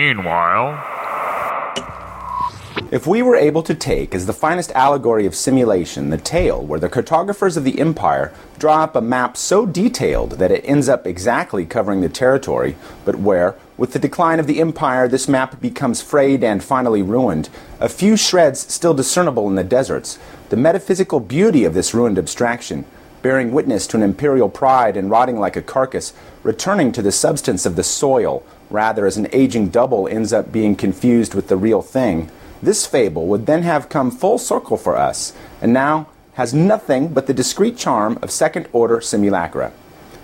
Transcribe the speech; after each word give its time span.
Meanwhile, 0.00 0.82
If 2.90 3.06
we 3.06 3.20
were 3.20 3.36
able 3.36 3.62
to 3.64 3.74
take 3.74 4.14
as 4.14 4.24
the 4.24 4.32
finest 4.32 4.72
allegory 4.72 5.26
of 5.26 5.34
simulation 5.34 6.08
the 6.08 6.16
tale 6.16 6.64
where 6.64 6.80
the 6.80 6.88
cartographers 6.88 7.58
of 7.58 7.64
the 7.64 7.78
empire 7.78 8.32
draw 8.58 8.84
up 8.84 8.96
a 8.96 9.02
map 9.02 9.36
so 9.36 9.66
detailed 9.66 10.38
that 10.38 10.50
it 10.50 10.64
ends 10.64 10.88
up 10.88 11.06
exactly 11.06 11.66
covering 11.66 12.00
the 12.00 12.08
territory, 12.08 12.76
but 13.04 13.16
where, 13.16 13.56
with 13.76 13.92
the 13.92 13.98
decline 13.98 14.40
of 14.40 14.46
the 14.46 14.62
empire, 14.62 15.06
this 15.06 15.28
map 15.28 15.60
becomes 15.60 16.00
frayed 16.00 16.42
and 16.42 16.64
finally 16.64 17.02
ruined, 17.02 17.50
a 17.78 17.88
few 17.90 18.16
shreds 18.16 18.72
still 18.72 18.94
discernible 18.94 19.48
in 19.48 19.54
the 19.54 19.62
deserts, 19.62 20.18
the 20.48 20.56
metaphysical 20.56 21.20
beauty 21.20 21.62
of 21.64 21.74
this 21.74 21.92
ruined 21.92 22.18
abstraction, 22.18 22.86
bearing 23.20 23.52
witness 23.52 23.86
to 23.86 23.98
an 23.98 24.02
imperial 24.02 24.48
pride 24.48 24.96
and 24.96 25.10
rotting 25.10 25.38
like 25.38 25.56
a 25.56 25.62
carcass, 25.62 26.14
returning 26.42 26.90
to 26.90 27.02
the 27.02 27.12
substance 27.12 27.66
of 27.66 27.76
the 27.76 27.84
soil, 27.84 28.42
rather 28.70 29.06
as 29.06 29.16
an 29.16 29.28
aging 29.32 29.68
double 29.68 30.08
ends 30.08 30.32
up 30.32 30.52
being 30.52 30.76
confused 30.76 31.34
with 31.34 31.48
the 31.48 31.56
real 31.56 31.82
thing, 31.82 32.30
this 32.62 32.86
fable 32.86 33.26
would 33.26 33.46
then 33.46 33.62
have 33.62 33.88
come 33.88 34.10
full 34.10 34.38
circle 34.38 34.76
for 34.76 34.96
us, 34.96 35.32
and 35.60 35.72
now 35.72 36.08
has 36.34 36.54
nothing 36.54 37.08
but 37.08 37.26
the 37.26 37.34
discreet 37.34 37.76
charm 37.76 38.18
of 38.22 38.30
second 38.30 38.68
order 38.72 39.00
simulacra. 39.00 39.72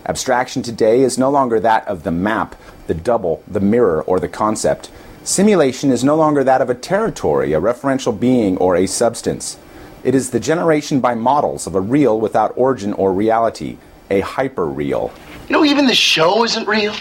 Abstraction 0.06 0.62
today 0.62 1.00
is 1.00 1.18
no 1.18 1.30
longer 1.30 1.58
that 1.58 1.86
of 1.88 2.04
the 2.04 2.12
map, 2.12 2.54
the 2.86 2.94
double, 2.94 3.42
the 3.48 3.60
mirror, 3.60 4.02
or 4.02 4.20
the 4.20 4.28
concept. 4.28 4.90
Simulation 5.24 5.90
is 5.90 6.04
no 6.04 6.14
longer 6.14 6.44
that 6.44 6.60
of 6.60 6.70
a 6.70 6.74
territory, 6.74 7.52
a 7.52 7.60
referential 7.60 8.18
being, 8.18 8.56
or 8.58 8.76
a 8.76 8.86
substance. 8.86 9.58
It 10.04 10.14
is 10.14 10.30
the 10.30 10.38
generation 10.38 11.00
by 11.00 11.16
models 11.16 11.66
of 11.66 11.74
a 11.74 11.80
real 11.80 12.20
without 12.20 12.52
origin 12.56 12.92
or 12.92 13.12
reality, 13.12 13.78
a 14.08 14.20
hyper-real. 14.20 15.10
You 15.48 15.52
know, 15.52 15.64
even 15.64 15.86
the 15.86 15.94
show 15.96 16.44
isn't 16.44 16.68
real. 16.68 16.94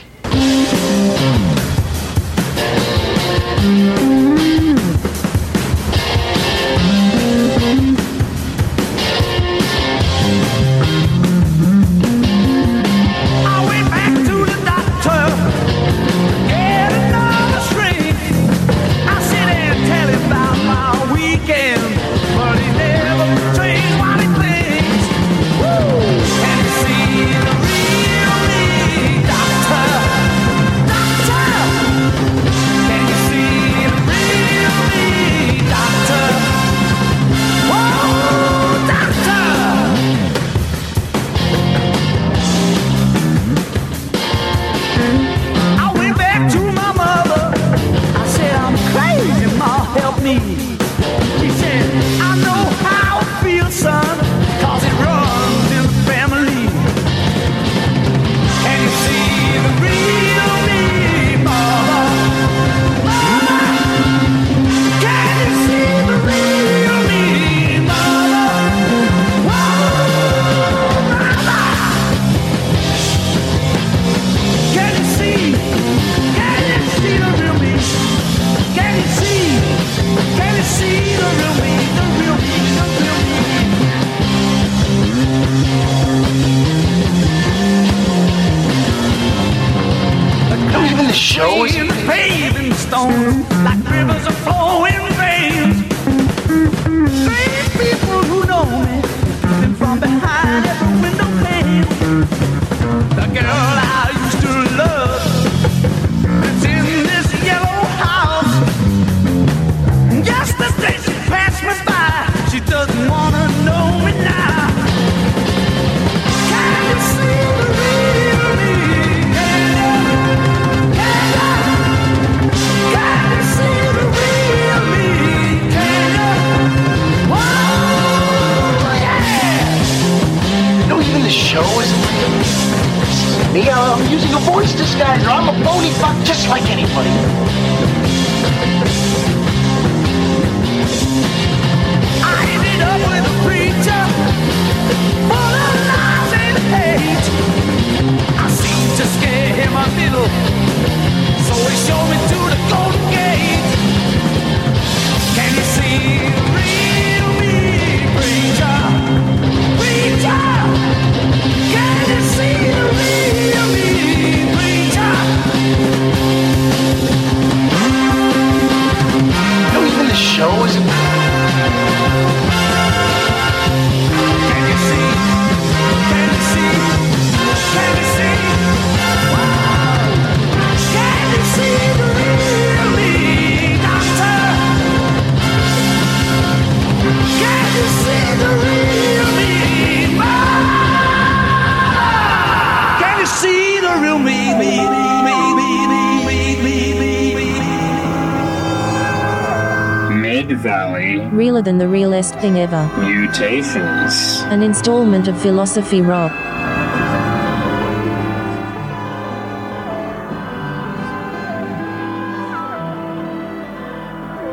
Realer 201.35 201.61
than 201.61 201.77
the 201.79 201.87
realest 201.89 202.33
thing 202.39 202.57
ever. 202.59 202.89
Mutations. 202.97 204.39
An 204.45 204.63
installment 204.63 205.27
of 205.27 205.37
Philosophy 205.41 206.01
Rock. 206.01 206.31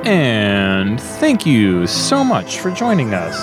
And 0.04 1.00
thank 1.00 1.46
you 1.46 1.86
so 1.86 2.24
much 2.24 2.58
for 2.58 2.72
joining 2.72 3.14
us 3.14 3.38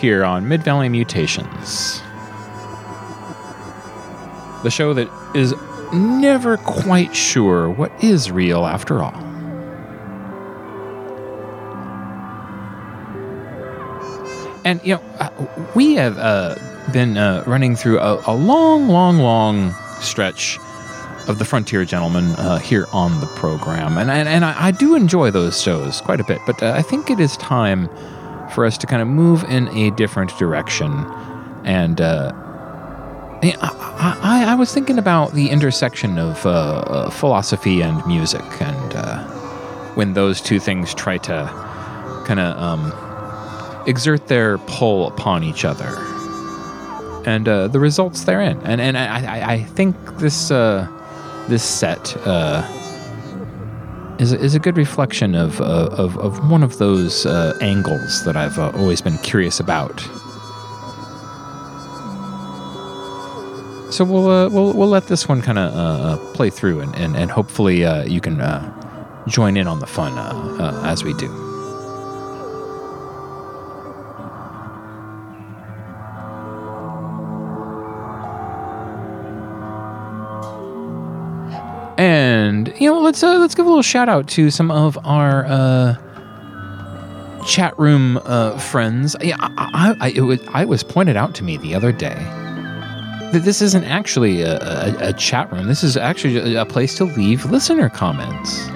here 0.00 0.24
on 0.24 0.48
Mid 0.48 0.62
Valley 0.62 0.88
Mutations. 0.88 2.00
The 4.62 4.70
show 4.70 4.94
that 4.94 5.10
is 5.34 5.52
never 5.92 6.56
quite 6.56 7.14
sure 7.14 7.68
what 7.68 7.92
is 8.02 8.30
real 8.30 8.64
after 8.64 9.02
all. 9.02 9.29
And, 14.70 14.80
you 14.84 14.94
know, 14.94 15.02
uh, 15.18 15.30
we 15.74 15.94
have 15.94 16.16
uh, 16.16 16.54
been 16.92 17.18
uh, 17.18 17.42
running 17.44 17.74
through 17.74 17.98
a, 17.98 18.22
a 18.28 18.34
long, 18.36 18.86
long, 18.86 19.18
long 19.18 19.74
stretch 19.98 20.60
of 21.26 21.40
the 21.40 21.44
Frontier 21.44 21.84
Gentlemen 21.84 22.26
uh, 22.36 22.58
here 22.58 22.86
on 22.92 23.18
the 23.18 23.26
program, 23.34 23.98
and 23.98 24.12
and, 24.12 24.28
and 24.28 24.44
I, 24.44 24.66
I 24.68 24.70
do 24.70 24.94
enjoy 24.94 25.32
those 25.32 25.60
shows 25.60 26.00
quite 26.00 26.20
a 26.20 26.24
bit. 26.24 26.38
But 26.46 26.62
uh, 26.62 26.72
I 26.76 26.82
think 26.82 27.10
it 27.10 27.18
is 27.18 27.36
time 27.38 27.88
for 28.54 28.64
us 28.64 28.78
to 28.78 28.86
kind 28.86 29.02
of 29.02 29.08
move 29.08 29.42
in 29.50 29.66
a 29.76 29.90
different 29.90 30.38
direction, 30.38 30.92
and. 31.64 32.00
Uh, 32.00 32.32
I, 33.42 34.18
I, 34.22 34.44
I 34.52 34.54
was 34.54 34.72
thinking 34.72 34.98
about 34.98 35.32
the 35.32 35.48
intersection 35.48 36.18
of 36.18 36.38
philosophy 37.14 37.80
and 37.80 38.06
music, 38.06 38.44
and 38.60 39.96
when 39.96 40.12
those 40.12 40.42
two 40.42 40.60
things 40.60 40.92
try 40.92 41.16
to 41.16 41.48
kind 42.26 42.38
of 42.38 42.58
um, 42.58 42.92
exert 43.86 44.28
their 44.28 44.58
pull 44.58 45.08
upon 45.08 45.44
each 45.44 45.64
other, 45.64 45.96
and 47.26 47.48
uh, 47.48 47.68
the 47.68 47.80
results 47.80 48.24
therein. 48.24 48.60
And 48.64 48.80
and 48.80 48.96
I, 48.96 49.52
I, 49.54 49.64
think 49.64 49.96
this 50.18 50.50
uh, 50.50 50.88
this 51.48 51.64
set 51.64 52.16
uh, 52.26 52.66
is 54.18 54.32
is 54.32 54.54
a 54.54 54.58
good 54.58 54.76
reflection 54.76 55.34
of 55.34 55.60
uh, 55.60 55.88
of, 55.92 56.16
of 56.18 56.50
one 56.50 56.62
of 56.62 56.78
those 56.78 57.26
uh, 57.26 57.56
angles 57.60 58.24
that 58.24 58.36
I've 58.36 58.58
uh, 58.58 58.72
always 58.76 59.00
been 59.00 59.18
curious 59.18 59.60
about. 59.60 60.00
So 63.92 64.04
we'll 64.04 64.50
we'll 64.50 64.72
we'll 64.72 64.88
let 64.88 65.08
this 65.08 65.28
one 65.28 65.42
kind 65.42 65.58
of 65.58 66.34
play 66.34 66.50
through, 66.50 66.80
and 66.80 66.94
and, 66.94 67.16
and 67.16 67.30
hopefully 67.30 67.80
you 68.06 68.20
can 68.20 68.38
join 69.28 69.56
in 69.56 69.66
on 69.66 69.80
the 69.80 69.86
fun 69.86 70.16
as 70.84 71.04
we 71.04 71.12
do. 71.14 71.49
You 82.80 82.90
know, 82.90 82.98
let's 82.98 83.22
uh, 83.22 83.38
let's 83.38 83.54
give 83.54 83.66
a 83.66 83.68
little 83.68 83.82
shout 83.82 84.08
out 84.08 84.26
to 84.28 84.50
some 84.50 84.70
of 84.70 84.98
our 85.04 85.44
uh, 85.46 85.96
chat 87.46 87.78
room 87.78 88.18
uh, 88.24 88.58
friends. 88.58 89.14
Yeah, 89.20 89.36
I, 89.38 89.94
I, 90.00 90.08
it 90.10 90.22
was, 90.22 90.40
I 90.48 90.64
was 90.64 90.82
pointed 90.82 91.16
out 91.16 91.34
to 91.36 91.44
me 91.44 91.58
the 91.58 91.74
other 91.74 91.92
day 91.92 92.16
that 93.32 93.42
this 93.44 93.60
isn't 93.60 93.84
actually 93.84 94.40
a, 94.42 94.56
a, 94.56 95.10
a 95.10 95.12
chat 95.12 95.52
room. 95.52 95.68
This 95.68 95.84
is 95.84 95.96
actually 95.96 96.56
a, 96.56 96.64
place 96.64 96.96
to 96.96 97.04
leave 97.04 97.44
listener 97.44 97.90
comments. 97.90 98.68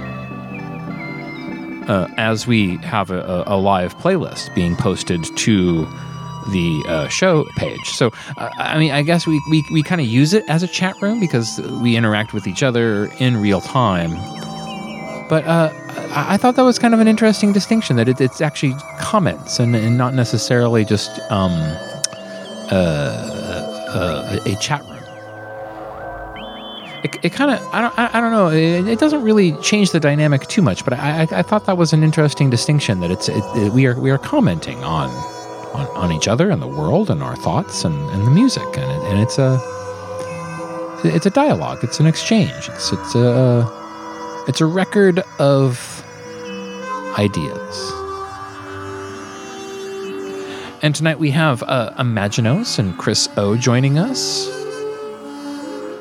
Uh, 1.89 2.09
as 2.17 2.47
we 2.47 2.77
have 2.79 3.11
a, 3.11 3.45
a 3.47 3.57
live 3.57 3.97
playlist 3.99 4.55
being 4.55 4.77
posted 4.77 5.25
to 5.37 5.87
the 6.49 6.83
uh, 6.89 7.09
show 7.09 7.45
page. 7.57 7.91
So, 7.91 8.13
uh, 8.37 8.51
I 8.57 8.79
mean, 8.79 8.91
I 8.93 9.03
guess 9.03 9.27
we, 9.27 9.41
we, 9.51 9.65
we 9.71 9.83
kind 9.83 10.01
of 10.01 10.07
use 10.07 10.33
it 10.35 10.45
as 10.49 10.63
a 10.63 10.69
chat 10.69 10.95
room 11.03 11.21
because 11.21 11.61
we 11.83 11.97
interact 11.97 12.33
with 12.33 12.47
each 12.47 12.63
other 12.63 13.07
in 13.19 13.37
real 13.37 13.61
time. 13.61 14.13
But 15.29 15.45
uh, 15.47 15.73
I, 16.15 16.37
thought 16.37 16.57
that 16.57 16.65
was 16.65 16.79
kind 16.79 16.93
of 16.95 17.01
an 17.01 17.09
interesting 17.09 17.53
distinction 17.53 17.97
that 17.97 18.09
it, 18.09 18.21
it's 18.21 18.41
actually 18.41 18.75
comments 19.01 19.59
and, 19.59 19.75
and 19.75 19.97
not 19.97 20.13
necessarily 20.15 20.85
just 20.85 21.19
um, 21.31 21.53
uh, 22.71 24.41
a, 24.45 24.53
a 24.53 24.57
chat 24.57 24.83
room. 24.83 24.91
It, 27.05 27.19
it 27.23 27.33
kind 27.35 27.51
of 27.51 27.61
I 27.75 27.83
don't 27.83 27.99
I, 27.99 28.21
don't 28.21 28.31
know 28.33 28.49
it, 28.49 28.89
it 28.89 28.99
doesn't 28.99 29.21
really 29.23 29.53
change 29.61 29.91
the 29.91 30.01
dynamic 30.01 30.47
too 30.49 30.63
much, 30.63 30.85
but 30.85 30.95
I, 30.95 31.23
I, 31.23 31.29
I 31.41 31.43
thought 31.43 31.67
that 31.67 31.77
was 31.77 31.93
an 31.93 32.03
interesting 32.03 32.49
distinction 32.49 33.01
that 33.01 33.11
it's 33.11 33.29
it, 33.29 33.43
it- 33.57 33.73
we 33.73 33.85
are 33.87 33.99
we 34.01 34.11
are 34.11 34.17
commenting 34.19 34.83
on, 34.83 35.11
on 35.75 35.87
on 35.97 36.13
each 36.13 36.29
other 36.29 36.51
and 36.51 36.63
the 36.63 36.67
world 36.67 37.11
and 37.11 37.23
our 37.23 37.37
thoughts 37.37 37.85
and, 37.85 38.11
and 38.11 38.27
the 38.27 38.31
music 38.31 38.67
and 38.77 38.91
it, 38.91 39.03
and 39.11 39.21
it's 39.21 39.39
a 39.39 39.61
it's 41.05 41.27
a 41.27 41.31
dialogue 41.31 41.83
it's 41.83 42.01
an 42.01 42.07
exchange 42.07 42.69
it's 42.69 42.93
it's 42.93 43.15
a 43.15 43.67
it's 44.47 44.61
a 44.61 44.67
record 44.67 45.21
of 45.39 46.05
ideas. 47.19 47.93
And 50.83 50.95
tonight 50.95 51.19
we 51.19 51.31
have 51.31 51.63
uh, 51.63 51.95
Imaginos 51.99 52.79
and 52.79 52.97
Chris 52.99 53.29
O 53.37 53.57
joining 53.57 53.99
us. 53.99 54.47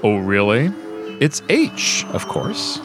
Oh, 0.03 0.21
really? 0.21 0.73
It's 1.21 1.41
H, 1.47 2.05
of 2.11 2.27
course. 2.27 2.79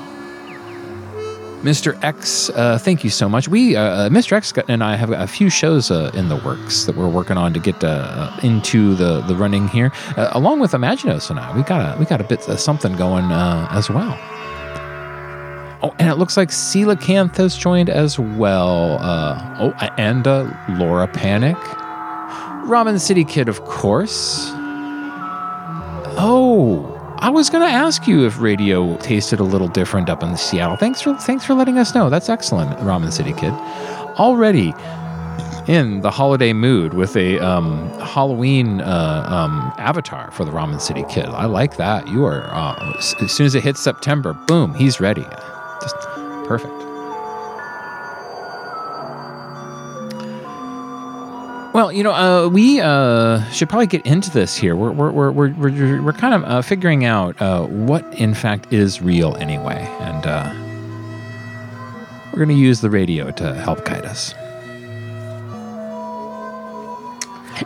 Mr. 1.63 2.01
X, 2.05 2.51
uh, 2.51 2.79
thank 2.79 3.03
you 3.03 3.11
so 3.11 3.29
much. 3.29 3.49
We, 3.49 3.75
uh, 3.75 3.83
uh, 3.83 4.09
Mr. 4.09 4.33
X 4.33 4.53
and 4.69 4.85
I 4.85 4.95
have 4.95 5.11
a 5.11 5.27
few 5.27 5.51
shows 5.51 5.91
uh, 5.91 6.13
in 6.15 6.29
the 6.29 6.37
works 6.37 6.85
that 6.85 6.97
we're 6.97 7.09
working 7.09 7.37
on 7.37 7.53
to 7.53 7.59
get 7.59 7.83
uh, 7.83 8.31
into 8.45 8.95
the, 8.95 9.23
the 9.23 9.35
running 9.35 9.67
here, 9.67 9.91
uh, 10.17 10.29
along 10.33 10.61
with 10.61 10.71
Imaginos 10.71 11.31
and 11.31 11.41
I. 11.41 11.57
We 11.57 11.65
got 11.65 11.97
a 11.97 11.99
we 11.99 12.05
got 12.05 12.21
a 12.21 12.25
bit 12.25 12.49
of 12.49 12.61
something 12.61 12.95
going 12.97 13.25
uh, 13.25 13.69
as 13.73 13.91
well. 13.91 14.17
Oh, 15.81 15.95
and 15.99 16.09
it 16.09 16.15
looks 16.17 16.37
like 16.37 16.49
Coelacanth 16.49 17.37
has 17.37 17.57
joined 17.57 17.89
as 17.89 18.19
well. 18.19 18.99
Uh, 19.01 19.57
oh, 19.59 19.71
and 19.97 20.27
uh, 20.27 20.53
Laura 20.71 21.07
Panic. 21.07 21.57
Ramen 22.67 23.01
City 23.01 23.25
Kid, 23.25 23.49
of 23.49 23.65
course. 23.65 24.51
Oh, 26.21 26.98
I 27.20 27.31
was 27.31 27.50
going 27.50 27.67
to 27.67 27.73
ask 27.73 28.06
you 28.06 28.26
if 28.26 28.41
radio 28.41 28.97
tasted 28.99 29.41
a 29.41 29.44
little 29.44 29.67
different 29.67 30.09
up 30.09 30.23
in 30.23 30.37
Seattle. 30.37 30.76
Thanks 30.76 31.03
for 31.03 31.15
thanks 31.15 31.44
for 31.44 31.55
letting 31.55 31.76
us 31.76 31.94
know. 31.94 32.09
That's 32.09 32.29
excellent, 32.29 32.79
Ramen 32.79 33.12
City 33.12 33.32
Kid. 33.32 33.53
Already 34.19 34.73
in 35.67 36.00
the 36.00 36.11
holiday 36.11 36.53
mood 36.53 36.94
with 36.94 37.17
a 37.17 37.38
um, 37.41 37.91
Halloween 37.99 38.81
uh, 38.81 39.26
um, 39.29 39.73
avatar 39.79 40.31
for 40.31 40.44
the 40.44 40.53
Ramen 40.53 40.81
City 40.81 41.05
Kid. 41.09 41.26
I 41.26 41.47
like 41.47 41.76
that. 41.76 42.06
You 42.09 42.25
are 42.25 42.44
uh, 42.53 42.94
as 43.21 43.32
soon 43.32 43.47
as 43.47 43.55
it 43.55 43.64
hits 43.64 43.81
September, 43.81 44.32
boom, 44.32 44.75
he's 44.75 45.00
ready. 45.00 45.26
Just 45.82 45.97
perfect. 46.47 46.88
Well, 51.75 51.93
you 51.93 52.03
know, 52.03 52.12
uh, 52.12 52.49
we 52.49 52.81
uh, 52.81 53.44
should 53.50 53.69
probably 53.69 53.87
get 53.87 54.06
into 54.06 54.31
this 54.31 54.56
here. 54.56 54.75
We're 54.75 54.91
we're 54.91 55.11
we're 55.11 55.31
we're, 55.31 55.50
we're, 55.50 56.03
we're 56.03 56.12
kind 56.12 56.35
of 56.35 56.44
uh, 56.44 56.62
figuring 56.62 57.05
out 57.05 57.41
uh, 57.43 57.67
what 57.67 58.05
in 58.15 58.32
fact 58.32 58.73
is 58.73 59.03
real 59.03 59.37
anyway, 59.37 59.87
and 60.00 60.26
uh, 60.26 60.50
we're 62.32 62.44
going 62.44 62.49
to 62.49 62.55
use 62.55 62.81
the 62.81 62.91
radio 62.91 63.31
to 63.32 63.55
help 63.55 63.85
guide 63.85 64.06
us. 64.06 64.35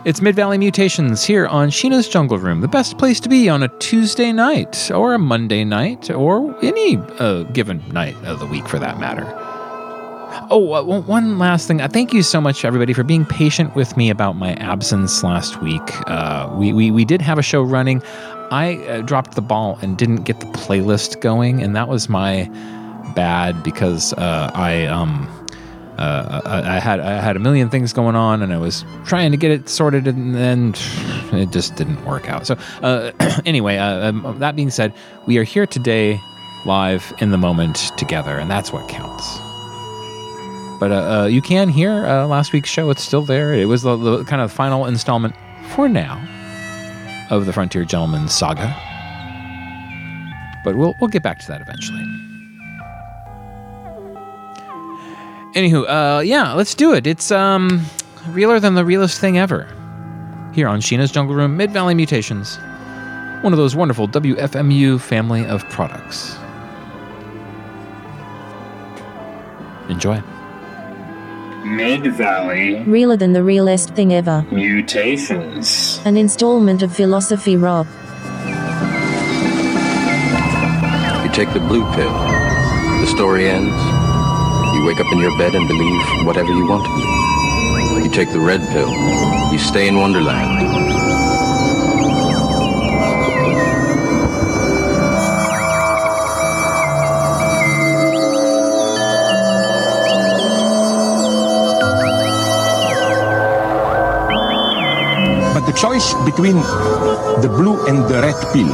It's 0.05 0.21
Mid 0.21 0.35
Valley 0.35 0.57
Mutations 0.57 1.23
here 1.23 1.47
on 1.47 1.69
Sheena's 1.69 2.09
Jungle 2.09 2.37
Room, 2.39 2.61
the 2.61 2.67
best 2.67 2.97
place 2.97 3.19
to 3.21 3.29
be 3.29 3.47
on 3.47 3.63
a 3.63 3.67
Tuesday 3.79 4.33
night, 4.33 4.91
or 4.91 5.13
a 5.13 5.19
Monday 5.19 5.63
night, 5.63 6.09
or 6.09 6.53
any 6.61 6.97
uh, 7.19 7.43
given 7.43 7.81
night 7.91 8.17
of 8.25 8.39
the 8.39 8.45
week 8.47 8.67
for 8.67 8.79
that 8.79 8.99
matter. 8.99 9.42
Oh, 10.49 10.73
uh, 10.73 10.83
one- 10.99 11.37
last 11.37 11.67
thing. 11.67 11.81
Uh, 11.81 11.87
thank 11.87 12.13
you 12.13 12.23
so 12.23 12.41
much, 12.41 12.65
everybody, 12.65 12.93
for 12.93 13.03
being 13.03 13.25
patient 13.25 13.75
with 13.75 13.95
me 13.97 14.09
about 14.09 14.35
my 14.35 14.53
absence 14.55 15.23
last 15.23 15.61
week. 15.61 15.81
Uh, 16.09 16.51
we, 16.55 16.73
we, 16.73 16.91
we 16.91 17.05
did 17.05 17.21
have 17.21 17.37
a 17.37 17.43
show 17.43 17.61
running. 17.61 18.01
I 18.51 18.77
uh, 18.87 19.01
dropped 19.01 19.35
the 19.35 19.41
ball 19.41 19.77
and 19.81 19.97
didn't 19.97 20.23
get 20.23 20.39
the 20.39 20.45
playlist 20.47 21.21
going, 21.21 21.61
and 21.61 21.75
that 21.75 21.87
was 21.87 22.09
my 22.09 22.49
bad 23.15 23.63
because 23.63 24.13
uh, 24.13 24.49
I 24.53 24.85
um 24.85 25.27
uh, 25.97 26.41
I, 26.45 26.77
I 26.77 26.79
had 26.79 26.99
I 26.99 27.21
had 27.21 27.35
a 27.35 27.39
million 27.39 27.69
things 27.69 27.93
going 27.93 28.15
on, 28.15 28.41
and 28.41 28.53
I 28.53 28.57
was 28.57 28.83
trying 29.05 29.31
to 29.31 29.37
get 29.37 29.51
it 29.51 29.69
sorted, 29.69 30.07
and 30.07 30.33
then 30.35 30.73
it 31.31 31.51
just 31.51 31.75
didn't 31.75 32.03
work 32.05 32.29
out. 32.29 32.47
So 32.47 32.57
anyway, 33.45 33.77
um, 33.77 34.35
that 34.39 34.55
being 34.55 34.71
said, 34.71 34.93
we 35.27 35.37
are 35.37 35.43
here 35.43 35.67
today, 35.67 36.19
live 36.65 37.13
in 37.19 37.31
the 37.31 37.37
moment 37.37 37.91
together, 37.97 38.37
and 38.37 38.49
that's 38.49 38.73
what 38.73 38.87
counts. 38.89 39.52
But 40.83 40.91
uh, 40.91 40.95
uh, 40.95 41.25
you 41.27 41.41
can 41.41 41.69
hear 41.69 42.05
uh, 42.05 42.27
last 42.27 42.51
week's 42.51 42.67
show; 42.67 42.89
it's 42.89 43.01
still 43.01 43.21
there. 43.21 43.53
It 43.53 43.69
was 43.69 43.83
the, 43.83 43.95
the 43.95 44.25
kind 44.25 44.41
of 44.41 44.51
final 44.51 44.85
installment 44.85 45.33
for 45.69 45.87
now 45.87 46.21
of 47.29 47.45
the 47.45 47.53
Frontier 47.53 47.85
Gentleman 47.85 48.27
saga. 48.27 48.75
But 50.65 50.75
we'll 50.75 50.93
we'll 50.99 51.07
get 51.07 51.23
back 51.23 51.39
to 51.39 51.47
that 51.47 51.61
eventually. 51.61 52.03
Anywho, 55.55 55.85
uh, 55.87 56.19
yeah, 56.19 56.51
let's 56.51 56.75
do 56.75 56.93
it. 56.93 57.07
It's 57.07 57.31
um, 57.31 57.85
realer 58.27 58.59
than 58.59 58.73
the 58.73 58.83
realest 58.83 59.21
thing 59.21 59.37
ever. 59.37 59.65
Here 60.53 60.67
on 60.67 60.81
Sheena's 60.81 61.13
Jungle 61.13 61.33
Room, 61.33 61.55
Mid 61.55 61.71
Valley 61.71 61.95
Mutations, 61.95 62.57
one 63.41 63.53
of 63.53 63.57
those 63.57 63.73
wonderful 63.73 64.09
WFMU 64.09 64.99
family 64.99 65.45
of 65.45 65.63
products. 65.69 66.35
Enjoy. 69.87 70.21
Mid 71.63 72.05
Valley 72.13 72.83
Realer 72.83 73.17
than 73.17 73.33
the 73.33 73.43
realest 73.43 73.95
thing 73.95 74.13
ever. 74.13 74.45
Mutations. 74.51 76.01
An 76.05 76.17
installment 76.17 76.83
of 76.83 76.93
Philosophy 76.93 77.55
Rock. 77.55 77.87
You 81.23 81.31
take 81.31 81.53
the 81.53 81.63
blue 81.67 81.83
pill. 81.93 82.13
The 83.01 83.07
story 83.07 83.49
ends. 83.49 83.73
You 84.75 84.85
wake 84.85 84.99
up 84.99 85.11
in 85.13 85.19
your 85.19 85.37
bed 85.37 85.55
and 85.55 85.67
believe 85.67 86.25
whatever 86.25 86.51
you 86.51 86.67
want 86.67 86.83
to 86.85 86.91
believe. 86.91 88.05
You 88.05 88.11
take 88.11 88.31
the 88.31 88.39
red 88.39 88.61
pill. 88.69 88.91
You 89.51 89.57
stay 89.57 89.87
in 89.87 89.95
Wonderland. 89.97 90.92
Choice 105.75 106.13
between 106.25 106.55
the 107.41 107.49
blue 107.49 107.85
and 107.87 108.07
the 108.07 108.21
red 108.21 108.39
pill 108.53 108.71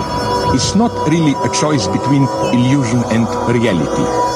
is 0.53 0.75
not 0.75 0.91
really 1.09 1.33
a 1.43 1.49
choice 1.53 1.87
between 1.87 2.23
illusion 2.53 3.03
and 3.11 3.27
reality. 3.53 4.29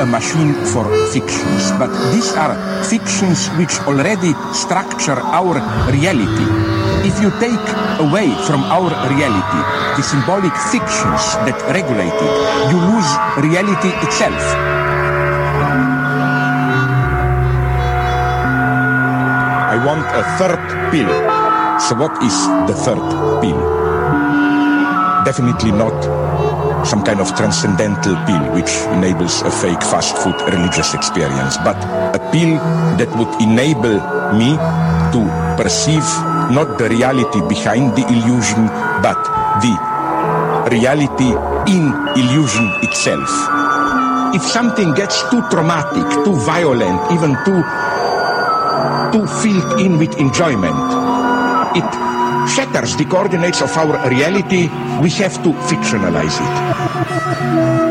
A 0.00 0.06
machine 0.06 0.52
for 0.72 0.84
fictions, 1.12 1.72
but 1.78 1.88
these 2.12 2.32
are 2.36 2.52
fictions 2.84 3.48
which 3.56 3.80
already 3.88 4.34
structure 4.52 5.16
our 5.32 5.56
reality. 5.88 6.46
If 7.08 7.20
you 7.22 7.30
take 7.40 7.66
away 8.00 8.28
from 8.44 8.64
our 8.64 8.90
reality 9.08 9.60
the 9.96 10.02
symbolic 10.02 10.52
fictions 10.68 11.22
that 11.48 11.56
regulate 11.72 12.12
it, 12.12 12.34
you 12.68 12.76
lose 12.76 13.10
reality 13.40 13.88
itself. 14.04 14.42
I 19.72 19.76
want 19.84 20.04
a 20.12 20.22
third 20.36 20.60
pill. 20.92 21.08
So, 21.80 21.94
what 21.96 22.12
is 22.22 22.36
the 22.68 22.74
third 22.74 23.00
pill? 23.40 23.60
Definitely 25.24 25.72
not 25.72 25.96
some 26.86 27.02
kind 27.02 27.20
of 27.20 27.34
transcendental 27.34 28.14
pill 28.26 28.44
which 28.54 28.70
enables 28.94 29.42
a 29.42 29.50
fake 29.50 29.82
fast 29.82 30.16
food 30.22 30.38
religious 30.46 30.94
experience, 30.94 31.58
but 31.66 31.76
a 32.14 32.20
pill 32.30 32.54
that 32.94 33.10
would 33.18 33.30
enable 33.42 33.98
me 34.38 34.54
to 35.10 35.20
perceive 35.58 36.06
not 36.54 36.78
the 36.78 36.88
reality 36.88 37.42
behind 37.48 37.90
the 37.98 38.06
illusion, 38.06 38.70
but 39.02 39.18
the 39.58 39.74
reality 40.70 41.34
in 41.66 41.90
illusion 42.14 42.70
itself. 42.86 43.30
If 44.34 44.42
something 44.42 44.94
gets 44.94 45.28
too 45.30 45.42
traumatic, 45.50 46.06
too 46.24 46.36
violent, 46.46 47.02
even 47.10 47.34
too 47.44 47.60
too 49.10 49.26
filled 49.42 49.80
in 49.80 49.98
with 49.98 50.14
enjoyment, 50.18 50.76
it 51.74 52.15
shatters 52.56 52.96
the 52.96 53.04
coordinates 53.04 53.60
of 53.60 53.76
our 53.76 54.08
reality. 54.08 54.62
We 55.02 55.10
have 55.20 55.42
to 55.44 55.50
fictionalize 55.68 56.40
it. 56.40 57.85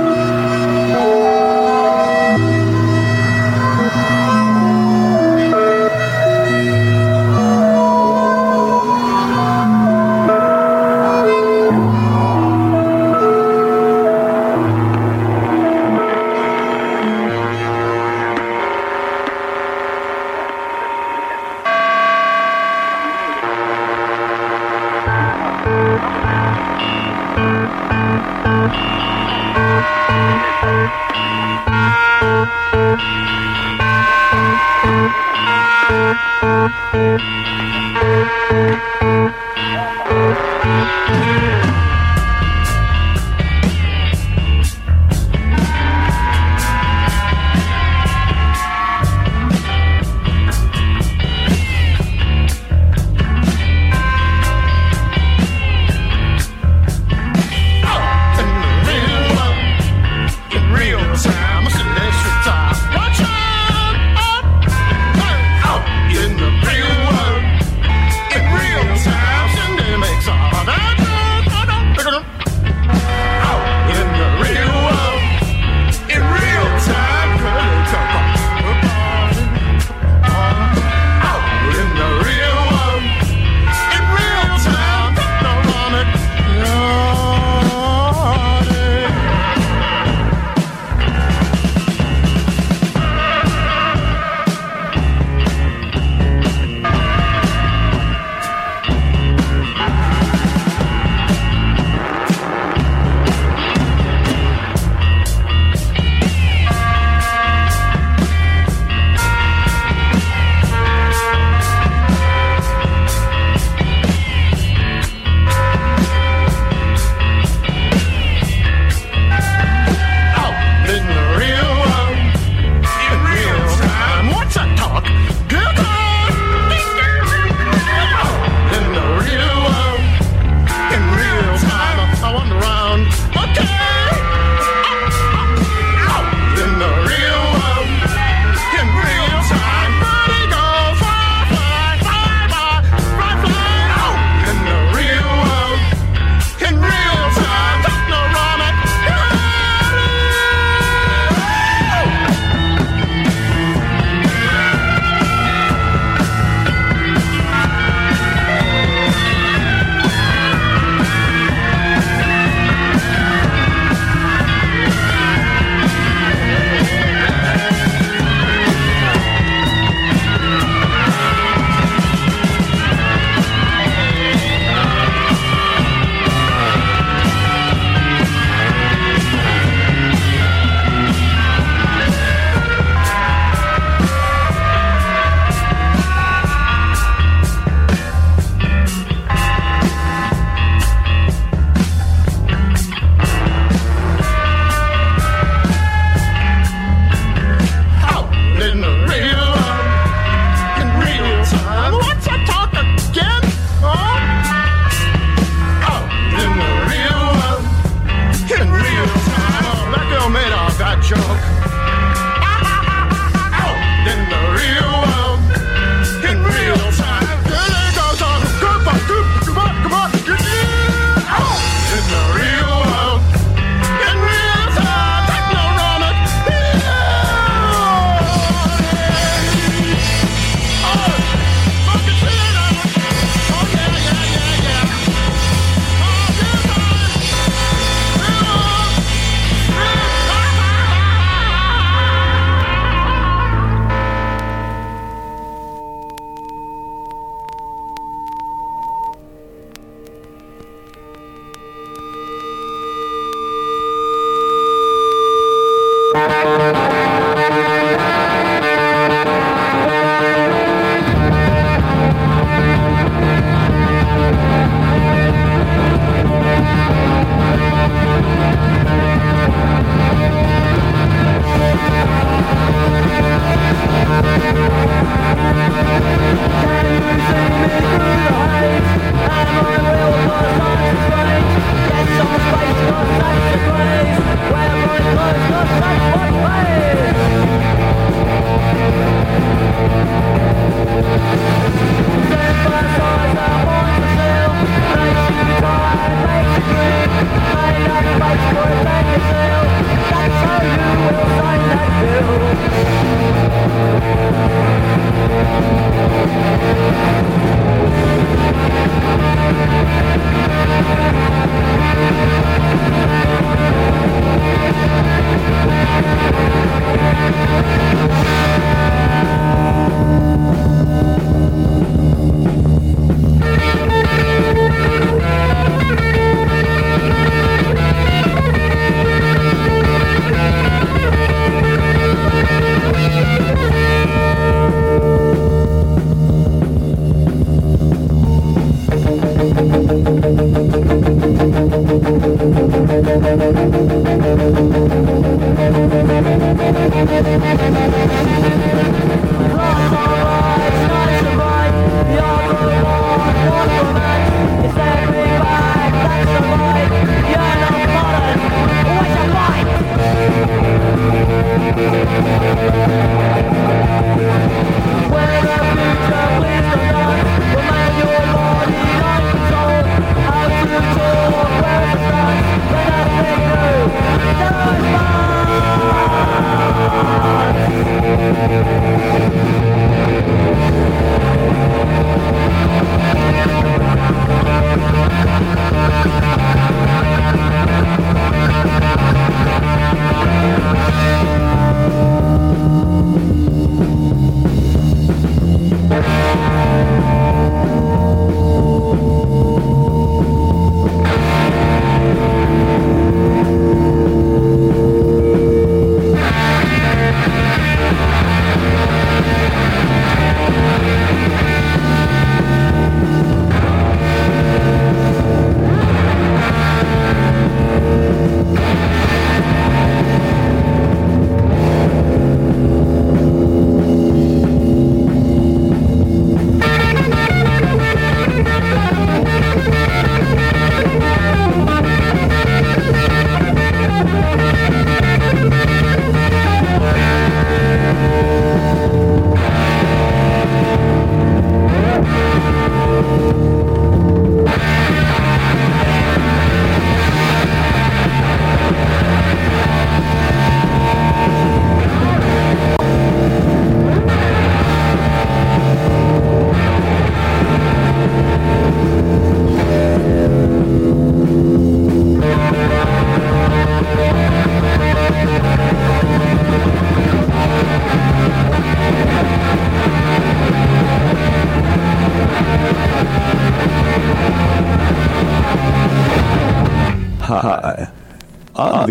Real 35.96 37.75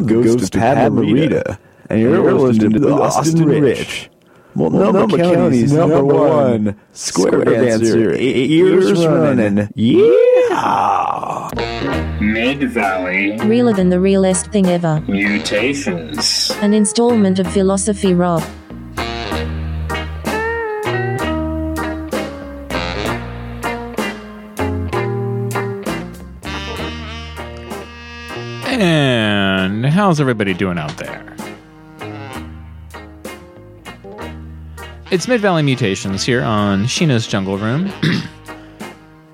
I'm, 0.04 0.22
the 0.22 0.22
ghost, 0.22 0.54
of 0.54 0.60
Pat 0.60 0.92
Morita, 0.92 1.58
and 1.88 2.00
you're, 2.00 2.32
listening 2.32 2.72
to 2.72 2.78
the 2.78 2.92
Austin 2.92 3.44
Rich. 3.44 4.10
Multnomah 4.54 5.16
County's 5.16 5.72
number 5.72 6.04
one 6.04 6.76
square 6.92 7.44
dancer, 7.44 8.14
e- 8.14 8.52
ears 8.60 9.04
running. 9.04 9.68
Yeah! 9.74 11.50
Mid 12.20 12.70
Valley 12.70 13.36
Realer 13.38 13.72
than 13.72 13.88
the 13.90 13.98
realest 14.00 14.46
thing 14.52 14.66
ever. 14.66 15.00
Mutations. 15.08 16.52
An 16.62 16.72
installment 16.72 17.38
of 17.40 17.52
Philosophy 17.52 18.14
Rock. 18.14 18.44
How's 30.04 30.20
everybody 30.20 30.52
doing 30.52 30.76
out 30.76 30.94
there? 30.98 31.24
It's 35.10 35.26
Mid 35.26 35.40
Valley 35.40 35.62
Mutations 35.62 36.22
here 36.22 36.42
on 36.42 36.84
Sheena's 36.84 37.26
Jungle 37.26 37.56
Room. 37.56 37.90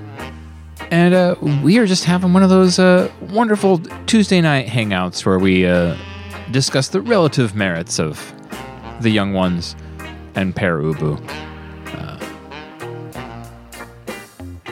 and 0.90 1.12
uh, 1.12 1.34
we 1.62 1.76
are 1.76 1.84
just 1.84 2.06
having 2.06 2.32
one 2.32 2.42
of 2.42 2.48
those 2.48 2.78
uh, 2.78 3.12
wonderful 3.28 3.80
Tuesday 4.06 4.40
night 4.40 4.68
hangouts 4.68 5.26
where 5.26 5.38
we 5.38 5.66
uh, 5.66 5.94
discuss 6.50 6.88
the 6.88 7.02
relative 7.02 7.54
merits 7.54 8.00
of 8.00 8.32
the 9.02 9.10
young 9.10 9.34
ones 9.34 9.76
and 10.34 10.56
Pere 10.56 10.78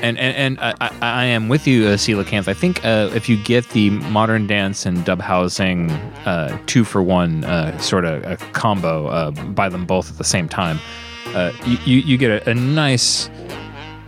And 0.07 0.19
and, 0.19 0.37
and 0.37 0.75
I, 0.81 0.93
I- 1.03 1.25
am 1.25 1.49
with 1.49 1.67
you, 1.67 1.87
uh, 1.89 1.97
Coelacanth. 1.97 2.47
I 2.47 2.55
think 2.55 2.85
uh, 2.85 3.11
if 3.13 3.29
you 3.29 3.37
get 3.43 3.69
the 3.71 3.91
modern 3.91 4.47
dance 4.47 4.87
and 4.87 5.05
dub 5.05 5.21
housing 5.21 5.91
uh, 6.25 6.57
two 6.67 6.85
for 6.85 7.03
one 7.03 7.43
uh, 7.43 7.77
sort 7.79 8.05
of 8.05 8.39
combo, 8.53 9.09
uh, 9.09 9.33
buy 9.33 9.69
them 9.69 9.85
both 9.85 10.09
at 10.09 10.17
the 10.17 10.23
same 10.25 10.49
time, 10.49 10.79
uh, 11.35 11.51
you, 11.67 11.79
you 11.85 11.97
you 11.99 12.17
get 12.19 12.31
a, 12.47 12.51
a 12.51 12.55
nice 12.55 13.29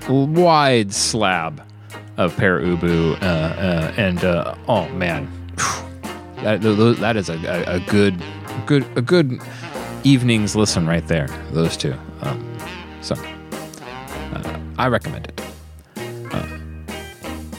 wide 0.09 0.95
slab 0.95 1.61
of 2.17 2.37
Pere 2.37 2.61
Ubu, 2.61 3.21
uh, 3.21 3.93
and 3.97 4.25
oh 4.69 4.89
man, 4.91 5.29
that, 6.45 6.63
th- 6.63 6.77
th- 6.77 6.97
that 6.99 7.17
is 7.17 7.29
a, 7.29 7.65
a, 7.67 7.81
good 7.91 8.23
good 8.67 8.87
a 8.97 9.03
good 9.03 9.41
evening's 10.05 10.55
listen 10.55 10.87
right 10.87 11.09
there. 11.09 11.27
Those 11.51 11.77
two, 11.77 11.95
um, 12.21 12.59
so 13.01 13.17
I 14.79 14.87
recommend 14.87 15.27
it. 15.27 15.38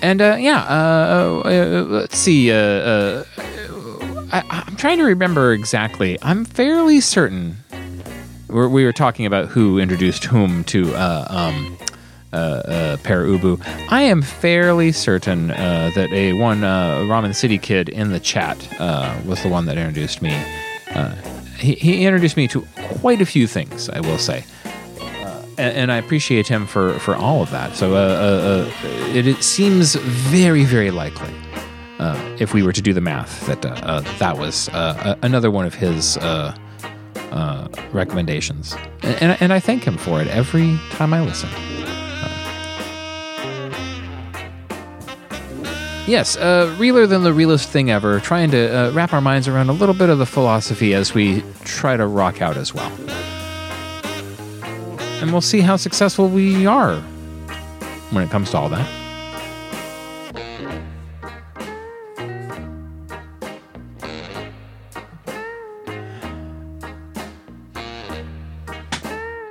And 0.01 0.21
uh, 0.21 0.37
yeah, 0.39 0.61
uh, 0.63 1.41
uh, 1.45 1.85
let's 1.87 2.17
see. 2.17 2.51
Uh, 2.51 2.55
uh, 2.55 3.23
I, 4.31 4.43
I'm 4.49 4.75
trying 4.75 4.97
to 4.99 5.03
remember 5.03 5.53
exactly. 5.53 6.17
I'm 6.21 6.45
fairly 6.45 7.01
certain 7.01 7.57
we're, 8.49 8.67
we 8.67 8.83
were 8.83 8.93
talking 8.93 9.25
about 9.25 9.49
who 9.49 9.79
introduced 9.79 10.25
whom 10.25 10.63
to 10.65 10.93
uh, 10.95 11.25
um, 11.29 11.77
uh, 12.33 12.35
uh, 12.35 12.97
Pere 12.97 13.25
Ubu. 13.25 13.61
I 13.89 14.01
am 14.01 14.21
fairly 14.21 14.91
certain 14.91 15.51
uh, 15.51 15.91
that 15.95 16.11
a 16.11 16.33
one 16.33 16.63
uh, 16.63 16.99
Ramen 17.01 17.35
City 17.35 17.57
kid 17.57 17.89
in 17.89 18.11
the 18.11 18.19
chat 18.19 18.57
uh, 18.79 19.19
was 19.25 19.41
the 19.43 19.49
one 19.49 19.65
that 19.65 19.77
introduced 19.77 20.21
me. 20.21 20.33
Uh, 20.91 21.15
he, 21.57 21.75
he 21.75 22.05
introduced 22.05 22.37
me 22.37 22.47
to 22.47 22.61
quite 23.01 23.21
a 23.21 23.25
few 23.25 23.47
things, 23.47 23.89
I 23.89 23.99
will 23.99 24.17
say 24.17 24.43
and, 25.59 25.75
and 25.75 25.91
I 25.91 25.97
appreciate 25.97 26.47
him 26.47 26.65
for 26.65 26.97
for 26.99 27.15
all 27.15 27.41
of 27.41 27.51
that. 27.51 27.75
So 27.75 27.93
uh, 27.93 27.97
uh, 27.97 28.87
uh, 28.87 28.87
it, 29.13 29.27
it 29.27 29.43
seems 29.43 29.95
very 29.95 30.63
very 30.63 30.91
likely, 30.91 31.33
uh, 31.99 32.17
if 32.39 32.53
we 32.53 32.63
were 32.63 32.73
to 32.73 32.81
do 32.81 32.93
the 32.93 33.01
math, 33.01 33.45
that 33.47 33.65
uh, 33.65 33.69
uh, 33.69 34.01
that 34.17 34.37
was 34.37 34.69
another 35.21 35.51
one 35.51 35.65
of 35.65 35.75
his 35.75 36.17
recommendations, 37.91 38.75
and, 39.03 39.21
and 39.21 39.41
and 39.41 39.53
I 39.53 39.59
thank 39.59 39.83
him 39.83 39.97
for 39.97 40.21
it 40.21 40.27
every 40.27 40.79
time 40.91 41.13
I 41.13 41.21
listen. 41.21 41.49
Yes, 46.07 46.37
uh, 46.37 46.75
realer 46.79 47.05
than 47.05 47.21
the 47.21 47.33
realest 47.33 47.69
thing 47.69 47.91
ever, 47.91 48.19
trying 48.19 48.49
to 48.49 48.87
uh, 48.87 48.91
wrap 48.93 49.13
our 49.13 49.21
minds 49.21 49.47
around 49.47 49.69
a 49.69 49.73
little 49.73 49.93
bit 49.93 50.09
of 50.09 50.17
the 50.17 50.25
philosophy 50.25 50.95
as 50.95 51.13
we 51.13 51.43
try 51.65 51.95
to 51.95 52.07
rock 52.07 52.41
out 52.41 52.57
as 52.57 52.73
well 52.73 52.91
and 55.21 55.31
we'll 55.31 55.41
see 55.41 55.61
how 55.61 55.75
successful 55.75 56.29
we 56.29 56.65
are 56.65 56.95
when 58.11 58.23
it 58.23 58.29
comes 58.29 58.51
to 58.51 58.57
all 58.57 58.69
that. 58.69 58.87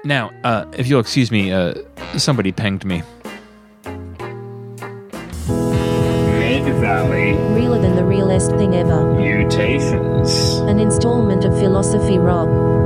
Now, 0.05 0.31
uh, 0.43 0.65
if 0.73 0.87
you'll 0.87 1.01
excuse 1.01 1.31
me, 1.31 1.53
uh, 1.53 1.75
somebody 2.17 2.51
pinged 2.51 2.87
me. 2.87 3.03
Mid 5.47 6.65
Valley 6.81 7.35
Realer 7.55 7.83
than 7.83 7.95
the 7.95 8.05
realest 8.05 8.53
thing 8.53 8.75
ever. 8.75 9.05
Mutations. 9.15 10.61
An 10.61 10.79
installment 10.79 11.45
of 11.45 11.53
Philosophy 11.59 12.17
Rock. 12.19 12.78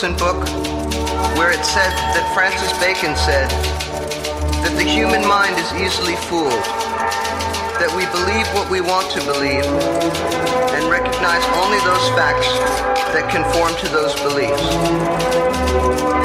Wilson 0.00 0.16
book 0.16 0.40
where 1.36 1.52
it 1.52 1.60
said 1.60 1.92
that 2.16 2.24
Francis 2.32 2.72
Bacon 2.80 3.12
said 3.20 3.52
that 4.64 4.72
the 4.80 4.86
human 4.86 5.20
mind 5.28 5.52
is 5.60 5.68
easily 5.76 6.16
fooled, 6.24 6.64
that 7.76 7.92
we 7.92 8.08
believe 8.08 8.48
what 8.56 8.64
we 8.72 8.80
want 8.80 9.12
to 9.12 9.20
believe 9.28 9.60
and 10.72 10.88
recognize 10.88 11.44
only 11.60 11.76
those 11.84 12.06
facts 12.16 12.48
that 13.12 13.28
conform 13.28 13.76
to 13.76 13.92
those 13.92 14.16
beliefs. 14.24 14.64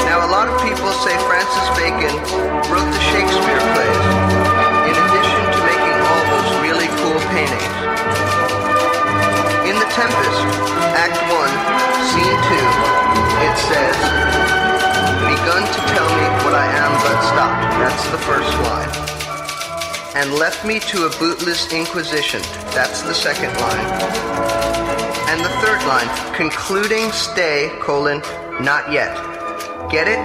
Now, 0.07 0.23
a 0.23 0.29
lot 0.31 0.47
of 0.47 0.55
people 0.63 0.87
say 1.03 1.11
Francis 1.27 1.67
Bacon 1.75 2.15
wrote 2.71 2.87
the 2.87 3.03
Shakespeare 3.11 3.63
plays 3.75 4.05
in 4.87 4.95
addition 4.95 5.41
to 5.51 5.59
making 5.67 5.99
all 5.99 6.23
those 6.31 6.49
really 6.63 6.87
cool 7.03 7.19
paintings. 7.35 7.75
In 9.67 9.75
The 9.75 9.89
Tempest, 9.91 10.39
Act 10.95 11.19
1, 11.27 11.51
Scene 12.15 12.39
2, 13.03 13.04
it 13.43 13.57
says, 13.57 13.97
Begun 15.25 15.63
to 15.63 15.81
tell 15.91 16.09
me 16.15 16.25
what 16.45 16.55
I 16.55 16.67
am 16.71 16.91
but 17.03 17.17
stopped. 17.27 17.63
That's 17.81 18.05
the 18.09 18.17
first 18.17 18.51
line. 18.63 18.91
And 20.15 20.33
left 20.35 20.65
me 20.65 20.79
to 20.79 21.05
a 21.05 21.09
bootless 21.19 21.73
inquisition. 21.73 22.41
That's 22.71 23.01
the 23.01 23.13
second 23.13 23.53
line. 23.59 23.85
And 25.29 25.41
the 25.43 25.49
third 25.59 25.83
line, 25.87 26.07
concluding 26.33 27.11
stay, 27.11 27.69
colon, 27.81 28.21
not 28.61 28.91
yet. 28.91 29.13
Get 29.91 30.07
it? 30.07 30.21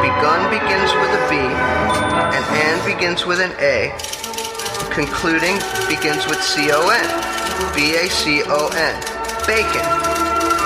Begun 0.00 0.50
begins 0.50 0.92
with 0.94 1.12
a 1.12 1.22
B, 1.28 1.36
and 1.36 2.44
and 2.62 2.84
begins 2.84 3.26
with 3.26 3.40
an 3.40 3.52
A. 3.60 3.92
Concluding 4.92 5.56
begins 5.88 6.26
with 6.26 6.42
C-O-N. 6.42 7.74
B-A-C-O-N. 7.74 8.94
Bacon. 9.46 10.11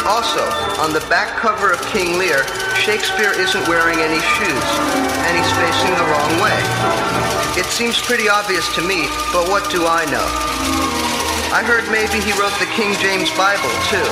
Also, 0.06 0.46
on 0.78 0.94
the 0.94 1.02
back 1.10 1.34
cover 1.42 1.74
of 1.74 1.82
King 1.90 2.14
Lear, 2.14 2.46
Shakespeare 2.78 3.34
isn't 3.34 3.66
wearing 3.66 3.98
any 3.98 4.22
shoes, 4.38 4.68
and 5.26 5.34
he's 5.34 5.52
facing 5.58 5.90
the 5.98 6.06
wrong 6.06 6.30
way. 6.38 6.54
It 7.58 7.66
seems 7.74 7.98
pretty 7.98 8.30
obvious 8.30 8.70
to 8.78 8.86
me, 8.86 9.10
but 9.34 9.50
what 9.50 9.66
do 9.66 9.82
I 9.82 10.06
know? 10.06 10.22
I 11.50 11.66
heard 11.66 11.90
maybe 11.90 12.22
he 12.22 12.30
wrote 12.38 12.54
the 12.62 12.70
King 12.78 12.94
James 13.02 13.34
Bible, 13.34 13.74
too. 13.90 14.06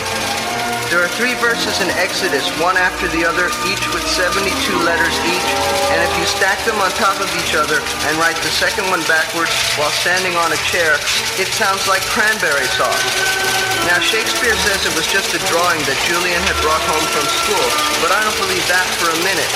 There 0.90 0.98
are 0.98 1.10
three 1.14 1.38
verses 1.38 1.78
in 1.78 1.86
Exodus, 1.94 2.42
one 2.58 2.74
after 2.74 3.06
the 3.14 3.22
other, 3.22 3.46
each 3.70 3.86
with 3.94 4.02
72 4.02 4.50
letters 4.82 5.14
each, 5.30 5.50
and 5.94 6.02
if 6.02 6.10
you 6.18 6.26
stack 6.26 6.58
them 6.66 6.74
on 6.82 6.90
top 6.98 7.22
of 7.22 7.30
each 7.38 7.54
other 7.54 7.78
and 8.10 8.18
write 8.18 8.36
the 8.42 8.50
second 8.50 8.90
one 8.90 9.06
backwards 9.06 9.54
while 9.78 9.94
standing 10.02 10.34
on 10.42 10.50
a 10.50 10.60
chair, 10.66 10.98
it 11.38 11.46
sounds 11.54 11.86
like 11.86 12.02
cranberry 12.10 12.66
sauce. 12.74 13.73
Now, 13.86 14.00
Shakespeare 14.00 14.56
says 14.64 14.86
it 14.86 14.94
was 14.96 15.06
just 15.12 15.34
a 15.36 15.40
drawing 15.52 15.80
that 15.84 15.98
Julian 16.08 16.40
had 16.40 16.56
brought 16.64 16.80
home 16.88 17.04
from 17.12 17.26
school, 17.28 17.66
but 18.00 18.10
I 18.16 18.24
don't 18.24 18.38
believe 18.40 18.64
that 18.72 18.88
for 18.96 19.12
a 19.12 19.18
minute. 19.20 19.52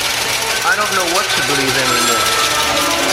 I 0.69 0.77
don't 0.77 0.93
know 0.93 1.09
what 1.17 1.25
to 1.25 1.41
believe 1.49 1.73
anymore. 1.73 3.08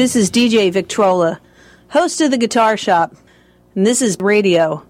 This 0.00 0.16
is 0.16 0.30
DJ 0.30 0.72
Victrola, 0.72 1.38
host 1.90 2.22
of 2.22 2.30
the 2.30 2.38
Guitar 2.38 2.78
Shop, 2.78 3.14
and 3.74 3.86
this 3.86 4.00
is 4.00 4.16
radio. 4.18 4.82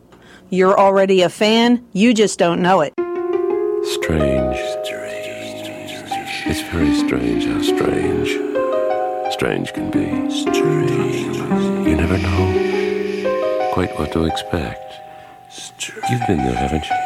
You're 0.51 0.79
already 0.79 1.23
a 1.23 1.29
fan, 1.29 1.85
you 1.93 2.15
just 2.15 2.39
don't 2.39 2.63
know 2.63 2.81
it. 2.81 2.95
Strange. 3.83 4.57
It's 6.47 6.61
very 6.71 6.95
strange 6.95 7.45
how 7.45 7.61
strange 7.61 8.29
strange 9.33 9.73
can 9.73 9.91
be. 9.91 10.31
Strange. 10.31 11.37
You 11.89 11.97
never 11.97 12.17
know 12.17 13.71
quite 13.73 13.91
what 13.99 14.13
to 14.13 14.27
expect. 14.27 14.93
You've 16.09 16.27
been 16.29 16.39
there, 16.39 16.55
haven't 16.55 16.85
you? 16.85 16.97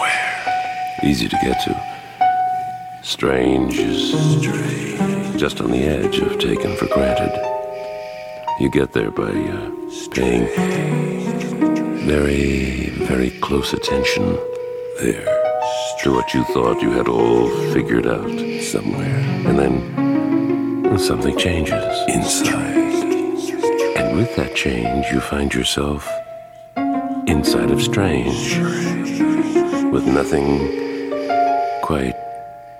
Where? 0.00 1.04
Easy 1.04 1.28
to 1.28 1.36
get 1.40 1.62
to. 1.62 1.92
Strange 3.04 3.78
is 3.78 4.40
strange. 4.40 5.38
just 5.38 5.60
on 5.60 5.70
the 5.70 5.84
edge 5.84 6.18
of 6.18 6.40
taken 6.40 6.76
for 6.76 6.86
granted. 6.86 7.51
You 8.62 8.70
get 8.70 8.92
there 8.92 9.10
by 9.10 9.24
uh, 9.24 9.70
paying 10.12 10.46
very, 12.06 12.90
very 12.90 13.30
close 13.40 13.72
attention 13.72 14.38
there 15.00 15.24
to 16.04 16.12
what 16.12 16.32
you 16.32 16.44
thought 16.44 16.80
you 16.80 16.92
had 16.92 17.08
all 17.08 17.48
figured 17.72 18.06
out 18.06 18.30
somewhere. 18.62 19.18
And 19.48 19.58
then 19.58 20.96
something 20.96 21.36
changes 21.36 21.82
inside. 22.06 22.76
And 23.96 24.16
with 24.16 24.36
that 24.36 24.54
change, 24.54 25.06
you 25.10 25.18
find 25.18 25.52
yourself 25.52 26.08
inside 27.26 27.72
of 27.72 27.82
strange, 27.82 28.58
with 29.90 30.06
nothing 30.06 31.10
quite 31.82 32.14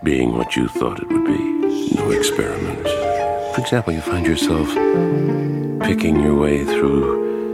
being 0.05 0.33
what 0.37 0.55
you 0.55 0.69
thought 0.69 1.01
it 1.01 1.09
would 1.09 1.25
be. 1.25 1.97
No 1.97 2.13
experiment. 2.13 2.87
For 3.57 3.61
example, 3.61 3.93
you 3.93 4.01
find 4.01 4.25
yourself 4.25 4.69
picking 5.95 6.21
your 6.21 6.35
way 6.35 6.65
through 6.65 7.53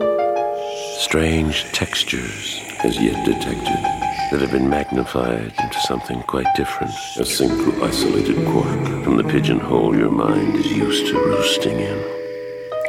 strange 0.96 1.64
textures 1.72 2.62
as 2.84 2.96
yet 2.96 3.26
detected 3.26 3.82
that 4.30 4.38
have 4.40 4.52
been 4.52 4.70
magnified 4.70 5.52
into 5.60 5.80
something 5.80 6.22
quite 6.22 6.46
different. 6.54 6.92
A 7.16 7.24
single 7.24 7.82
isolated 7.82 8.36
quark 8.46 9.02
from 9.02 9.16
the 9.16 9.24
pigeonhole 9.24 9.96
your 9.96 10.12
mind 10.12 10.54
is 10.54 10.70
used 10.70 11.08
to 11.08 11.14
roosting 11.14 11.80
in. 11.80 11.98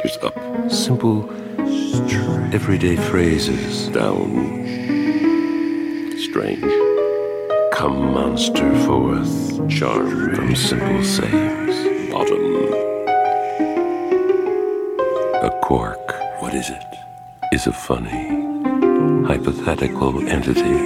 Here's 0.02 0.16
up. 0.22 0.38
Simple, 0.70 1.28
everyday 2.54 2.94
phrases. 2.94 3.88
Down. 3.88 4.30
Strange. 6.16 6.72
Come, 7.72 8.12
monster, 8.12 8.70
forth. 8.86 9.68
Charm 9.68 10.32
from 10.32 10.54
simple 10.54 11.02
sayings. 11.02 11.69
Quark. 15.70 16.10
What 16.40 16.52
is 16.52 16.68
it? 16.68 16.84
Is 17.52 17.68
a 17.68 17.72
funny, 17.72 18.26
hypothetical 19.24 20.28
entity 20.28 20.78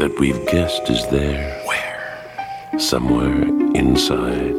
that 0.00 0.16
we've 0.18 0.42
guessed 0.46 0.88
is 0.88 1.06
there. 1.08 1.60
Where? 1.66 2.78
Somewhere 2.78 3.42
inside. 3.74 4.58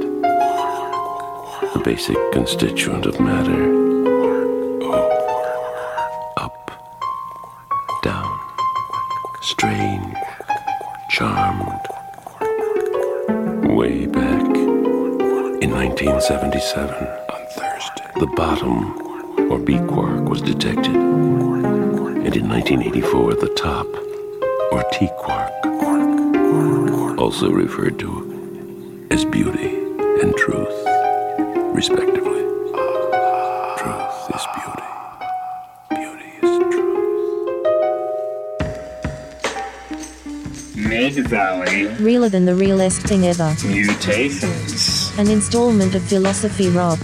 The 1.73 1.81
basic 1.83 2.15
constituent 2.33 3.07
of 3.07 3.19
matter. 3.19 3.63
Up, 6.37 6.69
down, 8.03 8.39
strange, 9.41 10.15
charmed. 11.09 11.87
Way 13.75 14.05
back 14.05 14.55
in 15.63 15.71
1977, 15.71 17.07
on 17.07 17.31
Thursday, 17.31 17.32
the 18.23 18.35
bottom, 18.37 19.51
or 19.51 19.59
B 19.59 19.77
quark, 19.79 20.29
was 20.29 20.41
detected. 20.41 20.95
And 20.95 22.33
in 22.39 22.47
1984, 22.47 23.33
the 23.33 23.49
top, 23.49 23.85
or 24.71 24.81
T 24.93 25.09
quark, 25.17 25.51
also 27.19 27.49
referred 27.51 27.99
to 27.99 28.09
as 29.11 29.25
beauty 29.25 29.75
and 30.21 30.33
truth, 30.37 30.73
respectively. 31.75 32.43
Truth 33.79 34.15
is 34.35 34.45
beauty. 34.55 34.87
Beauty 35.99 36.29
is 36.43 36.53
truth. 36.71 36.93
Mid 40.77 41.27
Valley 41.27 41.87
Realer 41.99 42.29
than 42.29 42.45
the 42.45 42.55
realest 42.55 43.01
thing 43.01 43.25
ever. 43.25 43.53
Mutations. 43.65 45.11
An 45.19 45.27
installment 45.27 45.93
of 45.93 46.03
Philosophy 46.03 46.69
Rock. 46.69 46.99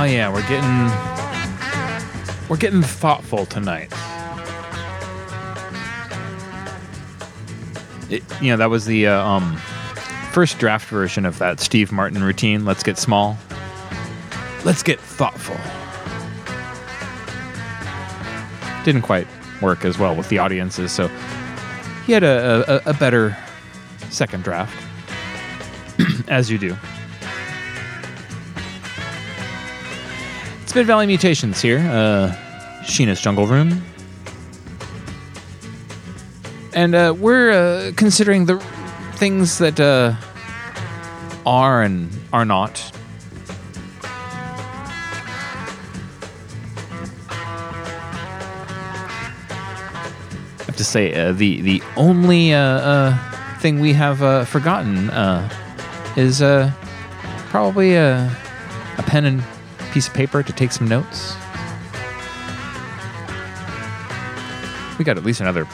Oh 0.00 0.04
yeah, 0.04 0.32
we're 0.32 0.48
getting 0.48 0.88
we're 2.48 2.56
getting 2.56 2.80
thoughtful 2.80 3.44
tonight. 3.44 3.92
It, 8.08 8.22
you 8.40 8.50
know, 8.50 8.56
that 8.56 8.70
was 8.70 8.86
the 8.86 9.08
uh, 9.08 9.22
um, 9.22 9.58
first 10.32 10.58
draft 10.58 10.88
version 10.88 11.26
of 11.26 11.36
that 11.36 11.60
Steve 11.60 11.92
Martin 11.92 12.24
routine. 12.24 12.64
Let's 12.64 12.82
get 12.82 12.96
small. 12.96 13.36
Let's 14.64 14.82
get 14.82 14.98
thoughtful. 14.98 15.58
Didn't 18.86 19.02
quite 19.02 19.26
work 19.60 19.84
as 19.84 19.98
well 19.98 20.16
with 20.16 20.30
the 20.30 20.38
audiences, 20.38 20.92
so 20.92 21.08
he 22.06 22.14
had 22.14 22.24
a, 22.24 22.86
a, 22.86 22.92
a 22.92 22.94
better 22.94 23.36
second 24.08 24.44
draft, 24.44 24.74
as 26.28 26.50
you 26.50 26.56
do. 26.56 26.74
It's 30.70 30.74
Mid 30.76 30.86
Valley 30.86 31.06
Mutations 31.08 31.60
here, 31.60 31.78
uh, 31.78 32.32
Sheena's 32.84 33.20
Jungle 33.20 33.44
Room. 33.44 33.82
And 36.72 36.94
uh, 36.94 37.12
we're 37.18 37.50
uh, 37.50 37.90
considering 37.96 38.46
the 38.46 38.56
things 39.14 39.58
that 39.58 39.80
uh, 39.80 40.14
are 41.44 41.82
and 41.82 42.08
are 42.32 42.44
not. 42.44 42.80
I 50.60 50.66
have 50.66 50.76
to 50.76 50.84
say, 50.84 51.12
uh, 51.14 51.32
the, 51.32 51.62
the 51.62 51.82
only 51.96 52.54
uh, 52.54 52.60
uh, 52.60 53.58
thing 53.58 53.80
we 53.80 53.92
have 53.94 54.22
uh, 54.22 54.44
forgotten 54.44 55.10
uh, 55.10 55.50
is 56.16 56.40
uh, 56.40 56.70
probably 57.48 57.96
a, 57.96 58.30
a 58.98 59.02
pen 59.02 59.24
and 59.24 59.42
piece 59.90 60.08
of 60.08 60.14
paper 60.14 60.42
to 60.42 60.52
take 60.52 60.72
some 60.72 60.88
notes. 60.88 61.34
We 64.98 65.04
got 65.04 65.16
at 65.16 65.24
least 65.24 65.40
another 65.40 65.66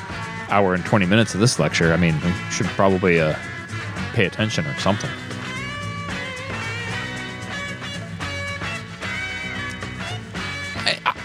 hour 0.48 0.74
and 0.74 0.84
20 0.84 1.06
minutes 1.06 1.34
of 1.34 1.40
this 1.40 1.58
lecture. 1.58 1.92
I 1.92 1.96
mean, 1.96 2.14
we 2.24 2.32
should 2.50 2.66
probably 2.66 3.20
uh, 3.20 3.34
pay 4.12 4.24
attention 4.26 4.66
or 4.66 4.74
something. 4.78 5.10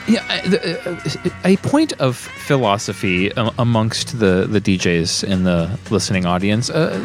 Yeah, 0.07 0.25
uh, 0.27 0.99
a 1.45 1.55
point 1.57 1.93
of 1.93 2.17
philosophy 2.17 3.31
amongst 3.57 4.19
the, 4.19 4.45
the 4.45 4.59
DJs 4.59 5.23
in 5.23 5.43
the 5.43 5.79
listening 5.89 6.25
audience 6.25 6.69
uh, 6.69 6.99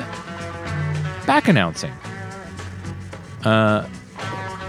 back 1.25 1.47
announcing. 1.47 1.93
Uh, 3.45 3.89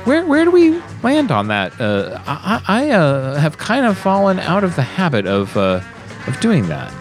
where 0.07 0.25
where 0.25 0.45
do 0.45 0.51
we 0.51 0.81
land 1.03 1.31
on 1.31 1.49
that? 1.49 1.79
Uh, 1.79 2.21
I, 2.25 2.61
I 2.67 2.89
uh, 2.91 3.35
have 3.35 3.57
kind 3.57 3.85
of 3.85 3.97
fallen 3.97 4.39
out 4.39 4.63
of 4.63 4.77
the 4.77 4.81
habit 4.81 5.27
of 5.27 5.55
uh, 5.57 5.81
of 6.27 6.39
doing 6.39 6.67
that. 6.67 6.93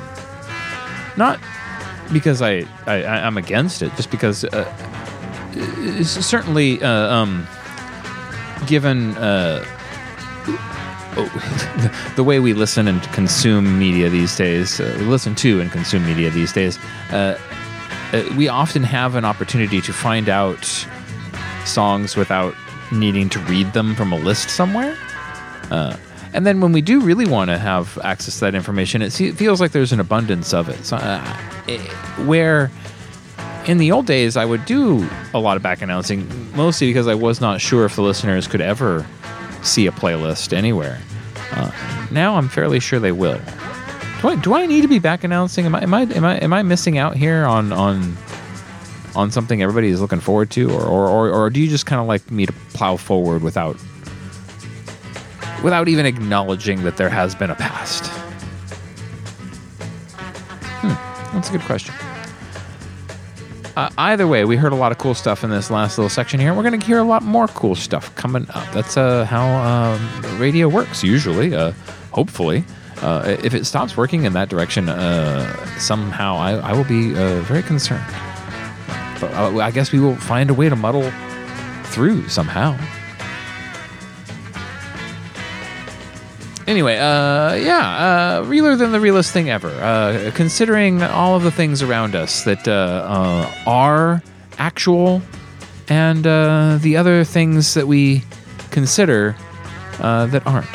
Not 1.16 1.38
because 2.12 2.42
I, 2.42 2.66
I 2.86 3.04
I'm 3.04 3.38
against 3.38 3.80
it, 3.80 3.94
just 3.94 4.11
because 4.11 4.44
uh, 4.44 6.02
certainly 6.02 6.82
uh, 6.82 7.14
um, 7.14 7.46
given 8.66 9.16
uh, 9.18 9.64
oh, 11.16 12.12
the 12.16 12.24
way 12.24 12.40
we 12.40 12.54
listen 12.54 12.88
and 12.88 13.00
consume 13.12 13.78
media 13.78 14.11
these 14.11 14.36
days, 14.36 14.80
uh, 14.80 14.96
listen 15.02 15.36
to 15.36 15.61
and 15.61 15.70
consume 15.70 16.04
media 16.04 16.28
these 16.30 16.52
days. 16.52 16.76
Uh, 17.12 17.38
uh, 18.12 18.22
we 18.36 18.48
often 18.48 18.82
have 18.82 19.14
an 19.14 19.24
opportunity 19.24 19.80
to 19.80 19.92
find 19.92 20.28
out 20.28 20.86
songs 21.64 22.16
without 22.16 22.54
needing 22.93 23.28
to 23.30 23.39
read 23.41 23.72
them 23.72 23.95
from 23.95 24.12
a 24.12 24.16
list 24.16 24.51
somewhere. 24.51 24.97
Uh, 25.70 25.97
and 26.32 26.47
then 26.47 26.61
when 26.61 26.72
we 26.72 26.82
do 26.82 27.01
really 27.01 27.26
want 27.26 27.51
to 27.51 27.59
have 27.59 27.99
access 28.05 28.34
to 28.34 28.41
that 28.41 28.55
information, 28.55 29.01
it 29.03 29.11
feels 29.11 29.61
like 29.61 29.72
there's 29.72 29.93
an 29.93 30.01
abundance 30.01 30.53
of 30.53 30.68
it. 30.68 30.84
So, 30.84 30.97
uh, 30.97 31.37
it 31.66 31.80
where 32.26 32.70
in 33.66 33.78
the 33.78 33.91
old 33.93 34.07
days 34.07 34.37
I 34.37 34.45
would 34.45 34.64
do 34.64 35.09
a 35.34 35.39
lot 35.39 35.57
of 35.57 35.62
back 35.62 35.82
announcing, 35.82 36.28
mostly 36.55 36.89
because 36.89 37.09
I 37.09 37.14
was 37.14 37.41
not 37.41 37.61
sure 37.61 37.84
if 37.84 37.97
the 37.97 38.03
listeners 38.03 38.47
could 38.47 38.61
ever 38.61 39.07
see 39.62 39.87
a 39.87 39.93
playlist 39.93 40.53
anywhere. 40.53 41.01
Uh, 41.53 41.70
now 42.11 42.37
I'm 42.37 42.49
fairly 42.49 42.80
sure 42.80 42.99
they 43.01 43.12
will. 43.12 43.41
Do 44.22 44.28
I, 44.28 44.37
do 44.37 44.55
I 44.55 44.66
need 44.66 44.82
to 44.82 44.89
be 44.89 44.99
back 44.99 45.24
announcing? 45.24 45.66
Am 45.66 45.74
I 45.74 45.82
am 45.82 45.95
I 45.95 46.03
am 46.03 46.24
I 46.24 46.37
am 46.39 46.53
I 46.53 46.62
missing 46.62 46.99
out 46.99 47.16
here 47.16 47.45
on 47.45 47.72
on 47.72 48.16
on 49.16 49.30
something 49.30 49.62
everybody 49.62 49.88
is 49.88 50.00
looking 50.00 50.20
forward 50.20 50.50
to, 50.52 50.70
or 50.70 50.82
or 50.82 51.08
or, 51.08 51.30
or 51.30 51.50
do 51.50 51.60
you 51.60 51.68
just 51.68 51.86
kind 51.86 52.00
of 52.00 52.06
like 52.06 52.30
me 52.30 52.46
to 52.46 52.52
plow 52.74 52.96
forward 52.96 53.42
without 53.42 53.76
without 55.62 55.88
even 55.88 56.06
acknowledging 56.06 56.84
that 56.84 56.96
there 56.96 57.08
has 57.08 57.34
been 57.34 57.50
a 57.50 57.54
past? 57.54 58.06
Hmm, 60.82 61.34
that's 61.34 61.48
a 61.48 61.52
good 61.52 61.62
question. 61.62 61.94
Uh, 63.76 63.90
either 63.98 64.26
way, 64.26 64.44
we 64.46 64.56
heard 64.56 64.72
a 64.72 64.76
lot 64.76 64.90
of 64.90 64.96
cool 64.96 65.12
stuff 65.12 65.44
in 65.44 65.50
this 65.50 65.70
last 65.70 65.98
little 65.98 66.08
section 66.08 66.40
here. 66.40 66.54
We're 66.54 66.62
going 66.62 66.80
to 66.80 66.86
hear 66.86 66.98
a 66.98 67.04
lot 67.04 67.22
more 67.22 67.46
cool 67.48 67.74
stuff 67.74 68.14
coming 68.14 68.46
up. 68.54 68.72
That's 68.72 68.96
uh, 68.96 69.26
how 69.26 69.44
um, 69.46 70.38
radio 70.40 70.66
works 70.66 71.04
usually. 71.04 71.54
Uh, 71.54 71.72
hopefully, 72.10 72.64
uh, 73.02 73.36
if 73.44 73.52
it 73.52 73.66
stops 73.66 73.94
working 73.94 74.24
in 74.24 74.32
that 74.32 74.48
direction, 74.48 74.88
uh, 74.88 75.78
somehow 75.78 76.36
I, 76.36 76.52
I 76.52 76.72
will 76.72 76.84
be 76.84 77.12
uh, 77.12 77.40
very 77.42 77.62
concerned. 77.62 78.02
Uh, 79.22 79.58
I 79.58 79.70
guess 79.70 79.92
we 79.92 80.00
will 80.00 80.16
find 80.16 80.50
a 80.50 80.54
way 80.54 80.68
to 80.68 80.76
muddle 80.76 81.10
through 81.84 82.28
somehow. 82.28 82.76
Anyway, 86.66 86.96
uh, 86.96 87.54
yeah, 87.54 88.40
uh, 88.40 88.44
realer 88.44 88.74
than 88.74 88.90
the 88.90 88.98
realest 88.98 89.32
thing 89.32 89.48
ever. 89.50 89.70
Uh, 89.70 90.32
considering 90.34 91.00
all 91.00 91.36
of 91.36 91.44
the 91.44 91.50
things 91.50 91.80
around 91.80 92.16
us 92.16 92.42
that 92.42 92.66
uh, 92.66 92.72
uh, 92.72 93.54
are 93.68 94.20
actual 94.58 95.22
and 95.88 96.24
the 96.24 96.96
other 96.96 97.22
things 97.22 97.74
that 97.74 97.86
we 97.86 98.24
consider 98.72 99.36
that 99.98 100.42
aren't. 100.44 100.66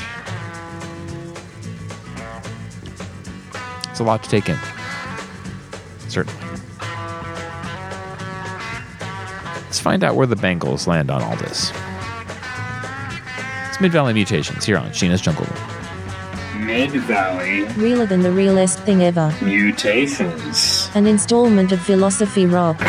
It's 3.89 3.99
a 3.99 4.03
lot 4.03 4.23
to 4.23 4.29
take 4.29 4.47
in. 4.47 4.57
Certainly. 6.07 6.40
Let's 9.71 9.79
find 9.79 10.03
out 10.03 10.15
where 10.15 10.27
the 10.27 10.35
Bengals 10.35 10.85
land 10.85 11.09
on 11.09 11.23
all 11.23 11.37
this. 11.37 11.71
It's 13.69 13.79
Mid 13.79 13.93
Valley 13.93 14.13
Mutations 14.13 14.65
here 14.65 14.77
on 14.77 14.89
Sheena's 14.89 15.21
Jungle 15.21 15.45
Room. 15.45 16.65
Mid 16.65 16.91
Valley 16.91 17.63
Realer 17.81 18.05
than 18.05 18.19
the 18.19 18.33
realest 18.33 18.79
thing 18.79 19.01
ever. 19.01 19.33
Mutations. 19.41 20.89
An 20.93 21.07
installment 21.07 21.71
of 21.71 21.79
Philosophy 21.79 22.45
Rock. 22.45 22.81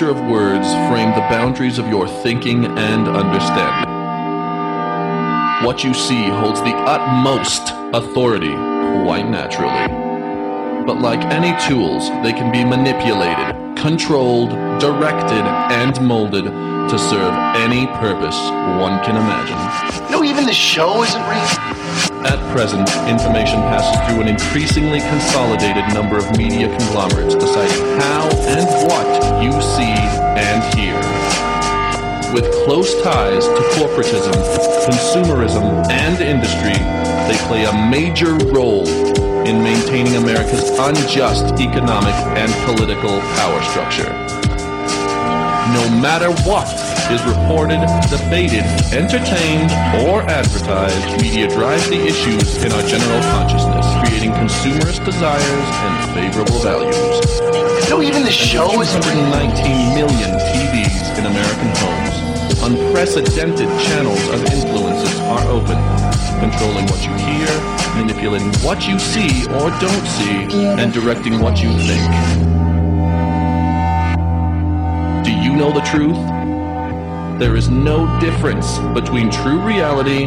Of 0.00 0.16
words 0.30 0.66
frame 0.88 1.10
the 1.10 1.26
boundaries 1.28 1.76
of 1.78 1.86
your 1.88 2.08
thinking 2.08 2.64
and 2.64 3.06
understanding. 3.06 3.90
What 5.66 5.84
you 5.84 5.92
see 5.92 6.26
holds 6.30 6.62
the 6.62 6.74
utmost 6.74 7.74
authority, 7.92 8.54
quite 9.04 9.28
naturally. 9.28 10.86
But 10.86 11.02
like 11.02 11.20
any 11.26 11.52
tools, 11.68 12.08
they 12.24 12.32
can 12.32 12.50
be 12.50 12.64
manipulated, 12.64 13.76
controlled, 13.76 14.48
directed, 14.80 15.44
and 15.70 16.00
molded 16.00 16.44
to 16.44 16.98
serve 16.98 17.34
any 17.56 17.86
purpose 17.86 18.40
one 18.80 19.04
can 19.04 19.16
imagine. 19.16 20.10
No, 20.10 20.24
even 20.24 20.46
the 20.46 20.54
show 20.54 21.02
isn't 21.02 21.22
real. 21.28 21.79
At 22.22 22.38
present, 22.52 22.86
information 23.08 23.60
passes 23.72 23.96
through 24.04 24.20
an 24.20 24.28
increasingly 24.28 25.00
consolidated 25.00 25.88
number 25.94 26.18
of 26.18 26.36
media 26.36 26.68
conglomerates 26.68 27.34
deciding 27.34 27.80
how 27.98 28.28
and 28.44 28.68
what 28.84 29.42
you 29.42 29.50
see 29.62 29.96
and 30.36 30.60
hear. 30.76 31.00
With 32.34 32.52
close 32.66 32.92
ties 33.02 33.46
to 33.46 33.60
corporatism, 33.72 34.36
consumerism, 34.84 35.88
and 35.90 36.20
industry, 36.20 36.76
they 37.24 37.38
play 37.48 37.64
a 37.64 37.72
major 37.88 38.34
role 38.52 38.86
in 39.48 39.62
maintaining 39.62 40.16
America's 40.16 40.68
unjust 40.78 41.58
economic 41.58 42.14
and 42.36 42.52
political 42.68 43.18
power 43.40 43.62
structure. 43.62 44.12
No 45.72 45.88
matter 46.02 46.30
what 46.44 46.68
is 47.10 47.22
reported, 47.26 47.82
debated, 48.06 48.62
entertained, 48.94 49.70
or 50.06 50.22
advertised, 50.30 51.20
media 51.20 51.48
drives 51.48 51.88
the 51.90 51.98
issues 52.06 52.62
in 52.62 52.70
our 52.70 52.82
general 52.86 53.20
consciousness, 53.34 53.86
creating 54.02 54.30
consumerist 54.30 55.04
desires 55.04 55.68
and 55.82 56.14
favorable 56.14 56.58
values. 56.60 57.40
No, 57.90 58.00
even 58.02 58.22
the 58.22 58.30
show 58.30 58.70
real. 58.70 58.86
219 58.86 59.94
million 59.98 60.30
TVs 60.54 61.18
in 61.18 61.26
American 61.26 61.70
homes. 61.82 62.14
Unprecedented 62.62 63.68
channels 63.90 64.22
of 64.28 64.44
influences 64.46 65.18
are 65.26 65.42
open, 65.50 65.78
controlling 66.38 66.86
what 66.86 67.02
you 67.02 67.14
hear, 67.26 67.50
manipulating 67.96 68.52
what 68.62 68.86
you 68.86 68.98
see 68.98 69.46
or 69.58 69.70
don't 69.82 70.06
see, 70.06 70.46
and 70.78 70.92
directing 70.92 71.40
what 71.40 71.60
you 71.60 71.70
think. 71.78 72.06
Do 75.24 75.32
you 75.32 75.56
know 75.56 75.72
the 75.72 75.80
truth? 75.80 76.39
There 77.40 77.56
is 77.56 77.70
no 77.70 78.06
difference 78.20 78.78
between 78.92 79.30
true 79.30 79.60
reality 79.60 80.24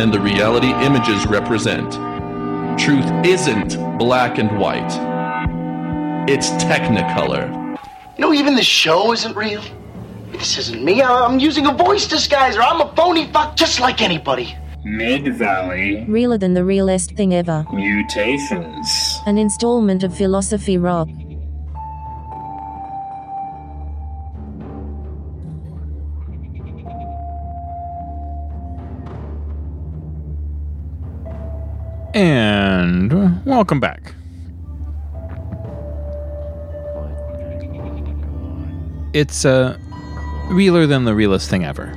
and 0.00 0.12
the 0.12 0.18
reality 0.18 0.70
images 0.84 1.26
represent. 1.26 1.92
Truth 2.80 3.04
isn't 3.24 3.76
black 3.98 4.38
and 4.38 4.58
white. 4.58 4.90
It's 6.26 6.48
technicolor. 6.64 7.46
You 8.16 8.22
know, 8.22 8.32
even 8.32 8.54
the 8.54 8.62
show 8.62 9.12
isn't 9.12 9.36
real. 9.36 9.60
This 10.32 10.56
isn't 10.56 10.82
me. 10.82 11.02
I- 11.02 11.26
I'm 11.26 11.38
using 11.38 11.66
a 11.66 11.72
voice 11.72 12.06
disguiser. 12.08 12.60
I'm 12.66 12.80
a 12.80 12.90
phony 12.96 13.26
fuck 13.26 13.56
just 13.56 13.78
like 13.78 14.00
anybody. 14.00 14.56
Mid 14.86 15.34
Valley 15.36 16.04
Realer 16.08 16.38
than 16.38 16.54
the 16.54 16.64
realest 16.64 17.12
thing 17.12 17.32
ever. 17.34 17.64
Mutations. 17.72 19.20
An 19.26 19.36
installment 19.38 20.02
of 20.02 20.14
Philosophy 20.16 20.76
Rock. 20.78 21.08
Welcome 33.54 33.78
back. 33.78 34.14
It's 39.12 39.44
uh, 39.44 39.78
realer 40.50 40.86
than 40.86 41.04
the 41.04 41.14
realest 41.14 41.48
thing 41.48 41.64
ever. 41.64 41.92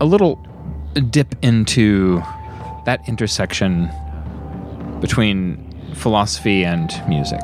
A 0.00 0.04
little 0.04 0.36
dip 1.10 1.34
into 1.42 2.22
that 2.84 3.00
intersection 3.08 3.90
between 5.00 5.56
philosophy 5.94 6.64
and 6.64 6.88
music. 7.08 7.40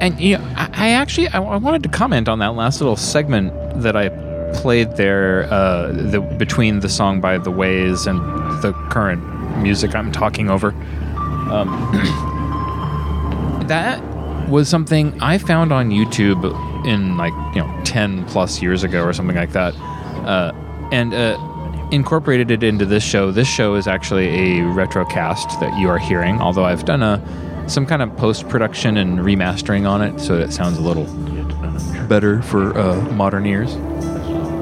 And 0.00 0.18
you 0.18 0.38
know, 0.38 0.44
I, 0.56 0.70
I 0.72 0.88
actually 0.90 1.28
I, 1.28 1.40
I 1.40 1.56
wanted 1.56 1.84
to 1.84 1.88
comment 1.88 2.28
on 2.28 2.40
that 2.40 2.56
last 2.56 2.80
little 2.80 2.96
segment 2.96 3.52
that 3.80 3.96
I 3.96 4.08
played 4.64 4.96
there, 4.96 5.44
uh, 5.52 5.92
the, 5.92 6.22
between 6.38 6.80
the 6.80 6.88
song 6.88 7.20
by 7.20 7.36
The 7.36 7.50
Ways 7.50 8.06
and 8.06 8.18
the 8.62 8.72
current 8.88 9.22
music 9.58 9.94
I'm 9.94 10.10
talking 10.10 10.48
over. 10.48 10.68
Um, 11.52 11.68
that 13.68 14.02
was 14.48 14.66
something 14.70 15.20
I 15.20 15.36
found 15.36 15.70
on 15.70 15.90
YouTube 15.90 16.46
in 16.86 17.18
like 17.18 17.34
you 17.54 17.60
know 17.60 17.80
ten 17.84 18.24
plus 18.24 18.62
years 18.62 18.84
ago 18.84 19.04
or 19.04 19.12
something 19.12 19.36
like 19.36 19.52
that, 19.52 19.74
uh, 20.24 20.52
and 20.90 21.12
uh, 21.12 21.36
incorporated 21.92 22.50
it 22.50 22.62
into 22.62 22.86
this 22.86 23.04
show. 23.04 23.30
This 23.30 23.46
show 23.46 23.74
is 23.74 23.86
actually 23.86 24.28
a 24.28 24.62
retrocast 24.62 25.60
that 25.60 25.78
you 25.78 25.90
are 25.90 25.98
hearing, 25.98 26.40
although 26.40 26.64
I've 26.64 26.86
done 26.86 27.02
a 27.02 27.20
some 27.68 27.84
kind 27.84 28.00
of 28.00 28.16
post 28.16 28.48
production 28.48 28.96
and 28.96 29.18
remastering 29.18 29.86
on 29.86 30.00
it, 30.00 30.18
so 30.20 30.38
it 30.38 30.54
sounds 30.54 30.78
a 30.78 30.80
little 30.80 31.04
better 32.08 32.40
for 32.40 32.74
uh, 32.78 32.98
modern 33.12 33.44
ears. 33.44 33.76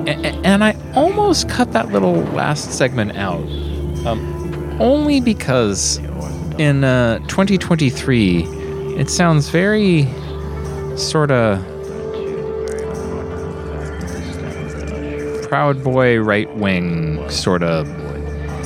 And 0.06 0.64
I 0.64 0.76
almost 0.94 1.48
cut 1.48 1.72
that 1.72 1.92
little 1.92 2.16
last 2.34 2.72
segment 2.72 3.16
out, 3.16 3.40
um, 4.06 4.76
only 4.80 5.20
because 5.20 5.98
in 6.58 6.84
uh, 6.84 7.18
2023 7.28 8.42
it 8.98 9.08
sounds 9.08 9.48
very 9.48 10.06
sort 10.96 11.30
of 11.30 11.58
proud 15.48 15.82
boy 15.82 16.18
right 16.18 16.54
wing 16.56 17.28
sort 17.30 17.62
of 17.62 17.86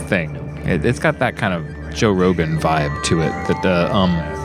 thing. 0.08 0.34
It, 0.64 0.84
it's 0.84 0.98
got 0.98 1.18
that 1.18 1.36
kind 1.36 1.54
of 1.54 1.94
Joe 1.94 2.12
Rogan 2.12 2.58
vibe 2.58 3.02
to 3.04 3.20
it 3.20 3.30
that 3.48 3.64
uh, 3.64 3.94
um 3.94 4.36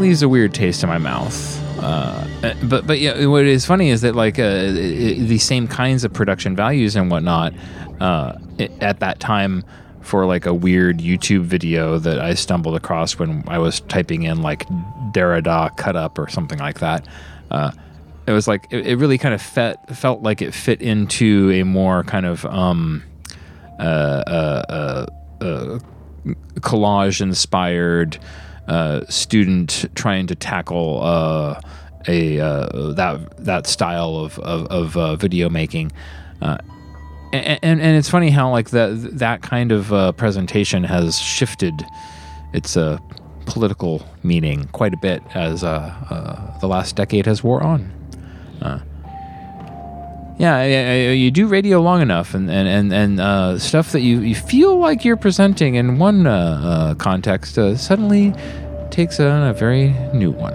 leaves 0.00 0.22
a 0.22 0.28
weird 0.28 0.54
taste 0.54 0.82
in 0.82 0.88
my 0.88 0.98
mouth. 0.98 1.59
Uh, 1.80 2.26
uh, 2.42 2.54
but 2.64 2.86
but 2.86 2.98
yeah, 3.00 3.24
what 3.26 3.44
is 3.44 3.64
funny 3.64 3.90
is 3.90 4.02
that 4.02 4.14
like 4.14 4.38
uh, 4.38 4.42
i- 4.42 4.46
i- 4.66 5.18
the 5.18 5.38
same 5.38 5.66
kinds 5.66 6.04
of 6.04 6.12
production 6.12 6.54
values 6.54 6.94
and 6.96 7.10
whatnot 7.10 7.54
uh, 8.00 8.34
at 8.80 9.00
that 9.00 9.18
time 9.20 9.64
for 10.02 10.26
like 10.26 10.46
a 10.46 10.52
weird 10.54 10.98
YouTube 10.98 11.42
video 11.42 11.98
that 11.98 12.18
I 12.18 12.34
stumbled 12.34 12.74
across 12.76 13.18
when 13.18 13.44
I 13.48 13.58
was 13.58 13.80
typing 13.80 14.22
in 14.24 14.42
like 14.42 14.66
Derrida 15.14 15.76
cut 15.76 15.96
up 15.96 16.18
or 16.18 16.28
something 16.28 16.58
like 16.58 16.80
that. 16.80 17.06
Uh, 17.50 17.70
it 18.26 18.32
was 18.32 18.46
like 18.48 18.66
it, 18.70 18.86
it 18.86 18.96
really 18.96 19.18
kind 19.18 19.34
of 19.34 19.40
fet, 19.42 19.96
felt 19.96 20.22
like 20.22 20.42
it 20.42 20.52
fit 20.54 20.82
into 20.82 21.50
a 21.52 21.62
more 21.64 22.04
kind 22.04 22.26
of 22.26 22.44
um, 22.46 23.02
collage 26.60 27.20
inspired 27.20 28.18
uh, 28.70 29.04
student 29.08 29.84
trying 29.96 30.28
to 30.28 30.34
tackle 30.36 31.02
uh, 31.02 31.60
a 32.06 32.38
uh, 32.38 32.92
that 32.92 33.44
that 33.44 33.66
style 33.66 34.14
of 34.16 34.38
of, 34.38 34.66
of 34.68 34.96
uh, 34.96 35.16
video 35.16 35.48
making. 35.48 35.90
And, 36.40 36.62
and 37.32 37.80
and 37.80 37.96
it's 37.96 38.08
funny 38.08 38.30
how 38.30 38.50
like 38.50 38.70
that 38.70 39.18
that 39.18 39.42
kind 39.42 39.72
of 39.72 40.16
presentation 40.16 40.84
has 40.84 41.18
shifted 41.18 41.74
its 42.52 42.76
political 43.46 44.06
meaning 44.22 44.68
quite 44.72 44.94
a 44.94 44.98
bit 44.98 45.22
as 45.34 45.62
the 45.62 46.68
last 46.68 46.94
decade 46.94 47.26
has 47.26 47.42
wore 47.42 47.62
on. 47.62 48.89
Yeah, 50.40 51.12
you 51.12 51.30
do 51.30 51.46
radio 51.46 51.82
long 51.82 52.00
enough, 52.00 52.32
and 52.32 52.50
and 52.50 52.66
and, 52.66 52.94
and 52.94 53.20
uh, 53.20 53.58
stuff 53.58 53.92
that 53.92 54.00
you, 54.00 54.20
you 54.20 54.34
feel 54.34 54.78
like 54.78 55.04
you're 55.04 55.18
presenting 55.18 55.74
in 55.74 55.98
one 55.98 56.26
uh, 56.26 56.32
uh, 56.32 56.94
context 56.94 57.58
uh, 57.58 57.76
suddenly 57.76 58.32
takes 58.90 59.20
on 59.20 59.42
a 59.42 59.52
very 59.52 59.90
new 60.14 60.30
one. 60.30 60.54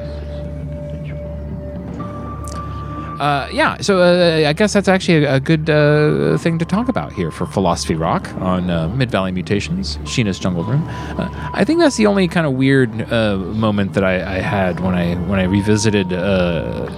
Uh, 3.20 3.48
yeah, 3.52 3.78
so 3.80 4.00
uh, 4.02 4.48
I 4.48 4.54
guess 4.54 4.74
that's 4.74 4.88
actually 4.88 5.24
a, 5.24 5.36
a 5.36 5.40
good 5.40 5.70
uh, 5.70 6.38
thing 6.38 6.60
to 6.60 6.66
talk 6.66 6.90
about 6.90 7.14
here 7.14 7.32
for 7.32 7.46
Philosophy 7.46 7.96
Rock 7.96 8.30
on 8.36 8.70
uh, 8.70 8.90
Mid 8.90 9.10
Valley 9.10 9.32
Mutations, 9.32 9.98
Sheena's 10.00 10.38
Jungle 10.38 10.64
Room. 10.64 10.84
Uh, 10.88 11.30
I 11.54 11.64
think 11.64 11.80
that's 11.80 11.96
the 11.96 12.08
only 12.08 12.28
kind 12.28 12.46
of 12.46 12.54
weird 12.54 13.10
moment 13.10 13.94
that 13.94 14.04
I, 14.04 14.16
I 14.16 14.40
had 14.40 14.82
when 14.82 14.96
I 14.96 15.16
when 15.16 15.40
I 15.40 15.44
revisited 15.44 16.12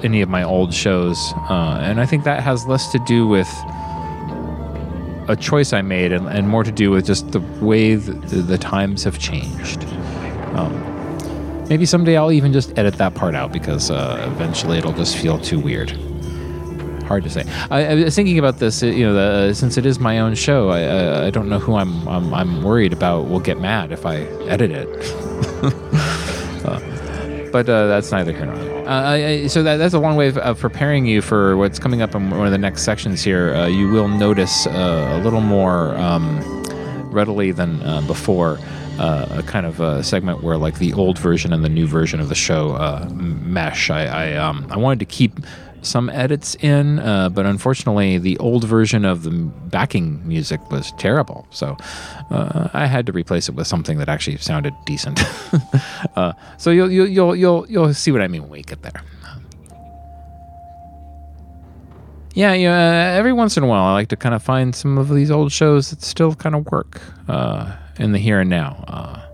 any 0.03 0.21
of 0.21 0.29
my 0.29 0.43
old 0.43 0.73
shows, 0.73 1.33
and 1.49 2.01
I 2.01 2.05
think 2.05 2.23
that 2.23 2.41
has 2.41 2.65
less 2.65 2.91
to 2.91 2.99
do 3.05 3.27
with 3.27 3.47
a 5.27 5.35
choice 5.39 5.73
I 5.73 5.81
made 5.81 6.11
and, 6.11 6.27
and 6.27 6.47
more 6.47 6.63
to 6.63 6.71
do 6.71 6.89
with 6.89 7.05
just 7.05 7.31
the 7.31 7.41
way 7.61 7.95
the, 7.95 8.13
the 8.13 8.57
times 8.57 9.03
have 9.03 9.19
changed. 9.19 9.83
Um, 10.55 11.67
maybe 11.69 11.85
someday 11.85 12.17
I'll 12.17 12.31
even 12.31 12.53
just 12.53 12.77
edit 12.77 12.95
that 12.95 13.13
part 13.13 13.35
out 13.35 13.51
because 13.51 13.91
uh, 13.91 14.25
eventually 14.31 14.77
it'll 14.77 14.93
just 14.93 15.17
feel 15.17 15.37
too 15.37 15.59
weird. 15.59 15.91
Hard 17.07 17.23
to 17.23 17.29
say. 17.29 17.43
I, 17.71 17.85
I 17.85 17.95
was 17.95 18.15
thinking 18.15 18.37
about 18.37 18.59
this. 18.59 18.83
uh, 18.83 18.87
You 18.87 19.05
know, 19.07 19.13
the, 19.47 19.53
since 19.53 19.77
it 19.77 19.85
is 19.85 19.97
my 19.99 20.19
own 20.19 20.35
show, 20.35 20.69
I, 20.69 20.81
I, 20.81 21.25
I 21.27 21.29
don't 21.29 21.47
know 21.47 21.59
who 21.59 21.75
I'm, 21.75 22.05
I'm 22.07 22.33
I'm 22.33 22.63
worried 22.63 22.91
about 22.91 23.29
will 23.29 23.39
get 23.39 23.59
mad 23.59 23.91
if 23.91 24.05
I 24.05 24.17
edit 24.47 24.71
it. 24.71 24.87
Uh, 26.65 26.79
but 27.51 27.69
uh, 27.69 27.87
that's 27.87 28.11
neither 28.11 28.33
here 28.33 28.45
nor 28.45 28.57
there. 28.57 28.89
Uh, 28.89 29.47
so 29.47 29.63
that, 29.63 29.77
that's 29.77 29.93
a 29.93 29.99
long 29.99 30.17
way 30.17 30.27
of, 30.27 30.37
of 30.39 30.59
preparing 30.59 31.05
you 31.05 31.21
for 31.21 31.55
what's 31.55 31.79
coming 31.79 32.01
up 32.01 32.13
in 32.13 32.29
one 32.31 32.45
of 32.45 32.51
the 32.51 32.57
next 32.57 32.81
sections 32.83 33.23
here. 33.23 33.53
Uh, 33.53 33.67
you 33.67 33.87
will 33.89 34.09
notice 34.09 34.67
uh, 34.67 35.17
a 35.17 35.23
little 35.23 35.39
more 35.39 35.95
um, 35.95 36.41
readily 37.09 37.51
than 37.53 37.81
uh, 37.83 38.01
before. 38.01 38.59
Uh, 38.99 39.27
a 39.29 39.43
kind 39.43 39.65
of 39.67 39.79
a 39.79 40.03
segment 40.03 40.41
where 40.43 40.57
like 40.57 40.79
the 40.79 40.91
old 40.93 41.19
version 41.19 41.53
and 41.53 41.63
the 41.63 41.69
new 41.69 41.85
version 41.85 42.19
of 42.19 42.27
the 42.29 42.35
show 42.35 42.71
uh, 42.73 43.07
mesh. 43.13 43.91
I 43.91 44.05
I, 44.07 44.33
um, 44.33 44.65
I 44.71 44.77
wanted 44.77 44.99
to 44.99 45.05
keep 45.05 45.33
some 45.87 46.09
edits 46.09 46.55
in, 46.55 46.99
uh, 46.99 47.29
but 47.29 47.45
unfortunately 47.45 48.17
the 48.17 48.37
old 48.37 48.63
version 48.63 49.05
of 49.05 49.23
the 49.23 49.31
backing 49.31 50.25
music 50.27 50.71
was 50.71 50.91
terrible. 50.97 51.47
So 51.51 51.77
uh, 52.31 52.69
I 52.73 52.85
had 52.85 53.05
to 53.07 53.11
replace 53.11 53.49
it 53.49 53.55
with 53.55 53.67
something 53.67 53.97
that 53.97 54.09
actually 54.09 54.37
sounded 54.37 54.73
decent. 54.85 55.19
uh, 56.15 56.33
so 56.57 56.71
you'll, 56.71 56.91
you'll 56.91 57.07
you'll 57.07 57.35
you'll 57.35 57.65
you'll 57.69 57.93
see 57.93 58.11
what 58.11 58.21
I 58.21 58.27
mean 58.27 58.43
when 58.43 58.51
we 58.51 58.61
get 58.61 58.81
there. 58.81 59.01
Yeah, 62.33 62.53
yeah. 62.53 63.15
Every 63.17 63.33
once 63.33 63.57
in 63.57 63.63
a 63.63 63.67
while, 63.67 63.83
I 63.83 63.93
like 63.93 64.09
to 64.09 64.15
kind 64.15 64.35
of 64.35 64.43
find 64.43 64.75
some 64.75 64.99
of 64.99 65.09
these 65.09 65.31
old 65.31 65.51
shows 65.51 65.89
that 65.89 66.03
still 66.03 66.35
kind 66.35 66.53
of 66.53 66.67
work 66.67 67.01
uh, 67.27 67.75
in 67.97 68.11
the 68.11 68.19
here 68.19 68.39
and 68.39 68.49
now. 68.49 68.83
Uh, 68.87 69.27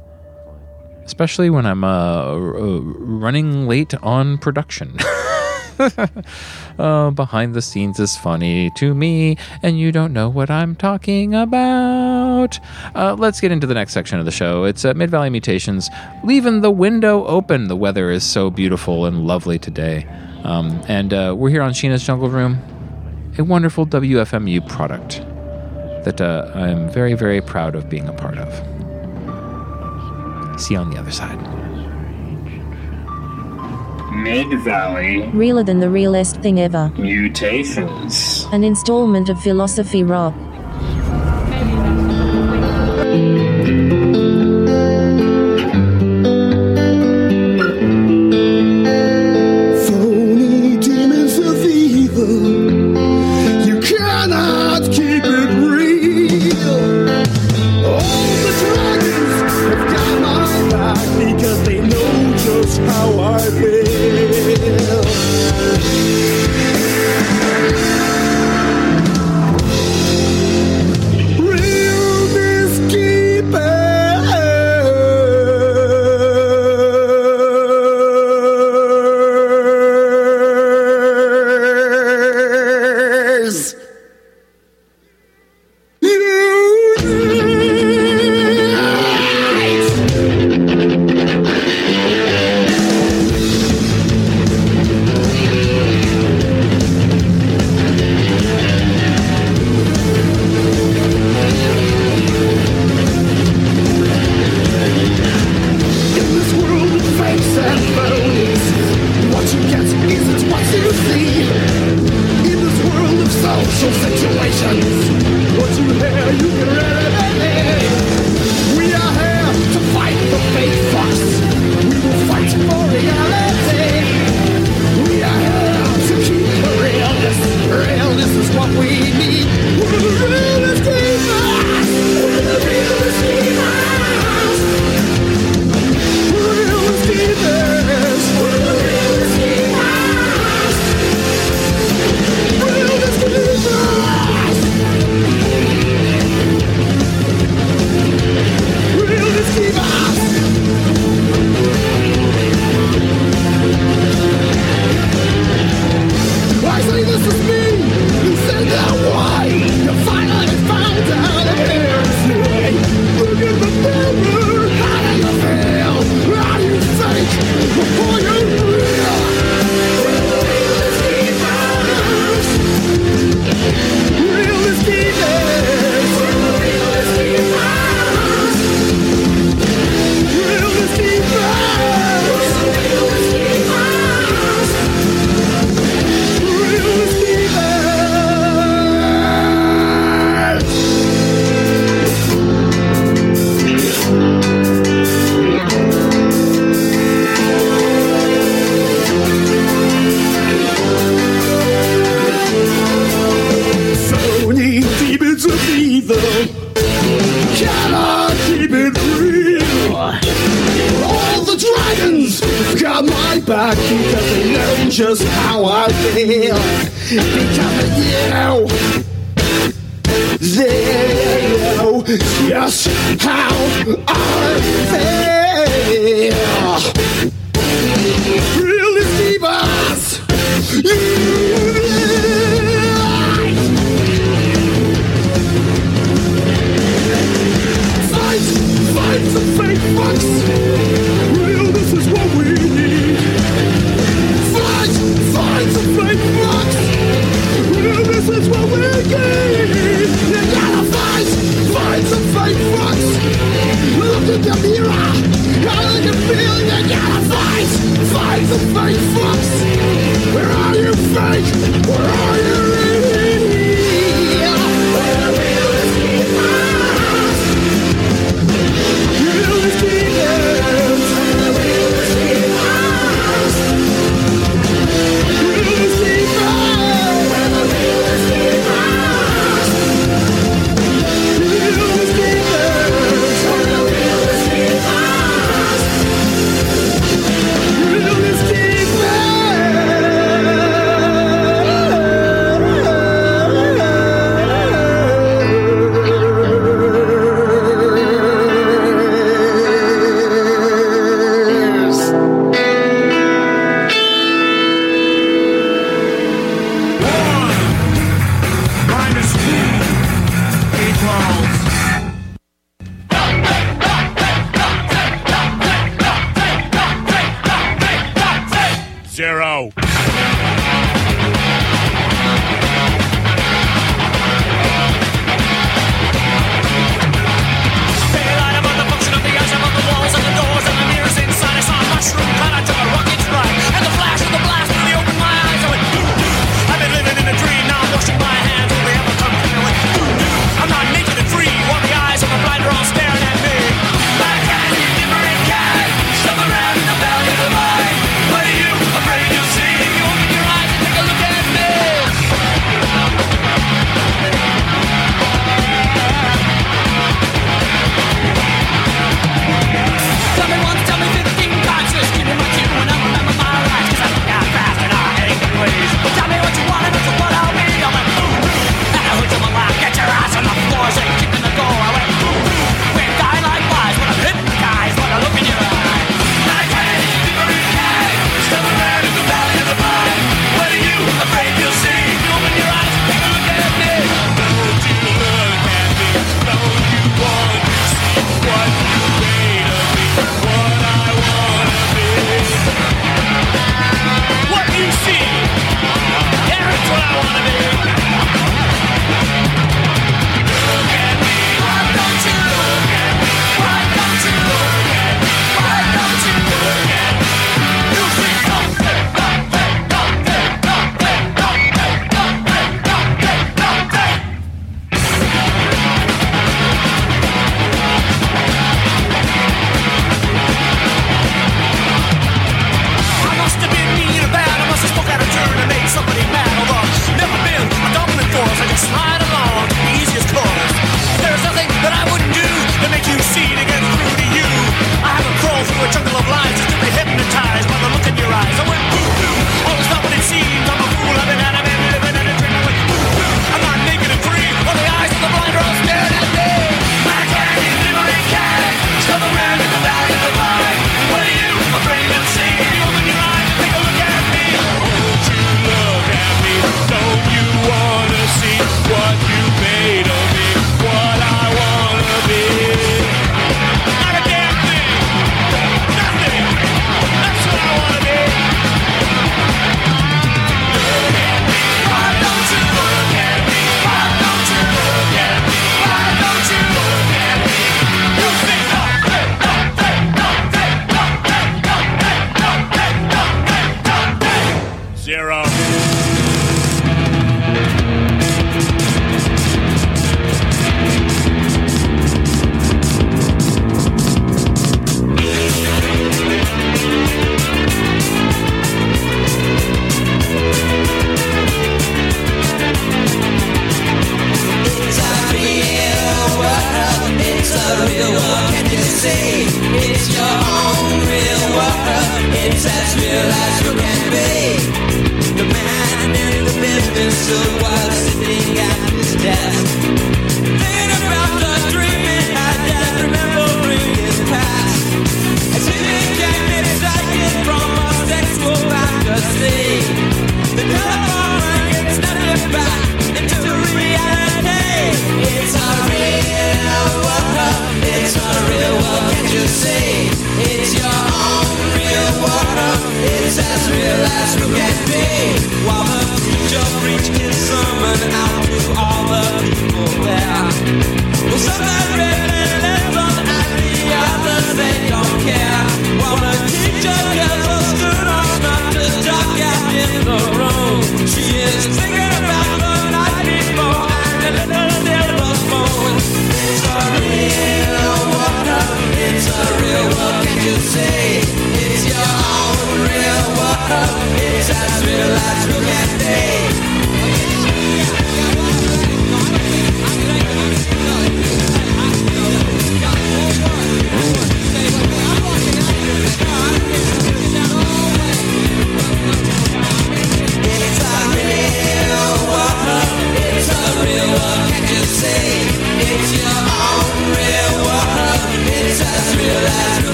especially 1.06 1.50
when 1.50 1.66
I'm 1.66 1.84
uh, 1.84 2.32
uh, 2.32 2.80
running 2.82 3.68
late 3.68 3.94
on 4.04 4.38
production. 4.38 4.98
uh, 6.80 7.12
behind 7.12 7.54
the 7.54 7.62
scenes 7.62 8.00
is 8.00 8.18
funny 8.18 8.70
to 8.72 8.94
me, 8.94 9.38
and 9.62 9.80
you 9.80 9.92
don't 9.92 10.14
know 10.14 10.30
what 10.30 10.50
I'm 10.50 10.76
talking 10.76 11.34
about. 11.34 12.60
Uh, 12.96 13.16
let's 13.18 13.40
get 13.40 13.52
into 13.52 13.68
the 13.68 13.74
next 13.74 13.94
section 13.94 14.20
of 14.20 14.26
the 14.26 14.32
show. 14.32 14.64
It's 14.64 14.86
uh, 14.86 14.94
Mid 14.94 15.10
Valley 15.10 15.30
Mutations, 15.30 15.90
leaving 16.24 16.62
the 16.62 16.72
window 16.72 17.26
open. 17.26 17.68
The 17.68 17.76
weather 17.76 18.12
is 18.12 18.24
so 18.24 18.50
beautiful 18.50 19.06
and 19.06 19.26
lovely 19.26 19.60
today. 19.60 20.08
Um, 20.44 20.82
and 20.88 21.14
uh, 21.14 21.34
we're 21.38 21.50
here 21.50 21.62
on 21.62 21.72
Sheena's 21.72 22.04
Jungle 22.04 22.30
Room, 22.30 22.60
a 23.38 23.44
wonderful 23.44 23.86
WFMU 23.86 24.68
product 24.68 25.22
that 26.04 26.20
uh, 26.20 26.52
I'm 26.54 26.90
very, 26.90 27.14
very 27.14 27.42
proud 27.42 27.76
of 27.76 27.90
being 27.90 28.08
a 28.08 28.14
part 28.14 28.38
of. 28.38 28.52
See 30.60 30.74
you 30.76 30.80
on 30.80 30.90
the 30.90 31.00
other 31.00 31.12
side. 31.12 31.40
Mid 34.14 34.60
Valley. 34.60 35.28
Realer 35.30 35.64
than 35.64 35.80
the 35.80 35.90
realest 35.90 36.38
thing 36.42 36.60
ever. 36.60 36.92
Mutations. 36.98 38.48
An 38.52 38.64
installment 38.64 39.30
of 39.30 39.42
Philosophy 39.42 40.04
Rock. 40.04 40.34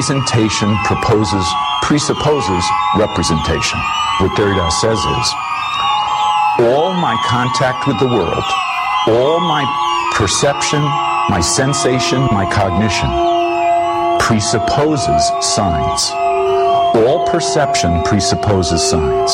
Presentation 0.00 0.74
proposes, 0.84 1.46
presupposes 1.82 2.64
representation. 2.96 3.78
What 4.18 4.30
Derrida 4.32 4.72
says 4.80 4.96
is, 4.96 5.34
all 6.72 6.94
my 6.94 7.14
contact 7.28 7.86
with 7.86 7.98
the 7.98 8.06
world, 8.06 8.42
all 9.08 9.40
my 9.40 9.62
perception, 10.14 10.80
my 11.28 11.42
sensation, 11.42 12.22
my 12.32 12.50
cognition 12.50 13.10
presupposes 14.26 15.22
signs. 15.44 16.10
All 16.96 17.26
perception 17.28 18.02
presupposes 18.02 18.82
signs. 18.82 19.32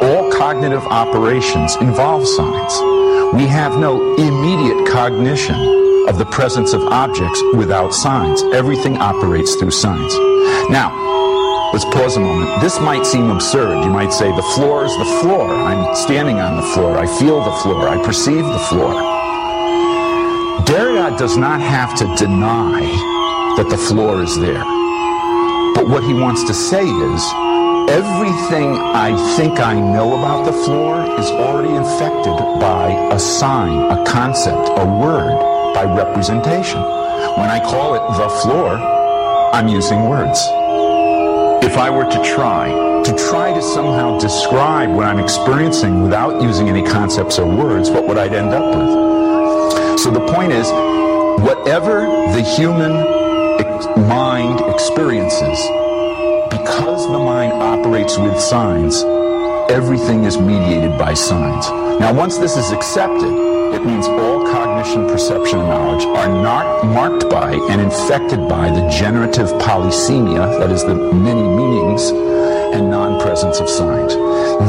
All 0.00 0.30
cognitive 0.30 0.86
operations 0.86 1.74
involve 1.80 2.28
signs. 2.28 3.34
We 3.34 3.48
have 3.48 3.76
no 3.80 4.14
immediate 4.14 4.86
cognition 4.86 5.81
of 6.08 6.18
the 6.18 6.26
presence 6.26 6.72
of 6.72 6.82
objects 6.82 7.40
without 7.54 7.94
signs. 7.94 8.42
Everything 8.54 8.96
operates 8.98 9.54
through 9.56 9.70
signs. 9.70 10.12
Now, 10.70 10.90
let's 11.72 11.84
pause 11.86 12.16
a 12.16 12.20
moment. 12.20 12.60
This 12.60 12.80
might 12.80 13.06
seem 13.06 13.30
absurd. 13.30 13.84
You 13.84 13.90
might 13.90 14.12
say, 14.12 14.34
the 14.34 14.42
floor 14.54 14.84
is 14.84 14.96
the 14.98 15.04
floor. 15.20 15.48
I'm 15.48 15.94
standing 15.94 16.38
on 16.38 16.56
the 16.56 16.66
floor. 16.74 16.98
I 16.98 17.06
feel 17.18 17.42
the 17.42 17.52
floor. 17.62 17.88
I 17.88 18.02
perceive 18.04 18.44
the 18.44 18.58
floor. 18.68 18.94
Derrida 20.64 21.18
does 21.18 21.36
not 21.36 21.60
have 21.60 21.96
to 21.98 22.04
deny 22.16 22.80
that 23.56 23.68
the 23.68 23.76
floor 23.76 24.22
is 24.22 24.38
there. 24.38 24.64
But 25.74 25.88
what 25.88 26.04
he 26.04 26.14
wants 26.14 26.44
to 26.44 26.54
say 26.54 26.84
is, 26.84 27.22
everything 27.88 28.76
I 28.76 29.14
think 29.36 29.60
I 29.60 29.74
know 29.74 30.18
about 30.18 30.44
the 30.44 30.52
floor 30.52 31.02
is 31.18 31.30
already 31.30 31.74
infected 31.74 32.36
by 32.60 32.90
a 33.12 33.18
sign, 33.18 33.90
a 33.90 34.04
concept, 34.04 34.68
a 34.76 34.84
word, 34.84 35.51
by 35.74 35.84
representation. 35.84 36.80
When 36.80 37.50
I 37.50 37.60
call 37.60 37.94
it 37.94 38.18
the 38.18 38.28
floor, 38.40 38.76
I'm 39.52 39.68
using 39.68 40.08
words. 40.08 40.38
If 41.64 41.76
I 41.76 41.88
were 41.90 42.04
to 42.04 42.22
try, 42.24 42.68
to 43.04 43.16
try 43.30 43.52
to 43.52 43.62
somehow 43.62 44.18
describe 44.18 44.90
what 44.90 45.06
I'm 45.06 45.18
experiencing 45.18 46.02
without 46.02 46.42
using 46.42 46.68
any 46.68 46.82
concepts 46.82 47.38
or 47.38 47.46
words, 47.46 47.90
what 47.90 48.06
would 48.06 48.18
I 48.18 48.26
end 48.26 48.50
up 48.50 48.64
with? 48.76 49.98
So 50.00 50.10
the 50.10 50.26
point 50.34 50.52
is, 50.52 50.68
whatever 51.40 52.02
the 52.32 52.42
human 52.42 52.92
ex- 53.60 53.86
mind 54.08 54.60
experiences, 54.72 55.58
because 56.50 57.06
the 57.06 57.18
mind 57.18 57.52
operates 57.52 58.18
with 58.18 58.38
signs, 58.38 59.02
everything 59.70 60.24
is 60.24 60.38
mediated 60.38 60.98
by 60.98 61.14
signs. 61.14 61.68
Now, 62.00 62.12
once 62.12 62.36
this 62.38 62.56
is 62.56 62.72
accepted, 62.72 63.32
it 63.74 63.84
means 63.84 64.06
all 64.06 64.46
cognition, 64.82 65.06
perception, 65.06 65.60
and 65.60 65.68
knowledge 65.68 66.04
are 66.04 66.28
not 66.28 66.84
marked 66.84 67.30
by 67.30 67.52
and 67.52 67.80
infected 67.80 68.48
by 68.48 68.68
the 68.70 68.88
generative 68.88 69.48
polysemia, 69.60 70.58
that 70.58 70.70
is, 70.72 70.84
the 70.84 70.94
many 70.94 71.42
meanings 71.42 72.10
and 72.10 72.90
non-presence 72.90 73.60
of 73.60 73.68
signs. 73.68 74.14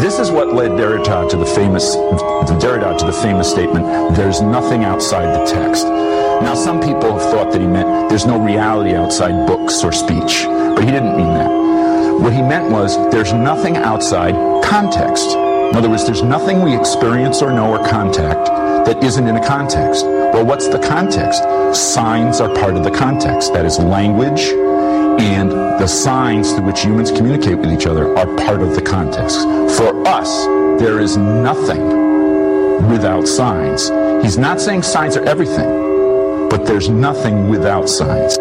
This 0.02 0.19
is 0.19 0.30
what 0.30 0.53
led 0.53 0.72
Derrida 0.72 1.30
to 1.30 1.38
the 1.38 1.45
famous 1.45 1.95
Derrida 1.95 2.98
to 2.99 3.06
the 3.06 3.14
famous 3.14 3.49
statement, 3.49 4.15
"There's 4.15 4.41
nothing 4.41 4.84
outside 4.84 5.34
the 5.34 5.45
text." 5.45 5.88
Now, 5.88 6.53
some 6.53 6.80
people 6.80 7.11
have 7.14 7.23
thought 7.31 7.52
that 7.52 7.61
he 7.61 7.68
meant 7.68 8.10
there's 8.10 8.27
no 8.27 8.38
reality 8.38 8.95
outside 8.95 9.48
books 9.48 9.84
or 9.84 9.91
speech, 9.91 10.48
but 10.76 10.84
he 10.84 10.91
didn't 10.91 11.18
mean 11.18 11.34
that. 11.34 11.49
What 12.22 12.34
he 12.34 12.41
meant 12.41 12.72
was 12.72 12.98
there's 13.10 13.34
nothing 13.34 13.77
outside 13.77 14.35
context. 14.61 15.35
In 15.35 15.76
other 15.76 15.90
words, 15.90 16.06
there's 16.06 16.22
nothing 16.22 16.61
we 16.61 16.76
experience 16.76 17.41
or 17.41 17.52
know 17.52 17.72
or 17.72 17.80
contact 17.80 18.52
that 18.85 19.03
isn't 19.03 19.27
in 19.27 19.35
a 19.35 19.47
context. 19.47 20.05
Well, 20.05 20.45
what's 20.45 20.68
the 20.68 20.80
context? 20.80 21.43
Signs 21.73 22.41
are 22.41 22.53
part 22.55 22.76
of 22.76 22.84
the 22.84 22.91
context. 22.91 23.53
That 23.53 23.65
is 23.65 23.80
language 23.80 24.53
and 25.19 25.51
the 25.51 25.88
signs 25.88 26.53
through 26.53 26.65
which 26.65 26.81
humans 26.81 27.11
communicate 27.11 27.57
with 27.57 27.72
each 27.72 27.85
other 27.85 28.18
are 28.18 28.26
part 28.35 28.61
of 28.61 28.76
the 28.76 28.81
context. 28.81 29.41
For 29.77 30.07
us, 30.07 30.45
there 30.81 30.99
is 30.99 31.18
nothing 31.18 32.89
without 32.89 33.27
signs. 33.27 33.89
He's 34.23 34.38
not 34.38 34.60
saying 34.60 34.84
signs 34.84 35.15
are 35.15 35.23
everything, 35.23 36.49
but 36.49 36.65
there's 36.65 36.89
nothing 36.89 37.49
without 37.49 37.88
signs. 37.88 38.38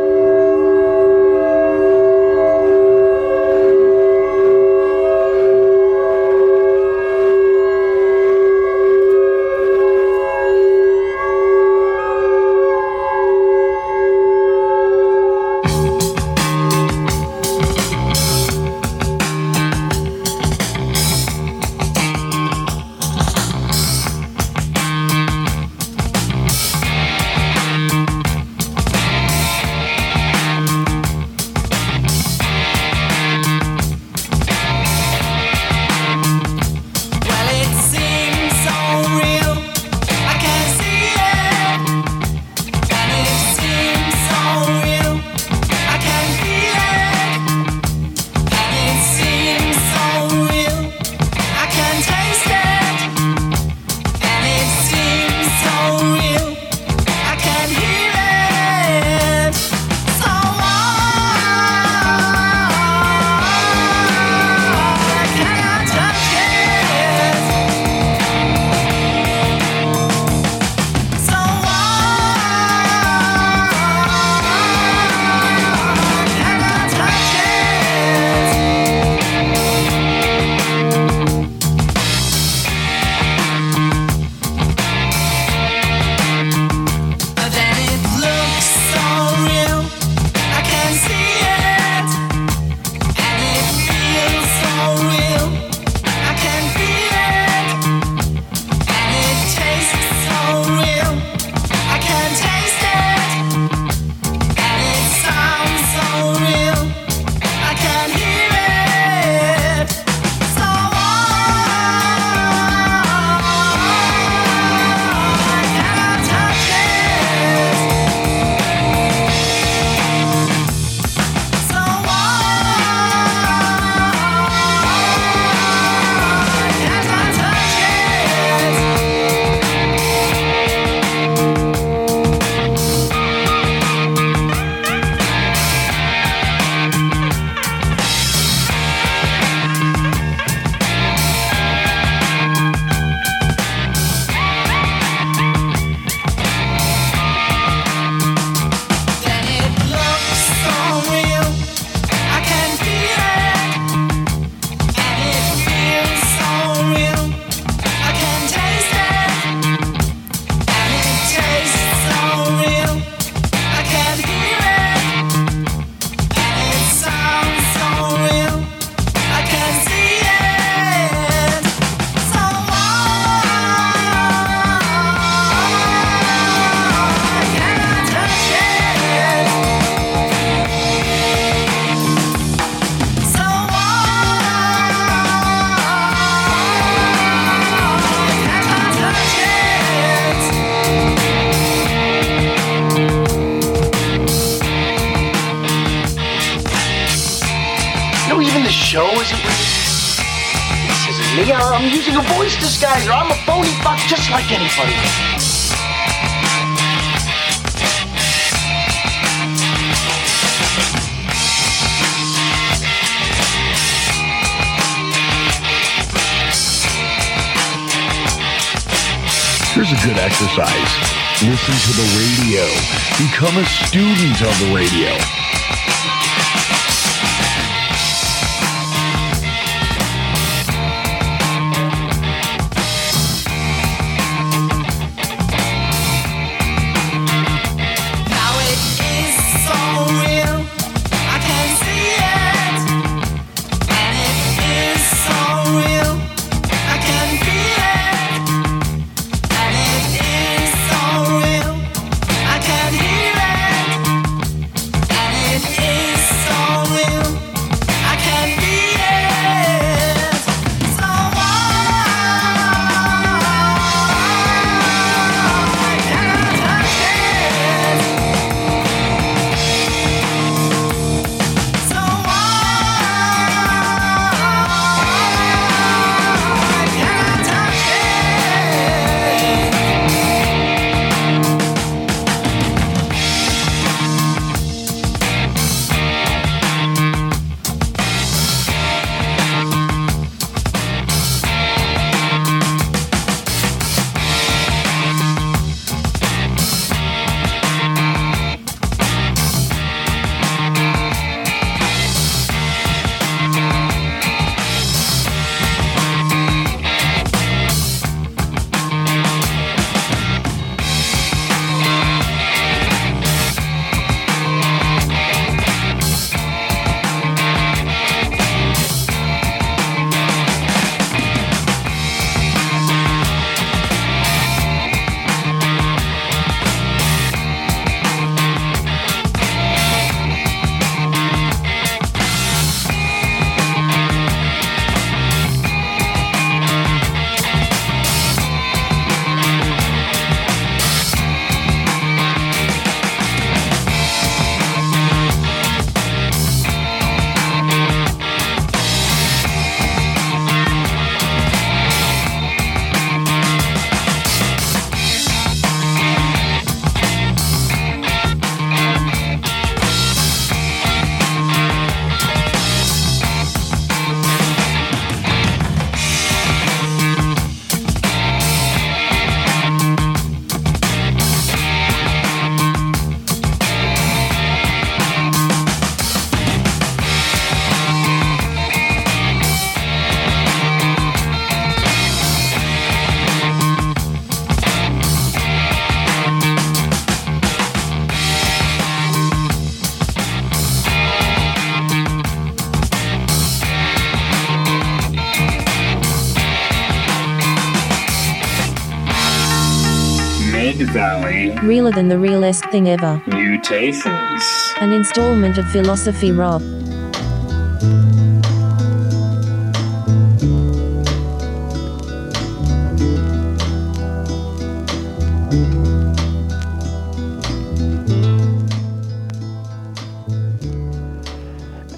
Than 402.03 402.09
the 402.09 402.19
realest 402.19 402.65
thing 402.73 402.89
ever. 402.89 403.23
Mutations. 403.29 404.75
An 404.81 404.93
installment 404.93 405.57
of 405.57 405.71
Philosophy 405.71 406.33
Rock. 406.33 406.61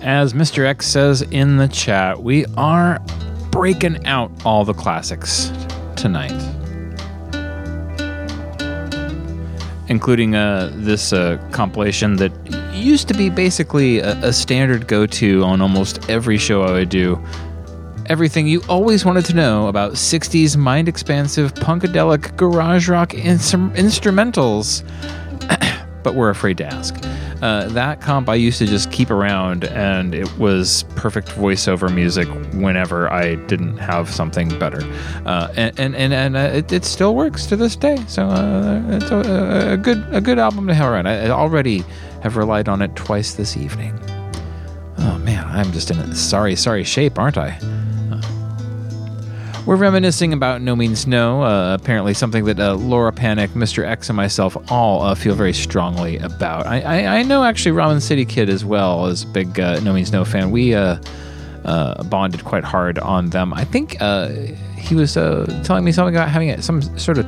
As 0.02 0.35
Mr. 0.35 0.66
X 0.66 0.86
says 0.86 1.22
in 1.22 1.56
the 1.56 1.68
chat, 1.68 2.22
we 2.22 2.44
are 2.59 2.98
breaking 3.51 4.05
out 4.05 4.31
all 4.44 4.66
the 4.66 4.74
classics 4.74 5.51
tonight. 5.97 6.63
Including 9.89 10.35
uh, 10.35 10.70
this 10.74 11.12
uh, 11.12 11.36
compilation 11.52 12.16
that 12.16 12.32
used 12.73 13.06
to 13.09 13.15
be 13.15 13.28
basically 13.28 13.98
a, 13.98 14.12
a 14.24 14.32
standard 14.32 14.89
go 14.89 15.06
to 15.06 15.43
on 15.44 15.61
almost 15.61 16.09
every 16.09 16.39
show 16.39 16.62
I 16.62 16.73
would 16.73 16.89
do. 16.89 17.23
Everything 18.06 18.47
you 18.47 18.62
always 18.69 19.05
wanted 19.05 19.24
to 19.27 19.35
know 19.35 19.69
about 19.69 19.93
60s 19.93 20.56
mind 20.56 20.89
expansive 20.89 21.55
punkadelic 21.55 22.36
garage 22.36 22.89
rock 22.89 23.15
instrum- 23.15 23.74
instrumentals, 23.74 24.82
but 26.02 26.15
were 26.15 26.31
afraid 26.31 26.59
to 26.59 26.66
ask. 26.66 26.94
Uh, 27.44 27.68
that 27.68 28.00
comp 28.00 28.26
I 28.30 28.36
used 28.36 28.58
to 28.60 28.66
just 28.66 28.90
keep 28.90 29.10
around, 29.10 29.64
and 29.64 30.14
it 30.14 30.38
was 30.38 30.84
perfect 30.96 31.28
voiceover 31.28 31.94
music 31.94 32.26
whenever 32.54 33.12
I 33.12 33.34
didn't 33.34 33.76
have 33.76 34.08
something 34.08 34.48
better, 34.58 34.80
uh, 35.26 35.52
and 35.54 35.78
and 35.78 35.94
and, 35.94 36.14
and 36.14 36.36
uh, 36.36 36.50
it, 36.54 36.72
it 36.72 36.86
still 36.86 37.14
works 37.14 37.44
to 37.48 37.56
this 37.56 37.76
day. 37.76 37.98
So 38.08 38.28
uh, 38.28 38.82
it's 38.88 39.10
a, 39.10 39.72
a 39.72 39.76
good 39.76 40.06
a 40.10 40.22
good 40.22 40.38
album 40.38 40.66
to 40.68 40.74
have 40.74 40.90
around. 40.90 41.06
I, 41.06 41.26
I 41.26 41.28
already 41.28 41.84
have 42.22 42.38
relied 42.38 42.66
on 42.66 42.80
it 42.80 42.96
twice 42.96 43.34
this 43.34 43.58
evening. 43.58 43.92
Oh 44.96 45.18
man, 45.18 45.46
I'm 45.46 45.70
just 45.70 45.90
in 45.90 45.98
a 45.98 46.14
sorry 46.14 46.56
sorry 46.56 46.82
shape, 46.82 47.18
aren't 47.18 47.36
I? 47.36 47.58
We're 49.66 49.76
reminiscing 49.76 50.34
about 50.34 50.60
No 50.60 50.76
Means 50.76 51.06
No, 51.06 51.42
uh, 51.42 51.72
apparently 51.80 52.12
something 52.12 52.44
that 52.44 52.60
uh, 52.60 52.74
Laura 52.74 53.10
Panic, 53.12 53.52
Mr. 53.52 53.82
X, 53.82 54.10
and 54.10 54.16
myself 54.16 54.58
all 54.70 55.00
uh, 55.00 55.14
feel 55.14 55.34
very 55.34 55.54
strongly 55.54 56.18
about. 56.18 56.66
I, 56.66 56.80
I, 56.82 57.18
I 57.18 57.22
know 57.22 57.44
actually 57.44 57.72
Robin 57.72 57.98
City 57.98 58.26
Kid 58.26 58.50
as 58.50 58.62
well 58.62 59.06
is 59.06 59.22
a 59.22 59.26
big 59.28 59.58
uh, 59.58 59.80
No 59.80 59.94
Means 59.94 60.12
No 60.12 60.22
fan. 60.26 60.50
We 60.50 60.74
uh, 60.74 60.98
uh, 61.64 62.02
bonded 62.04 62.44
quite 62.44 62.62
hard 62.62 62.98
on 62.98 63.30
them. 63.30 63.54
I 63.54 63.64
think 63.64 63.92
he 64.76 64.94
was 64.94 65.14
telling 65.14 65.84
me 65.84 65.92
something 65.92 66.14
about 66.14 66.28
having 66.28 66.60
some 66.60 66.82
sort 66.98 67.16
of 67.16 67.26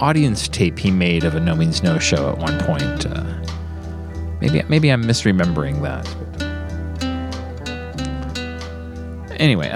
audience 0.00 0.46
tape 0.46 0.78
he 0.78 0.92
made 0.92 1.24
of 1.24 1.34
a 1.34 1.40
No 1.40 1.56
Means 1.56 1.82
No 1.82 1.98
show 1.98 2.30
at 2.30 2.38
one 2.38 2.56
point. 2.60 3.04
Maybe 4.40 4.62
maybe 4.68 4.92
I'm 4.92 5.02
misremembering 5.02 5.82
that. 5.82 6.08
Anyway, 9.40 9.68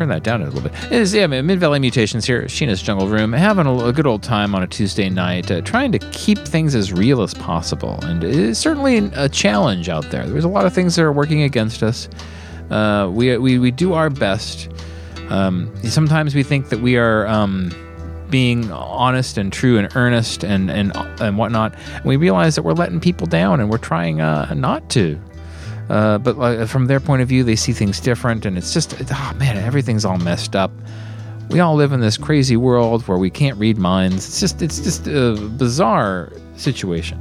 turn 0.00 0.08
that 0.08 0.22
down 0.22 0.40
a 0.40 0.46
little 0.46 0.62
bit. 0.62 0.72
It 0.84 0.92
is 0.92 1.12
yeah, 1.12 1.26
Mid 1.26 1.60
Valley 1.60 1.78
Mutations 1.78 2.24
here, 2.24 2.44
Sheena's 2.44 2.80
Jungle 2.80 3.06
Room, 3.06 3.34
having 3.34 3.66
a, 3.66 3.84
a 3.84 3.92
good 3.92 4.06
old 4.06 4.22
time 4.22 4.54
on 4.54 4.62
a 4.62 4.66
Tuesday 4.66 5.10
night, 5.10 5.50
uh, 5.50 5.60
trying 5.60 5.92
to 5.92 5.98
keep 5.98 6.38
things 6.38 6.74
as 6.74 6.90
real 6.90 7.20
as 7.20 7.34
possible, 7.34 7.98
and 8.04 8.24
it 8.24 8.34
is 8.34 8.56
certainly 8.56 8.96
a 9.12 9.28
challenge 9.28 9.90
out 9.90 10.10
there. 10.10 10.26
There's 10.26 10.44
a 10.44 10.48
lot 10.48 10.64
of 10.64 10.72
things 10.72 10.96
that 10.96 11.02
are 11.02 11.12
working 11.12 11.42
against 11.42 11.82
us. 11.82 12.08
Uh, 12.70 13.10
we, 13.12 13.36
we 13.36 13.58
we 13.58 13.70
do 13.70 13.92
our 13.92 14.08
best. 14.08 14.70
Um, 15.28 15.70
sometimes 15.84 16.34
we 16.34 16.44
think 16.44 16.70
that 16.70 16.80
we 16.80 16.96
are. 16.96 17.26
Um, 17.26 17.70
being 18.30 18.70
honest 18.70 19.38
and 19.38 19.52
true 19.52 19.76
and 19.76 19.88
earnest 19.96 20.44
and 20.44 20.70
and 20.70 20.92
and 21.20 21.36
whatnot, 21.36 21.74
and 21.96 22.04
we 22.04 22.14
realize 22.14 22.54
that 22.54 22.62
we're 22.62 22.74
letting 22.74 23.00
people 23.00 23.26
down, 23.26 23.58
and 23.58 23.68
we're 23.68 23.76
trying 23.76 24.20
uh, 24.20 24.54
not 24.54 24.88
to. 24.90 25.20
Uh, 25.90 26.18
but 26.18 26.38
uh, 26.38 26.66
from 26.66 26.86
their 26.86 27.00
point 27.00 27.20
of 27.20 27.28
view, 27.28 27.42
they 27.42 27.56
see 27.56 27.72
things 27.72 27.98
different, 27.98 28.46
and 28.46 28.56
it's 28.56 28.72
just, 28.72 28.94
oh 29.12 29.32
man, 29.36 29.56
everything's 29.56 30.04
all 30.04 30.18
messed 30.18 30.54
up. 30.54 30.70
We 31.48 31.58
all 31.58 31.74
live 31.74 31.90
in 31.92 31.98
this 31.98 32.16
crazy 32.16 32.56
world 32.56 33.02
where 33.08 33.18
we 33.18 33.28
can't 33.28 33.58
read 33.58 33.76
minds. 33.76 34.28
It's 34.28 34.38
just, 34.38 34.62
it's 34.62 34.78
just 34.78 35.08
a 35.08 35.34
bizarre 35.58 36.32
situation. 36.54 37.18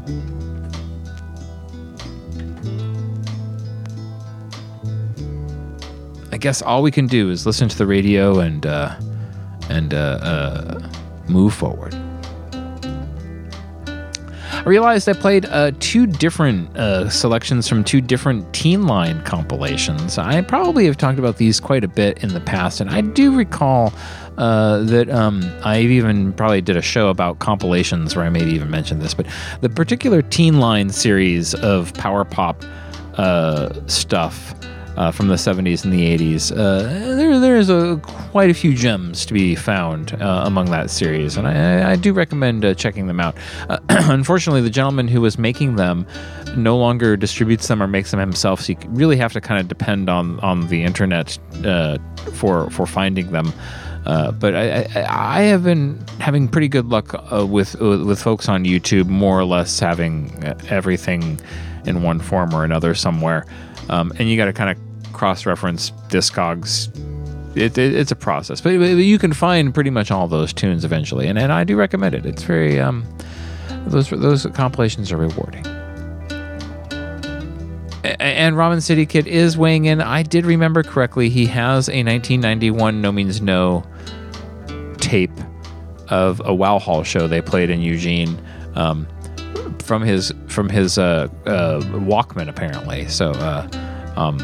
I 6.32 6.38
guess 6.38 6.62
all 6.62 6.84
we 6.84 6.92
can 6.92 7.08
do 7.08 7.32
is 7.32 7.48
listen 7.48 7.70
to 7.70 7.78
the 7.78 7.88
radio 7.88 8.40
and 8.40 8.68
uh, 8.68 8.96
and 9.68 9.96
uh, 9.96 10.20
uh, 10.22 10.90
move 11.28 11.56
forward. 11.56 11.99
I 14.60 14.64
realized 14.70 15.08
I 15.08 15.14
played 15.14 15.46
uh, 15.46 15.72
two 15.80 16.06
different 16.06 16.76
uh, 16.76 17.10
selections 17.10 17.70
from 17.70 17.82
two 17.86 18.02
different 18.02 18.52
Teen 18.54 18.88
Line 18.88 19.24
compilations. 19.24 20.18
I 20.18 20.42
probably 20.42 20.86
have 20.86 20.98
talked 20.98 21.18
about 21.18 21.38
these 21.38 21.62
quite 21.62 21.86
a 21.86 21.88
bit 21.88 22.22
in 22.22 22.34
the 22.34 22.42
past, 22.42 22.82
and 22.82 22.90
I 22.90 23.00
do 23.00 23.34
recall 23.34 23.94
uh, 24.38 24.84
that 24.84 25.10
um, 25.10 25.50
I 25.64 25.80
even 25.80 26.34
probably 26.34 26.60
did 26.60 26.76
a 26.76 26.82
show 26.82 27.08
about 27.08 27.40
compilations 27.40 28.18
where 28.18 28.26
I 28.26 28.30
maybe 28.30 28.52
even 28.52 28.70
mentioned 28.70 29.02
this. 29.02 29.14
But 29.14 29.28
the 29.62 29.70
particular 29.70 30.22
Teen 30.22 30.60
Line 30.60 30.90
series 30.90 31.56
of 31.56 31.94
power 31.94 32.26
pop 32.26 32.62
uh, 33.14 33.74
stuff 33.88 34.54
uh, 35.00 35.12
from 35.12 35.30
the 35.30 35.36
70s 35.36 35.86
and 35.86 35.94
the 35.94 36.18
80s. 36.18 36.52
Uh, 36.52 37.16
there, 37.16 37.40
there's 37.40 37.70
a, 37.70 38.00
quite 38.04 38.50
a 38.50 38.54
few 38.54 38.76
gems 38.76 39.26
to 39.26 39.34
be 39.34 39.56
found 39.56 40.14
uh, 40.22 40.44
among 40.46 40.70
that 40.72 40.90
series, 40.90 41.38
and 41.38 41.48
I, 41.48 41.92
I 41.92 41.96
do 41.96 42.12
recommend 42.12 42.66
uh, 42.66 42.74
checking 42.74 43.08
them 43.08 43.22
out. 43.22 43.36
Uh, 43.70 43.80
unfortunately, 43.90 44.62
the 44.62 44.70
gentleman 44.70 45.08
who 45.08 45.22
was 45.22 45.40
making 45.40 45.78
them 45.78 46.06
no 46.58 46.78
longer 46.78 47.16
distributes 47.16 47.68
them 47.70 47.82
or 47.82 47.88
makes 47.88 48.12
them 48.12 48.20
himself, 48.20 48.60
so 48.60 48.74
you 48.74 48.78
really 48.90 49.16
have 49.16 49.32
to 49.34 49.42
kind 49.42 49.62
of 49.62 49.70
depend 49.70 50.10
on 50.10 50.40
on 50.42 50.68
the 50.68 50.84
internet 50.84 51.40
uh, 51.64 51.98
for 52.34 52.70
for 52.70 52.86
finding 52.86 53.32
them. 53.32 53.54
Uh, 54.06 54.32
but 54.32 54.54
I, 54.54 54.88
I, 54.96 55.40
I 55.40 55.42
have 55.44 55.64
been 55.64 56.04
having 56.20 56.48
pretty 56.50 56.68
good 56.68 56.88
luck 56.88 57.14
uh, 57.32 57.46
with 57.46 57.80
with 57.80 58.22
folks 58.22 58.50
on 58.50 58.66
YouTube, 58.66 59.08
more 59.08 59.40
or 59.40 59.46
less 59.46 59.80
having 59.80 60.44
everything 60.68 61.40
in 61.86 62.02
one 62.02 62.20
form 62.20 62.54
or 62.54 62.66
another 62.66 62.94
somewhere. 62.94 63.46
Um, 63.90 64.12
and 64.20 64.30
you 64.30 64.38
got 64.38 64.46
to 64.46 64.54
kind 64.54 64.70
of 64.70 64.89
cross-reference 65.20 65.92
Discogs. 66.08 66.88
It, 67.58 67.78
it, 67.78 67.94
it's 67.94 68.12
a 68.12 68.16
process, 68.16 68.62
but, 68.62 68.70
you 68.70 69.20
can 69.20 69.34
find 69.34 69.74
pretty 69.74 69.90
much 69.90 70.12
all 70.12 70.30
those 70.30 70.54
tunes 70.54 70.86
eventually, 70.86 71.28
and, 71.28 71.38
and 71.38 71.52
I 71.52 71.66
do 71.66 71.76
recommend 71.76 72.16
it. 72.16 72.26
It's 72.26 72.44
very 72.44 72.80
um, 72.80 73.06
those 73.88 74.10
those 74.12 74.46
compilations 74.54 75.12
are 75.12 75.18
rewarding. 75.18 75.66
And 78.06 78.56
Ramen 78.56 78.82
City 78.82 79.06
Kid 79.06 79.28
is 79.28 79.58
weighing 79.58 79.86
in. 79.86 80.00
I 80.00 80.24
did 80.24 80.46
remember 80.46 80.84
correctly. 80.84 81.30
He 81.30 81.46
has 81.48 81.90
a 81.90 82.00
1991 82.04 83.02
No 83.02 83.12
Means 83.12 83.42
No 83.42 83.84
tape 85.00 85.38
of 86.08 86.42
a 86.46 86.54
Wow 86.54 86.80
Hall 86.80 87.04
show 87.04 87.28
they 87.28 87.42
played 87.42 87.70
in 87.70 87.82
Eugene 87.82 88.42
um, 88.76 89.06
from 89.80 90.02
his 90.02 90.32
from 90.48 90.70
his 90.70 90.98
uh, 90.98 91.28
uh, 91.46 91.82
Walkman 91.82 92.48
apparently. 92.48 93.06
So, 93.10 93.32
uh, 93.32 93.68
um, 94.16 94.40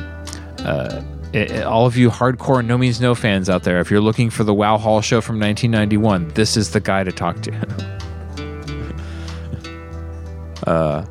uh, 0.66 1.02
i- 1.34 1.48
i- 1.60 1.62
all 1.62 1.86
of 1.86 1.96
you 1.98 2.10
hardcore 2.10 2.66
No 2.66 2.78
Means 2.78 3.00
No 3.00 3.16
fans 3.16 3.50
out 3.50 3.64
there, 3.64 3.80
if 3.80 3.90
you're 3.92 4.02
looking 4.02 4.30
for 4.30 4.44
the 4.44 4.54
Wow 4.54 4.78
Hall 4.78 5.02
show 5.02 5.22
from 5.22 5.40
1991, 5.40 6.30
this 6.36 6.58
is 6.58 6.72
the 6.72 6.80
guy 6.80 7.04
to 7.04 7.12
talk 7.12 7.42
to. 7.42 7.52
uh, 10.68 11.06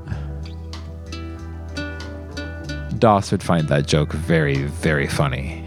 Doss 2.98 3.30
would 3.32 3.42
find 3.42 3.68
that 3.68 3.86
joke 3.86 4.12
very, 4.12 4.62
very 4.64 5.06
funny. 5.06 5.60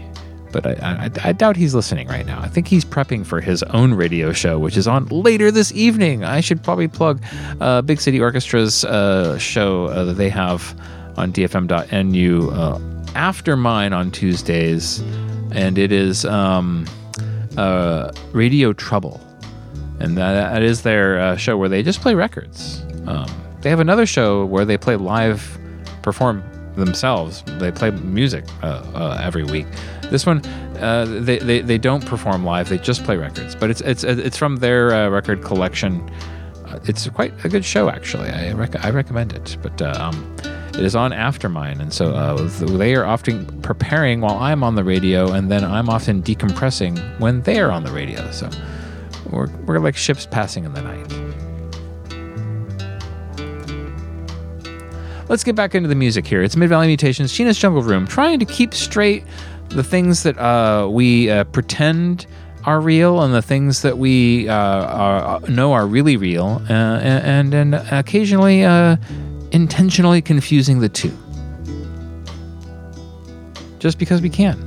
But 0.50 0.66
I, 0.66 1.10
I, 1.24 1.28
I 1.28 1.32
doubt 1.32 1.56
he's 1.56 1.74
listening 1.74 2.08
right 2.08 2.24
now. 2.24 2.40
I 2.40 2.48
think 2.48 2.68
he's 2.68 2.84
prepping 2.84 3.24
for 3.26 3.40
his 3.40 3.62
own 3.64 3.92
radio 3.92 4.32
show, 4.32 4.58
which 4.58 4.78
is 4.78 4.88
on 4.88 5.04
later 5.06 5.50
this 5.50 5.72
evening. 5.72 6.24
I 6.24 6.40
should 6.40 6.62
probably 6.64 6.88
plug 6.88 7.22
uh, 7.60 7.82
Big 7.82 8.00
City 8.00 8.18
Orchestra's 8.18 8.82
uh, 8.84 9.36
show 9.38 9.84
uh, 9.86 10.04
that 10.04 10.14
they 10.14 10.30
have 10.30 10.74
on 11.18 11.32
dfm.nu 11.32 12.50
uh, 12.50 12.78
after 13.14 13.56
mine 13.56 13.92
on 13.92 14.10
Tuesdays. 14.10 15.00
And 15.52 15.78
it 15.78 15.92
is 15.92 16.24
um, 16.24 16.86
uh, 17.56 18.12
Radio 18.32 18.72
Trouble. 18.72 19.20
And 20.00 20.16
that, 20.16 20.52
that 20.52 20.62
is 20.62 20.82
their 20.82 21.18
uh, 21.18 21.36
show 21.36 21.56
where 21.56 21.68
they 21.68 21.82
just 21.82 22.00
play 22.00 22.14
records. 22.14 22.82
Um, 23.06 23.26
they 23.62 23.70
have 23.70 23.80
another 23.80 24.06
show 24.06 24.44
where 24.44 24.64
they 24.64 24.78
play 24.78 24.96
live, 24.96 25.58
perform 26.02 26.44
themselves. 26.76 27.42
They 27.58 27.72
play 27.72 27.90
music 27.90 28.44
uh, 28.62 28.82
uh, 28.94 29.20
every 29.20 29.44
week. 29.44 29.66
This 30.02 30.24
one, 30.24 30.44
uh, 30.78 31.06
they, 31.20 31.38
they 31.38 31.60
they 31.60 31.76
don't 31.76 32.06
perform 32.06 32.44
live. 32.44 32.68
They 32.68 32.78
just 32.78 33.04
play 33.04 33.16
records. 33.16 33.56
But 33.56 33.70
it's 33.70 33.80
it's 33.80 34.04
it's 34.04 34.36
from 34.38 34.56
their 34.56 34.94
uh, 34.94 35.08
record 35.08 35.42
collection. 35.42 36.08
It's 36.84 37.08
quite 37.08 37.32
a 37.44 37.48
good 37.48 37.64
show, 37.64 37.88
actually. 37.88 38.28
I 38.28 38.52
rec- 38.52 38.84
I 38.84 38.90
recommend 38.90 39.32
it. 39.32 39.56
But 39.60 39.82
um, 39.82 40.36
it 40.78 40.84
is 40.84 40.94
on 40.94 41.12
after 41.12 41.48
mine, 41.48 41.80
and 41.80 41.92
so 41.92 42.12
uh, 42.12 42.48
they 42.76 42.94
are 42.94 43.04
often 43.04 43.46
preparing 43.62 44.20
while 44.20 44.38
I'm 44.38 44.62
on 44.62 44.76
the 44.76 44.84
radio, 44.84 45.32
and 45.32 45.50
then 45.50 45.64
I'm 45.64 45.88
often 45.88 46.22
decompressing 46.22 47.18
when 47.18 47.42
they 47.42 47.60
are 47.60 47.72
on 47.72 47.82
the 47.82 47.90
radio. 47.90 48.30
So 48.30 48.48
we're 49.30 49.48
we're 49.66 49.80
like 49.80 49.96
ships 49.96 50.26
passing 50.26 50.64
in 50.64 50.72
the 50.74 50.82
night. 50.82 51.28
Let's 55.28 55.44
get 55.44 55.56
back 55.56 55.74
into 55.74 55.88
the 55.88 55.94
music 55.94 56.26
here. 56.26 56.42
It's 56.42 56.56
Mid 56.56 56.68
Valley 56.70 56.86
Mutations, 56.86 57.32
Sheena's 57.32 57.58
Jungle 57.58 57.82
Room, 57.82 58.06
trying 58.06 58.38
to 58.38 58.46
keep 58.46 58.72
straight 58.72 59.24
the 59.68 59.84
things 59.84 60.22
that 60.22 60.38
uh, 60.38 60.88
we 60.88 61.28
uh, 61.28 61.44
pretend 61.44 62.26
are 62.64 62.80
real 62.80 63.22
and 63.22 63.34
the 63.34 63.42
things 63.42 63.82
that 63.82 63.98
we 63.98 64.48
uh, 64.48 64.54
are, 64.54 65.40
know 65.48 65.72
are 65.72 65.86
really 65.86 66.16
real, 66.16 66.62
uh, 66.70 66.72
and, 66.72 67.52
and 67.52 67.74
occasionally 67.74 68.64
uh, 68.64 68.96
intentionally 69.52 70.22
confusing 70.22 70.80
the 70.80 70.88
two. 70.88 71.12
Just 73.78 73.98
because 73.98 74.20
we 74.20 74.30
can. 74.30 74.58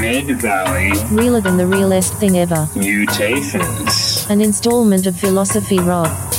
Mid 0.00 0.38
Valley 0.40 0.92
Realer 1.10 1.40
than 1.40 1.56
the 1.56 1.66
realest 1.66 2.14
thing 2.14 2.36
ever. 2.38 2.68
Mutations. 2.74 4.26
An 4.28 4.40
installment 4.40 5.06
of 5.06 5.16
Philosophy 5.16 5.78
Rock. 5.78 6.33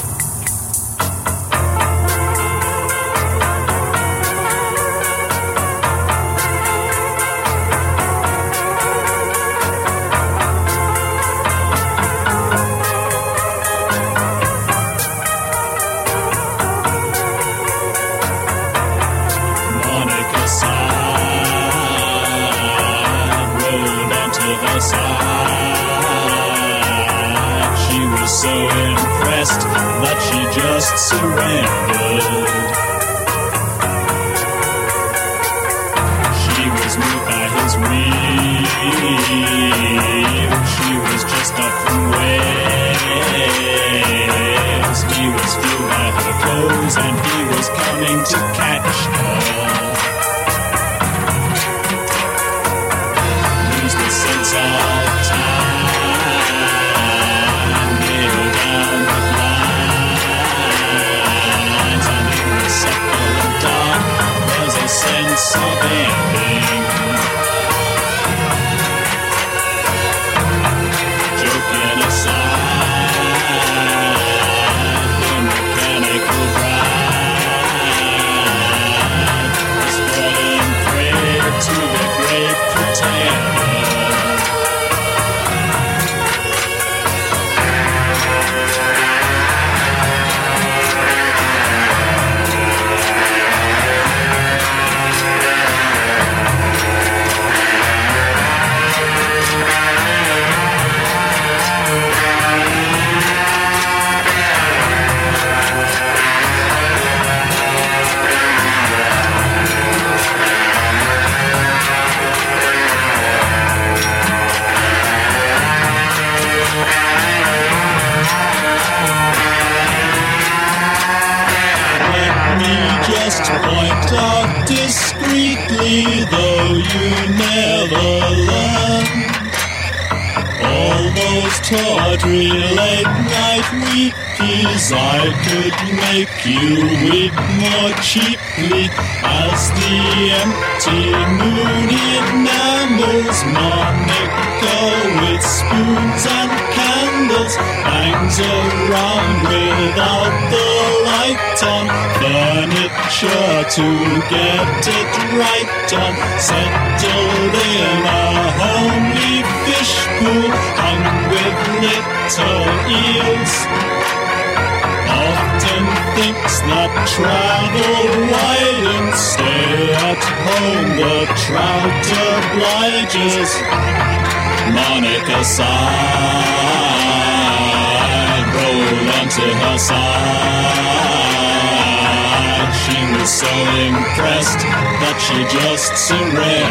So 183.46 183.52
impressed 183.78 184.62
that 185.02 185.18
she 185.22 185.38
just 185.54 185.94
surrendered. 186.08 186.65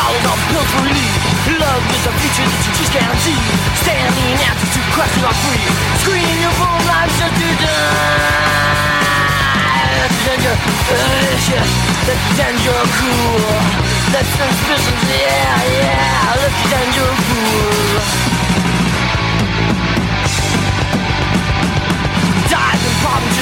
Dollars 0.00 0.24
on 0.32 0.38
pills 0.48 0.64
for 0.72 0.80
relief. 0.80 1.12
Love 1.60 1.84
is 1.92 2.08
a 2.08 2.12
future 2.24 2.48
that 2.48 2.62
you 2.64 2.72
just 2.72 2.88
can't 2.88 3.18
see. 3.20 3.36
Standing 3.84 4.32
answers 4.48 4.72
to 4.72 4.80
questions 4.96 5.28
are 5.28 5.36
free. 5.44 5.60
Scream 6.00 6.36
your 6.40 6.56
full 6.56 6.80
life 6.88 7.12
just 7.20 7.36
to 7.36 7.48
die. 7.60 8.80
Pretend 10.08 10.40
you're. 10.40 10.56
Let's 12.08 12.16
pretend 12.32 12.56
you're 12.64 12.88
cool. 12.96 13.44
Pretend 14.08 14.32
suspicious. 14.40 15.04
Yeah, 15.04 15.68
yeah. 15.68 16.48
Pretend 16.48 16.96
you're 16.96 17.12
a 17.12 18.39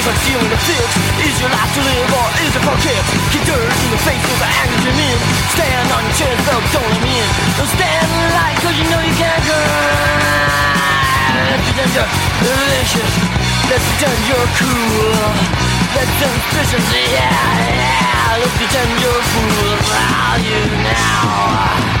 like 0.09 0.17
stealing 0.25 0.49
a 0.49 0.59
fix 0.65 0.89
Is 1.21 1.37
your 1.37 1.53
life 1.53 1.69
to 1.77 1.81
live 1.85 2.09
or 2.09 2.27
is 2.41 2.53
it 2.57 2.63
for 2.65 2.77
kicks? 2.81 3.09
Get 3.29 3.45
dirt 3.45 3.61
in 3.61 3.89
the 3.93 4.01
face 4.01 4.25
with 4.25 4.41
the 4.41 4.49
anger 4.49 4.79
you're 4.81 4.97
in 4.97 5.17
Stand 5.53 5.87
on 5.93 6.01
your 6.01 6.15
chest, 6.17 6.41
though, 6.49 6.63
don't 6.73 6.89
let 6.89 7.01
me 7.05 7.13
in 7.21 7.29
Don't 7.61 7.69
stand 7.77 8.09
in 8.09 8.17
the 8.17 8.31
light 8.33 8.57
cause 8.65 8.73
you 8.73 8.85
know 8.89 9.01
you 9.05 9.13
can't 9.13 9.45
you're 11.79 12.05
delicious. 12.43 13.13
Let's 13.71 13.85
pretend 13.87 14.19
you're 14.27 14.49
cool. 14.59 15.15
Let's 15.95 16.11
suspicious, 16.19 16.85
yeah, 16.91 17.17
yeah. 17.17 18.37
Let's 18.37 18.55
pretend 18.57 18.89
you're 18.99 19.09
a 19.09 19.23
fool 19.23 19.79
I'll 19.89 20.41
you 20.43 20.59
now 20.83 21.98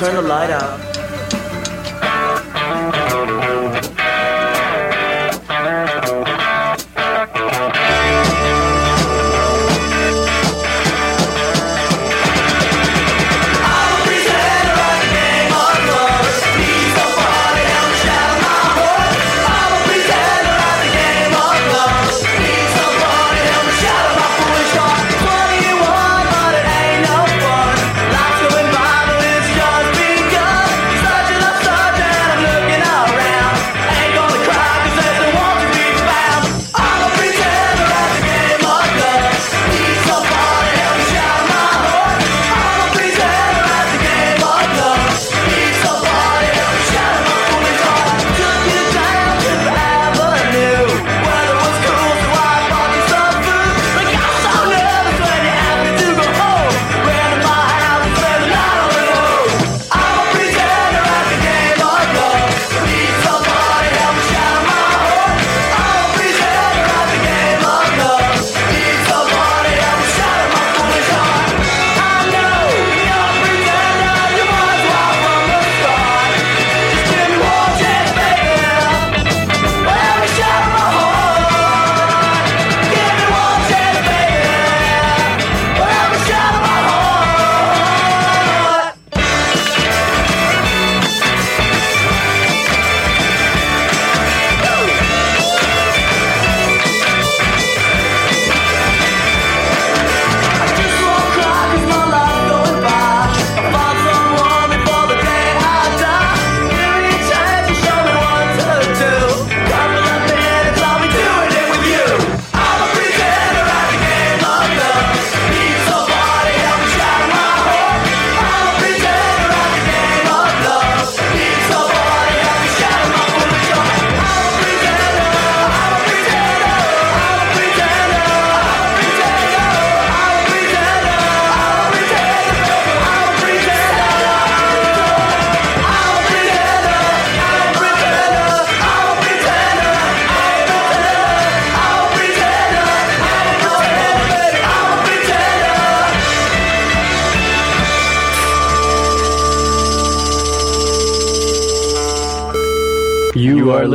Turn 0.00 0.14
the 0.14 0.22
light 0.22 0.48
out. 0.48 0.69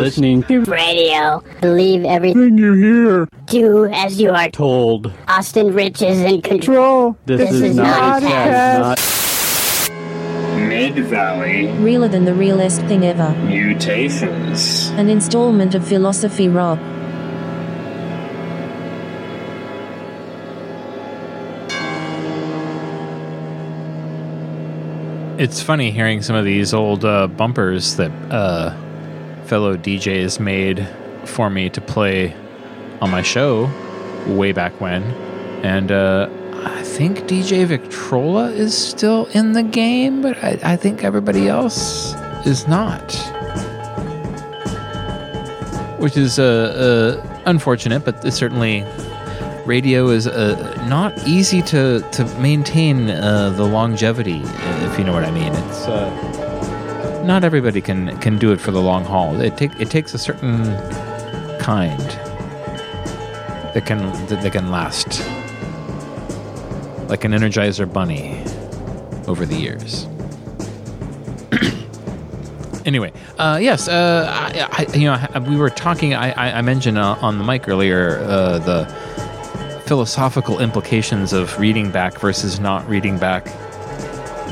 Listening 0.05 0.43
to 0.43 0.61
radio. 0.65 1.43
Believe 1.61 2.05
everything 2.05 2.59
you 2.59 2.73
hear. 2.73 3.27
Do 3.47 3.85
as 3.85 4.21
you 4.21 4.29
are 4.29 4.51
Told. 4.51 5.11
Austin 5.27 5.73
Rich 5.73 6.03
is 6.03 6.19
in 6.19 6.43
control. 6.43 7.17
This, 7.25 7.51
is, 7.51 7.75
not 7.75 8.21
a 8.21 8.27
test. 8.27 9.01
test. 9.01 9.91
Mid 10.69 10.93
Valley 11.05 11.71
Realer 11.79 12.07
than 12.07 12.25
the 12.25 12.35
realest 12.35 12.81
thing 12.81 13.03
ever. 13.03 13.31
Mutations. 13.47 14.89
An 14.89 15.09
installment 15.09 15.73
of 15.73 15.87
Philosophy 15.87 16.49
Rock. 16.49 16.77
It's 25.39 25.63
funny 25.63 25.89
hearing 25.89 26.21
some 26.21 26.35
of 26.35 26.45
these 26.45 26.75
old 26.75 27.03
uh, 27.03 27.25
bumpers 27.25 27.95
that 27.95 28.11
uh, 28.31 28.84
fellow 29.45 29.77
DJs 29.77 30.39
made 30.39 30.87
for 31.25 31.49
me 31.49 31.69
to 31.69 31.81
play 31.81 32.35
on 33.01 33.09
my 33.11 33.21
show 33.21 33.69
way 34.27 34.51
back 34.51 34.79
when. 34.81 35.03
And 35.63 35.91
uh, 35.91 36.29
I 36.65 36.83
think 36.83 37.19
DJ 37.19 37.65
Victrola 37.65 38.49
is 38.49 38.75
still 38.75 39.27
in 39.27 39.53
the 39.53 39.63
game, 39.63 40.21
but 40.21 40.43
I, 40.43 40.59
I 40.63 40.75
think 40.75 41.03
everybody 41.03 41.47
else 41.47 42.13
is 42.45 42.67
not. 42.67 43.13
Which 45.99 46.17
is 46.17 46.39
uh, 46.39 47.21
uh, 47.23 47.41
unfortunate, 47.45 48.05
but 48.05 48.33
certainly 48.33 48.83
radio 49.65 50.09
is 50.09 50.27
uh, 50.27 50.85
not 50.87 51.27
easy 51.27 51.61
to, 51.63 52.01
to 52.11 52.25
maintain 52.39 53.09
uh, 53.09 53.49
the 53.51 53.63
longevity, 53.63 54.41
if 54.43 54.97
you 54.97 55.03
know 55.03 55.13
what 55.13 55.23
I 55.23 55.31
mean. 55.31 55.53
It's 55.53 55.87
uh, 55.87 56.24
not 57.25 57.43
everybody 57.43 57.81
can 57.81 58.17
can 58.19 58.37
do 58.37 58.51
it 58.51 58.61
for 58.61 58.71
the 58.71 58.81
long 58.81 59.03
haul. 59.03 59.39
It 59.41 59.57
take 59.57 59.71
it 59.79 59.89
takes 59.89 60.13
a 60.13 60.17
certain 60.17 60.63
kind 61.59 61.99
that 63.73 63.83
can 63.85 63.99
that, 64.27 64.41
that 64.41 64.51
can 64.51 64.71
last, 64.71 65.19
like 67.09 67.23
an 67.23 67.31
Energizer 67.31 67.91
Bunny, 67.91 68.41
over 69.27 69.45
the 69.45 69.55
years. 69.55 70.07
anyway, 72.85 73.11
uh, 73.37 73.57
yes, 73.61 73.87
uh, 73.87 74.27
I, 74.31 74.85
I, 74.87 74.95
you 74.97 75.05
know, 75.05 75.13
I- 75.33 75.39
we 75.39 75.57
were 75.57 75.69
talking. 75.69 76.13
I, 76.13 76.61
mentioned 76.61 76.97
uh, 76.97 77.17
on 77.21 77.37
the 77.37 77.43
mic 77.43 77.67
earlier 77.67 78.19
uh, 78.19 78.59
the 78.59 78.85
philosophical 79.85 80.59
implications 80.59 81.31
of 81.33 81.59
reading 81.59 81.91
back 81.91 82.17
versus 82.19 82.59
not 82.59 82.87
reading 82.89 83.17
back 83.19 83.47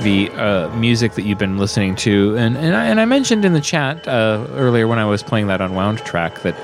the 0.02 0.30
uh, 0.32 0.76
music 0.76 1.14
that 1.14 1.24
you've 1.24 1.38
been 1.38 1.58
listening 1.58 1.96
to, 1.98 2.36
and 2.38 2.58
and 2.58 2.76
I, 2.76 2.86
and 2.86 3.00
I 3.00 3.06
mentioned 3.06 3.46
in 3.46 3.54
the 3.54 3.62
chat 3.62 4.08
uh, 4.08 4.46
earlier 4.52 4.88
when 4.88 5.00
I 5.00 5.06
was 5.06 5.24
playing 5.24 5.48
that 5.48 5.62
unwound 5.62 6.00
track 6.00 6.42
that 6.42 6.56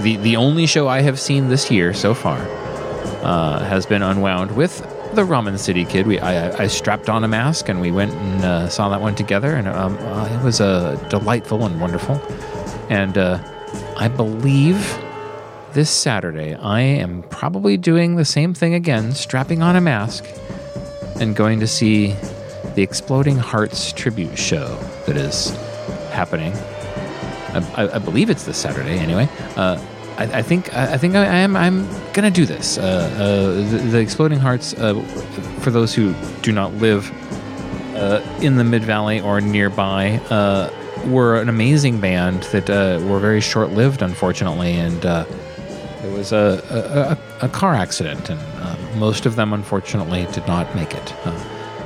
the 0.00 0.16
the 0.16 0.36
only 0.36 0.66
show 0.66 0.88
I 0.88 1.00
have 1.00 1.18
seen 1.18 1.48
this 1.48 1.70
year 1.70 1.92
so 1.92 2.14
far 2.14 2.38
uh, 3.22 3.64
has 3.64 3.86
been 3.86 4.02
Unwound 4.02 4.56
with 4.56 4.78
the 5.14 5.22
Ramen 5.22 5.58
City 5.58 5.84
Kid. 5.84 6.06
We 6.06 6.20
I, 6.20 6.64
I 6.64 6.66
strapped 6.68 7.08
on 7.08 7.24
a 7.24 7.28
mask 7.28 7.68
and 7.68 7.80
we 7.80 7.90
went 7.90 8.12
and 8.12 8.44
uh, 8.44 8.68
saw 8.68 8.88
that 8.90 9.00
one 9.00 9.14
together, 9.14 9.54
and 9.54 9.68
um, 9.68 9.98
uh, 9.98 10.28
it 10.28 10.42
was 10.44 10.58
delightful 11.08 11.64
and 11.66 11.80
wonderful. 11.80 12.20
And 12.88 13.18
uh, 13.18 13.38
I 13.96 14.08
believe 14.08 14.98
this 15.72 15.90
Saturday 15.90 16.54
I 16.54 16.80
am 16.80 17.22
probably 17.24 17.76
doing 17.76 18.16
the 18.16 18.24
same 18.24 18.54
thing 18.54 18.74
again, 18.74 19.12
strapping 19.12 19.62
on 19.62 19.76
a 19.76 19.80
mask 19.80 20.24
and 21.20 21.34
going 21.34 21.60
to 21.60 21.66
see 21.66 22.14
the 22.74 22.82
Exploding 22.82 23.36
Hearts 23.36 23.92
tribute 23.92 24.38
show 24.38 24.76
that 25.06 25.16
is 25.16 25.50
happening. 26.10 26.52
I, 27.54 27.90
I, 27.94 27.98
believe 27.98 28.30
it's 28.30 28.44
this 28.44 28.58
Saturday 28.58 28.98
anyway. 28.98 29.28
Uh, 29.56 29.82
I, 30.18 30.24
I 30.24 30.42
think 30.42 30.74
I, 30.74 30.94
I 30.94 30.98
think 30.98 31.14
I, 31.14 31.24
I 31.24 31.36
am 31.38 31.56
I'm 31.56 31.88
gonna 32.12 32.30
do 32.30 32.44
this. 32.44 32.76
Uh, 32.76 32.82
uh, 32.82 33.70
the, 33.70 33.78
the 33.90 33.98
Exploding 33.98 34.38
Hearts, 34.38 34.74
uh, 34.74 35.00
for 35.60 35.70
those 35.70 35.94
who 35.94 36.14
do 36.42 36.52
not 36.52 36.74
live 36.74 37.10
uh, 37.96 38.20
in 38.42 38.56
the 38.56 38.64
Mid 38.64 38.84
Valley 38.84 39.20
or 39.20 39.40
nearby, 39.40 40.20
uh, 40.30 40.70
were 41.06 41.40
an 41.40 41.48
amazing 41.48 42.00
band 42.00 42.42
that 42.44 42.68
were 43.02 43.18
very 43.18 43.40
short 43.40 43.70
lived, 43.70 44.02
unfortunately, 44.02 44.72
and 44.72 45.00
there 45.02 46.12
was 46.12 46.32
a, 46.32 47.18
a, 47.40 47.46
a, 47.46 47.48
car 47.48 47.74
accident, 47.74 48.28
and 48.30 48.40
most 48.96 49.26
of 49.26 49.36
them, 49.36 49.52
unfortunately, 49.52 50.26
did 50.32 50.46
not 50.46 50.74
make 50.74 50.94
it. 50.94 51.14
Uh, 51.26 51.30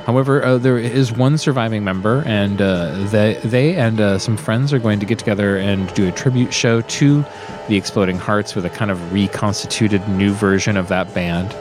however, 0.05 0.43
uh, 0.43 0.57
there 0.57 0.77
is 0.77 1.11
one 1.11 1.37
surviving 1.37 1.83
member, 1.83 2.23
and 2.25 2.61
uh, 2.61 2.91
they, 3.07 3.35
they 3.43 3.75
and 3.75 3.99
uh, 3.99 4.17
some 4.17 4.37
friends 4.37 4.73
are 4.73 4.79
going 4.79 4.99
to 4.99 5.05
get 5.05 5.19
together 5.19 5.57
and 5.57 5.93
do 5.93 6.07
a 6.07 6.11
tribute 6.11 6.53
show 6.53 6.81
to 6.81 7.25
the 7.67 7.75
Exploding 7.75 8.17
Hearts 8.17 8.55
with 8.55 8.65
a 8.65 8.69
kind 8.69 8.91
of 8.91 9.13
reconstituted 9.13 10.07
new 10.09 10.33
version 10.33 10.77
of 10.77 10.87
that 10.89 11.13
band. 11.13 11.53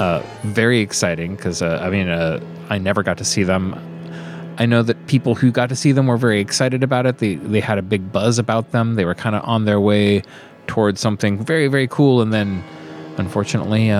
Uh, 0.00 0.22
very 0.42 0.80
exciting 0.80 1.36
because, 1.36 1.62
uh, 1.62 1.80
I 1.82 1.90
mean, 1.90 2.08
I 2.70 2.78
never 2.78 3.02
got 3.02 3.18
to 3.18 3.24
see 3.24 3.42
them. 3.42 3.78
I 4.58 4.66
know 4.66 4.82
that 4.82 5.06
people 5.06 5.34
who 5.34 5.50
got 5.50 5.68
to 5.68 5.76
see 5.76 5.92
them 5.92 6.06
were 6.06 6.16
very 6.16 6.40
excited 6.40 6.82
about 6.82 7.06
it. 7.06 7.18
They 7.18 7.36
they 7.36 7.60
had 7.60 7.78
a 7.78 7.82
big 7.82 8.12
buzz 8.12 8.38
about 8.38 8.72
them. 8.72 8.94
They 8.94 9.04
were 9.04 9.14
kind 9.14 9.34
of 9.34 9.42
on 9.44 9.64
their 9.64 9.80
way 9.80 10.22
towards 10.66 11.00
something 11.00 11.42
very 11.42 11.68
very 11.68 11.88
cool, 11.88 12.20
and 12.20 12.32
then 12.32 12.62
unfortunately, 13.16 13.90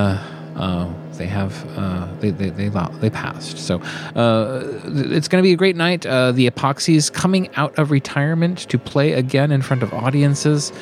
uh, 0.57 0.89
they 1.13 1.27
have 1.27 1.67
uh, 1.79 2.07
they 2.21 2.31
they 2.31 2.51
they, 2.51 2.69
they 2.69 3.11
passed. 3.11 3.59
So 3.59 3.81
uh, 4.15 4.63
it's 4.85 5.29
going 5.29 5.43
to 5.43 5.47
be 5.47 5.53
a 5.53 5.57
great 5.57 5.77
night. 5.77 6.05
Uh, 6.05 6.33
the 6.33 6.49
Epoxies 6.51 7.13
coming 7.13 7.49
out 7.57 7.79
of 7.79 7.91
retirement 7.91 8.59
to 8.71 8.79
play 8.79 9.13
again 9.13 9.51
in 9.51 9.63
front 9.63 9.83
of 9.83 9.93
audiences. 9.95 10.73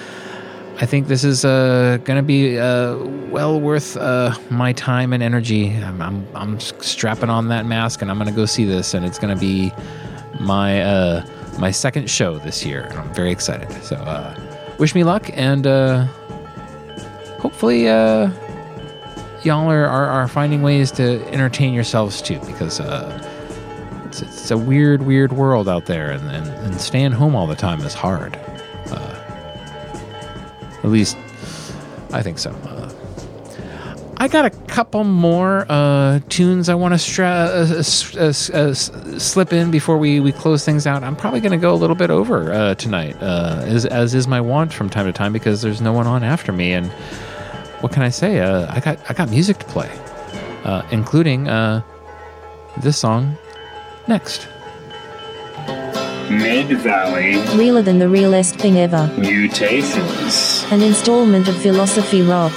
I 0.79 0.87
think 0.87 1.09
this 1.09 1.25
is 1.25 1.45
uh, 1.45 1.99
going 2.05 2.17
to 2.17 2.23
be 2.23 2.59
uh, 2.59 2.97
well 3.31 3.61
worth 3.61 3.97
my 4.51 4.73
time 4.73 5.13
and 5.13 5.23
energy. 5.23 5.71
I'm, 5.71 6.01
I'm, 6.01 6.27
I'm 6.35 6.61
strapping 6.61 7.29
on 7.29 7.49
that 7.49 7.67
mask 7.67 8.01
and 8.01 8.11
I'm 8.11 8.17
going 8.17 8.31
to 8.31 8.35
go 8.35 8.47
see 8.47 8.65
this, 8.65 8.95
and 8.95 9.05
it's 9.05 9.19
going 9.19 9.35
to 9.35 9.41
be 9.41 9.73
my 10.41 11.23
my 11.59 11.71
second 11.71 12.09
show 12.09 12.39
this 12.39 12.65
year. 12.65 12.83
and 12.83 12.99
I'm 12.99 13.13
very 13.15 13.31
excited. 13.31 13.71
So 13.85 13.97
wish 14.79 14.95
me 14.95 15.05
luck, 15.05 15.29
and 15.35 15.67
hopefully 17.39 17.89
y'all 19.45 19.71
are, 19.71 19.87
are, 19.87 20.07
are 20.07 20.29
finding 20.29 20.63
ways 20.63 20.91
to 20.93 21.27
entertain 21.29 21.73
yourselves 21.73 22.21
too, 22.21 22.39
because 22.47 22.81
uh, 22.81 23.27
it's, 24.07 24.23
it's 24.23 24.51
a 24.51 24.59
weird, 24.59 25.03
weird 25.03 25.33
world 25.33 25.69
out 25.69 25.87
there, 25.87 26.11
and, 26.11 26.29
and, 26.31 26.49
and 26.49 26.81
staying 26.81 27.13
home 27.13 27.35
all 27.35 27.47
the 27.47 27.55
time 27.55 27.81
is 27.81 27.95
hard. 27.95 28.37
Uh, 28.87 29.17
at 30.83 30.91
least, 30.91 31.17
I 32.13 32.23
think 32.23 32.39
so. 32.39 32.51
Uh, 32.51 32.93
I 34.17 34.29
got 34.29 34.45
a 34.45 34.51
couple 34.51 35.05
more 35.05 35.65
uh, 35.71 36.21
tunes 36.29 36.69
I 36.69 36.75
want 36.75 36.93
to 36.93 36.99
stra- 36.99 37.27
uh, 37.27 37.83
uh, 38.19 38.27
uh, 38.27 38.75
slip 38.75 39.53
in 39.55 39.71
before 39.71 39.97
we, 39.97 40.21
we 40.21 40.31
close 40.31 40.63
things 40.63 40.87
out. 40.87 41.03
I'm 41.03 41.17
probably 41.17 41.41
going 41.41 41.53
to 41.53 41.59
go 41.59 41.73
a 41.73 41.77
little 41.77 41.97
bit 41.97 42.11
over 42.11 42.75
tonight, 42.75 43.17
as, 43.23 43.87
as 43.87 44.15
is 44.15 44.29
my 44.29 44.41
want 44.43 44.75
from 44.75 44.91
time 44.91 45.07
to 45.07 45.13
time, 45.13 45.33
because 45.33 45.63
there's 45.63 45.81
no 45.81 45.95
one 45.95 46.07
on 46.07 46.23
after 46.23 46.53
me. 46.53 46.75
And 46.75 46.93
what 47.81 47.93
can 47.93 48.03
I 48.03 48.11
say? 48.11 48.41
Uh, 48.41 48.67
I 48.71 48.81
got 48.81 48.99
I 49.09 49.15
got 49.15 49.31
music 49.31 49.59
to 49.59 49.65
play, 49.67 49.91
uh, 50.65 50.83
including 50.91 51.49
uh, 51.49 51.83
this 52.79 52.99
song 52.99 53.37
next. 54.07 54.49
Mid 56.31 56.69
Valley 56.79 57.39
Realer 57.59 57.83
than 57.83 57.99
the 57.99 58.09
realest 58.09 58.55
thing 58.57 58.79
ever. 58.79 59.11
Mutations. 59.19 60.65
An 60.71 60.81
installment 60.81 61.49
of 61.49 61.57
Philosophy 61.57 62.23
Rock. 62.23 62.53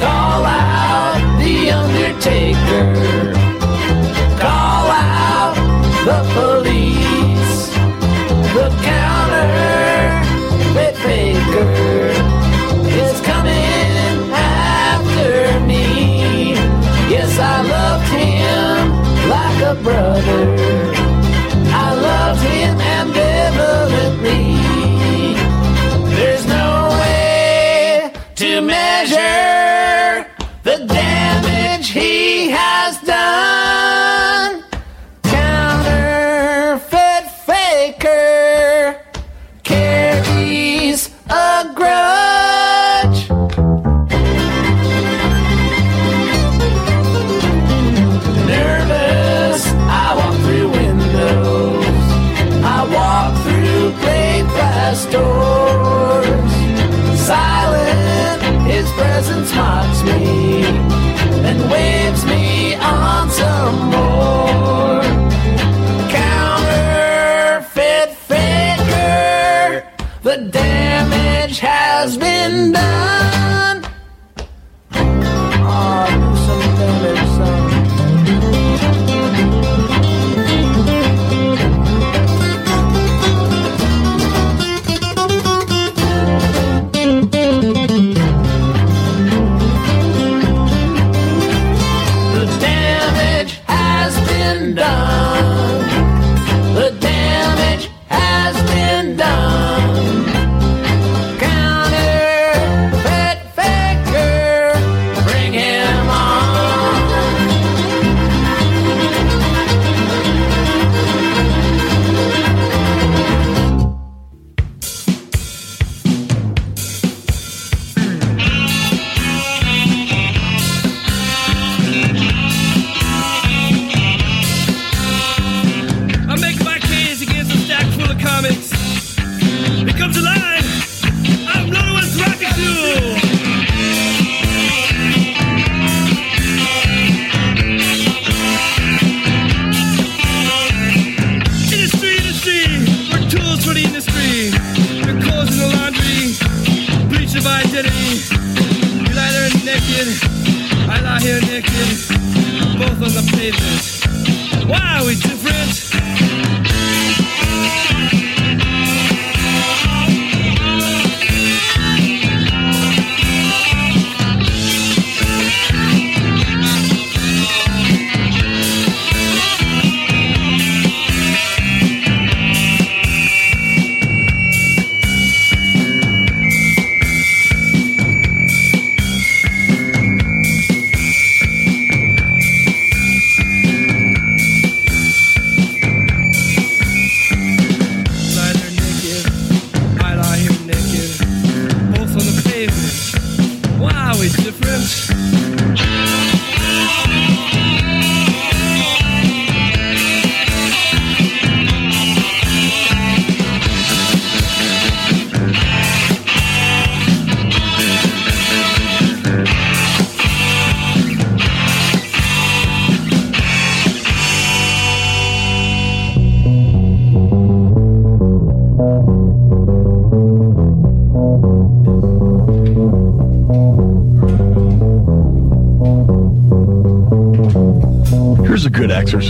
Call 0.00 0.44
out 0.44 1.38
the 1.38 1.70
Undertaker. 1.70 3.25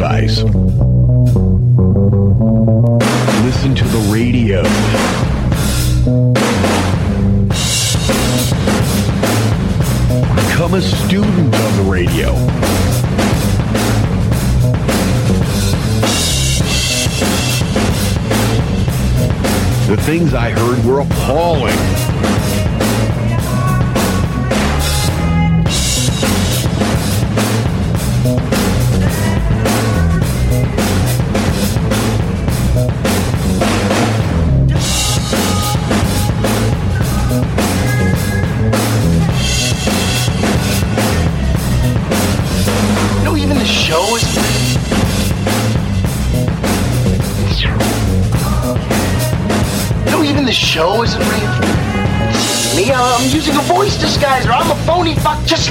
Good. 0.08 0.44
Listen 3.44 3.74
to 3.74 3.84
the 3.84 4.08
radio. 4.12 4.62
Become 10.36 10.74
a 10.74 10.82
student 10.82 11.54
of 11.54 11.76
the 11.76 11.86
radio. 11.88 12.34
The 19.86 20.02
things 20.02 20.34
I 20.34 20.50
heard 20.50 20.84
were 20.84 21.00
appalling. 21.00 21.95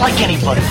Like 0.06 0.22
anybody. 0.22 0.62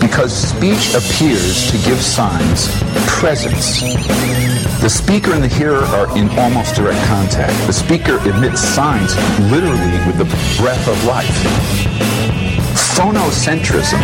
Because 0.00 0.32
speech 0.32 0.94
appears 0.94 1.68
to 1.72 1.78
give 1.88 2.00
signs 2.00 2.68
presence. 3.08 3.80
The 4.80 4.88
speaker 4.88 5.32
and 5.32 5.42
the 5.42 5.48
hearer 5.48 5.82
are 5.82 6.16
in 6.16 6.28
almost 6.38 6.76
direct 6.76 7.04
contact. 7.08 7.66
The 7.66 7.72
speaker 7.72 8.18
emits 8.28 8.60
signs 8.60 9.16
literally 9.50 9.90
with 10.06 10.18
the 10.18 10.26
breath 10.62 10.86
of 10.86 11.04
life. 11.06 11.97
Phonocentrism 12.98 14.00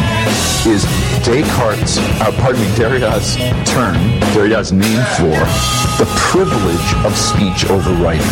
is 0.70 0.84
Descartes, 1.24 1.98
uh, 2.20 2.30
pardon 2.40 2.62
me, 2.62 2.76
Derrida's 2.76 3.34
term, 3.68 3.96
Derrida's 4.32 4.70
name 4.70 5.02
for 5.16 5.34
the 5.98 6.06
privilege 6.14 6.94
of 7.04 7.16
speech 7.16 7.68
over 7.72 7.90
writing. 7.94 8.24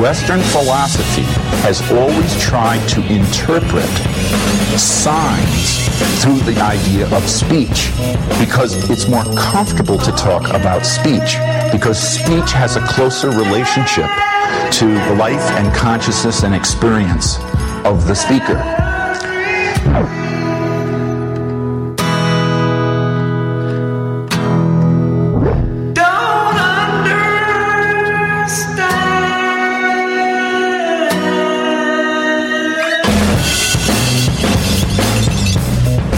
Western 0.00 0.40
philosophy 0.40 1.24
has 1.60 1.82
always 1.92 2.40
tried 2.40 2.80
to 2.88 3.02
interpret 3.12 3.84
signs 4.80 5.86
through 6.22 6.40
the 6.50 6.58
idea 6.62 7.04
of 7.14 7.28
speech 7.28 7.92
because 8.40 8.88
it's 8.88 9.06
more 9.06 9.24
comfortable 9.36 9.98
to 9.98 10.12
talk 10.12 10.48
about 10.54 10.86
speech 10.86 11.36
because 11.72 12.00
speech 12.00 12.52
has 12.52 12.76
a 12.76 12.86
closer 12.86 13.28
relationship 13.28 14.08
to 14.72 14.86
life 15.16 15.50
and 15.60 15.74
consciousness 15.74 16.42
and 16.42 16.54
experience 16.54 17.36
of 17.84 18.06
the 18.06 18.14
speaker. 18.14 18.79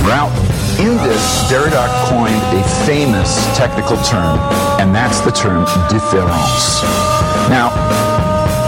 Ralph, 0.05 0.34
in 0.80 0.97
this, 0.97 1.43
Derrida 1.48 1.86
coined 2.09 2.34
a 2.59 2.64
famous 2.84 3.47
technical 3.56 3.97
term, 4.02 4.39
and 4.80 4.93
that's 4.93 5.20
the 5.20 5.30
term 5.30 5.64
différance. 5.89 6.82
Now, 7.48 8.11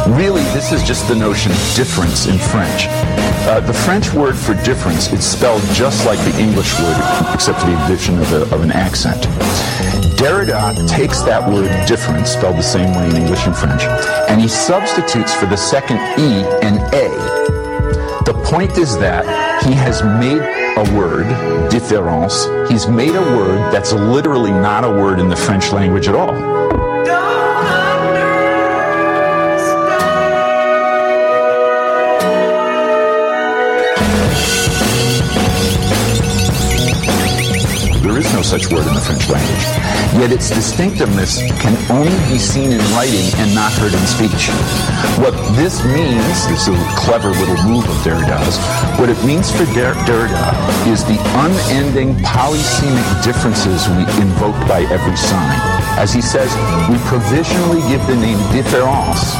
really, 0.08 0.42
this 0.52 0.72
is 0.72 0.82
just 0.82 1.08
the 1.08 1.14
notion 1.14 1.52
of 1.52 1.58
difference 1.74 2.26
in 2.26 2.38
French. 2.38 2.86
Uh, 3.46 3.60
the 3.60 3.72
French 3.72 4.12
word 4.12 4.36
for 4.36 4.54
difference 4.64 5.12
is 5.12 5.24
spelled 5.24 5.62
just 5.72 6.06
like 6.06 6.18
the 6.20 6.38
English 6.40 6.78
word, 6.78 6.96
except 7.32 7.60
for 7.60 7.66
the 7.66 7.84
addition 7.84 8.18
of, 8.18 8.32
a, 8.32 8.42
of 8.54 8.62
an 8.62 8.70
accent. 8.70 9.22
Derrida 10.16 10.88
takes 10.88 11.22
that 11.22 11.46
word 11.50 11.68
difference, 11.86 12.30
spelled 12.30 12.56
the 12.56 12.62
same 12.62 12.94
way 12.94 13.08
in 13.10 13.16
English 13.16 13.46
and 13.46 13.56
French, 13.56 13.82
and 14.28 14.40
he 14.40 14.48
substitutes 14.48 15.34
for 15.34 15.46
the 15.46 15.56
second 15.56 15.96
E 16.18 16.44
an 16.62 16.78
A. 16.94 17.08
The 18.24 18.40
point 18.46 18.78
is 18.78 18.96
that 18.98 19.24
he 19.64 19.72
has 19.74 20.02
made 20.02 20.40
a 20.76 20.98
word, 20.98 21.26
différance, 21.70 22.46
he's 22.70 22.88
made 22.88 23.14
a 23.14 23.36
word 23.36 23.72
that's 23.72 23.92
literally 23.92 24.50
not 24.50 24.84
a 24.84 24.88
word 24.88 25.20
in 25.20 25.28
the 25.28 25.36
French 25.36 25.72
language 25.72 26.08
at 26.08 26.14
all. 26.14 26.53
Such 38.54 38.70
word 38.70 38.86
in 38.86 38.94
the 38.94 39.00
French 39.00 39.28
language. 39.28 39.66
Yet 40.14 40.30
its 40.30 40.48
distinctiveness 40.48 41.42
can 41.58 41.74
only 41.90 42.14
be 42.30 42.38
seen 42.38 42.70
in 42.70 42.78
writing 42.94 43.26
and 43.42 43.52
not 43.52 43.72
heard 43.72 43.90
in 43.90 44.06
speech. 44.06 44.46
What 45.18 45.34
this 45.58 45.82
means, 45.82 46.38
is 46.54 46.68
a 46.68 46.78
clever 46.94 47.30
little 47.30 47.58
move 47.66 47.82
of 47.82 47.96
Derrida's, 48.06 48.54
what 48.94 49.10
it 49.10 49.18
means 49.26 49.50
for 49.50 49.66
Der- 49.74 49.98
Derrida 50.06 50.54
is 50.86 51.02
the 51.02 51.18
unending 51.42 52.14
polysemic 52.22 53.24
differences 53.24 53.88
we 53.88 54.06
invoke 54.22 54.54
by 54.70 54.86
every 54.86 55.16
sign. 55.16 55.58
As 55.98 56.14
he 56.14 56.22
says, 56.22 56.54
we 56.88 56.94
provisionally 57.10 57.82
give 57.90 58.06
the 58.06 58.14
name 58.14 58.38
différance 58.54 59.34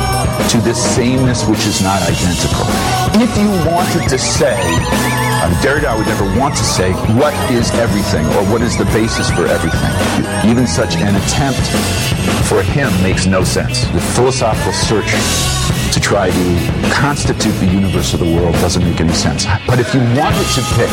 to 0.55 0.61
this 0.61 0.79
sameness 0.95 1.45
which 1.47 1.67
is 1.67 1.83
not 1.83 2.01
identical. 2.03 2.63
If 3.19 3.35
you 3.37 3.51
wanted 3.67 4.09
to 4.09 4.19
say, 4.19 4.55
Derrida 5.67 5.99
would 5.99 6.07
never 6.07 6.27
want 6.39 6.55
to 6.55 6.63
say, 6.63 6.93
what 7.19 7.35
is 7.51 7.73
everything 7.73 8.25
or 8.39 8.45
what 8.53 8.63
is 8.63 8.79
the 8.79 8.85
basis 8.95 9.29
for 9.31 9.49
everything. 9.49 9.91
Even 10.49 10.69
such 10.69 10.95
an 10.95 11.17
attempt 11.17 11.67
for 12.47 12.63
him 12.63 12.93
makes 13.03 13.27
no 13.27 13.43
sense. 13.43 13.83
The 13.87 14.01
philosophical 14.15 14.73
search 14.73 15.11
to 15.93 16.01
try 16.01 16.31
to 16.31 16.91
constitute 16.95 17.55
the 17.59 17.67
universe 17.67 18.15
of 18.15 18.21
the 18.21 18.27
world 18.27 18.55
doesn't 18.63 18.85
make 18.85 19.01
any 19.01 19.13
sense. 19.13 19.47
But 19.67 19.81
if 19.81 19.93
you 19.93 20.01
wanted 20.15 20.47
to 20.55 20.63
pick 20.79 20.91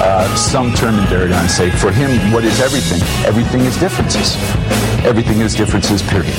uh, 0.00 0.34
some 0.36 0.72
term 0.72 0.94
in 0.94 1.04
Derrida 1.04 1.36
and 1.36 1.50
say, 1.50 1.68
for 1.68 1.92
him, 1.92 2.32
what 2.32 2.44
is 2.44 2.58
everything? 2.60 3.02
Everything 3.26 3.60
is 3.60 3.78
differences. 3.78 4.36
Everything 5.04 5.40
is 5.40 5.54
differences, 5.54 6.00
period. 6.00 6.36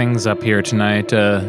Things 0.00 0.26
up 0.26 0.42
here 0.42 0.62
tonight. 0.62 1.12
Uh, 1.12 1.42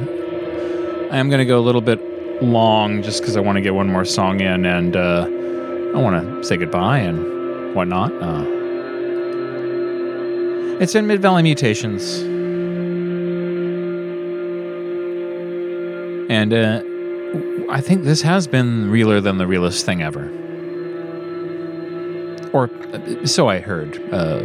I 1.10 1.18
am 1.18 1.30
gonna 1.30 1.46
go 1.46 1.58
a 1.58 1.64
little 1.64 1.80
bit 1.80 2.02
long 2.44 3.02
just 3.02 3.22
because 3.22 3.38
I 3.38 3.40
want 3.40 3.56
to 3.56 3.62
get 3.62 3.74
one 3.74 3.88
more 3.88 4.04
song 4.04 4.42
in, 4.42 4.66
and 4.66 4.94
uh, 4.94 5.24
I 5.96 5.98
want 5.98 6.22
to 6.22 6.44
say 6.44 6.58
goodbye 6.58 6.98
and 6.98 7.74
whatnot. 7.74 8.12
Uh, 8.12 8.44
it's 10.82 10.96
in 10.96 11.08
Mid 11.08 11.22
Valley 11.22 11.44
Mutations, 11.44 12.20
and 16.30 16.54
uh, 16.54 16.84
I 17.72 17.80
think 17.80 18.04
this 18.04 18.22
has 18.22 18.48
been 18.48 18.92
realer 18.92 19.22
than 19.22 19.38
the 19.38 19.48
realest 19.48 19.86
thing 19.86 20.02
ever. 20.02 20.30
Or 22.54 22.70
so 23.26 23.48
I 23.48 23.60
heard. 23.60 23.98
Uh, 24.12 24.40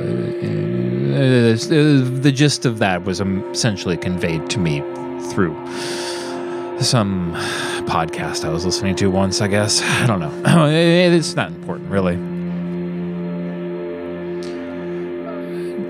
the 1.17 2.33
gist 2.35 2.65
of 2.65 2.79
that 2.79 3.05
was 3.05 3.21
essentially 3.21 3.97
conveyed 3.97 4.49
to 4.51 4.59
me 4.59 4.81
through 5.31 5.55
some 6.81 7.33
podcast 7.87 8.45
I 8.45 8.51
was 8.51 8.65
listening 8.65 8.97
to 8.97 9.11
once, 9.11 9.41
I 9.41 9.49
guess. 9.49 9.83
I 9.83 10.07
don't 10.07 10.21
know. 10.21 10.67
It's 11.17 11.35
not 11.35 11.51
important, 11.51 11.91
really. 11.91 12.17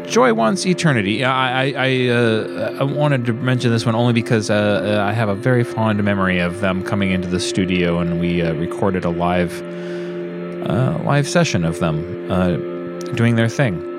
Joy 0.07 0.33
Wants 0.33 0.65
Eternity. 0.65 1.25
I, 1.25 1.65
I, 1.65 1.75
I, 1.77 2.09
uh, 2.09 2.77
I 2.81 2.83
wanted 2.85 3.25
to 3.27 3.33
mention 3.33 3.71
this 3.73 3.85
one 3.85 3.97
only 3.97 4.13
because 4.13 4.51
uh, 4.51 4.55
uh, 4.55 5.05
I 5.05 5.13
have 5.13 5.29
a 5.29 5.35
very 5.35 5.65
fond 5.65 6.03
memory 6.05 6.39
of 6.39 6.61
them 6.61 6.85
coming 6.85 7.11
into 7.11 7.29
the 7.29 7.41
studio 7.41 7.99
and 7.99 8.21
we 8.21 8.41
uh, 8.41 8.55
recorded 8.55 9.05
a 9.05 9.11
live 9.11 9.61
live 10.67 11.29
session 11.29 11.65
of 11.65 11.79
them 11.81 12.31
uh, 12.31 12.57
doing 13.15 13.37
their 13.37 13.49
thing. 13.49 13.95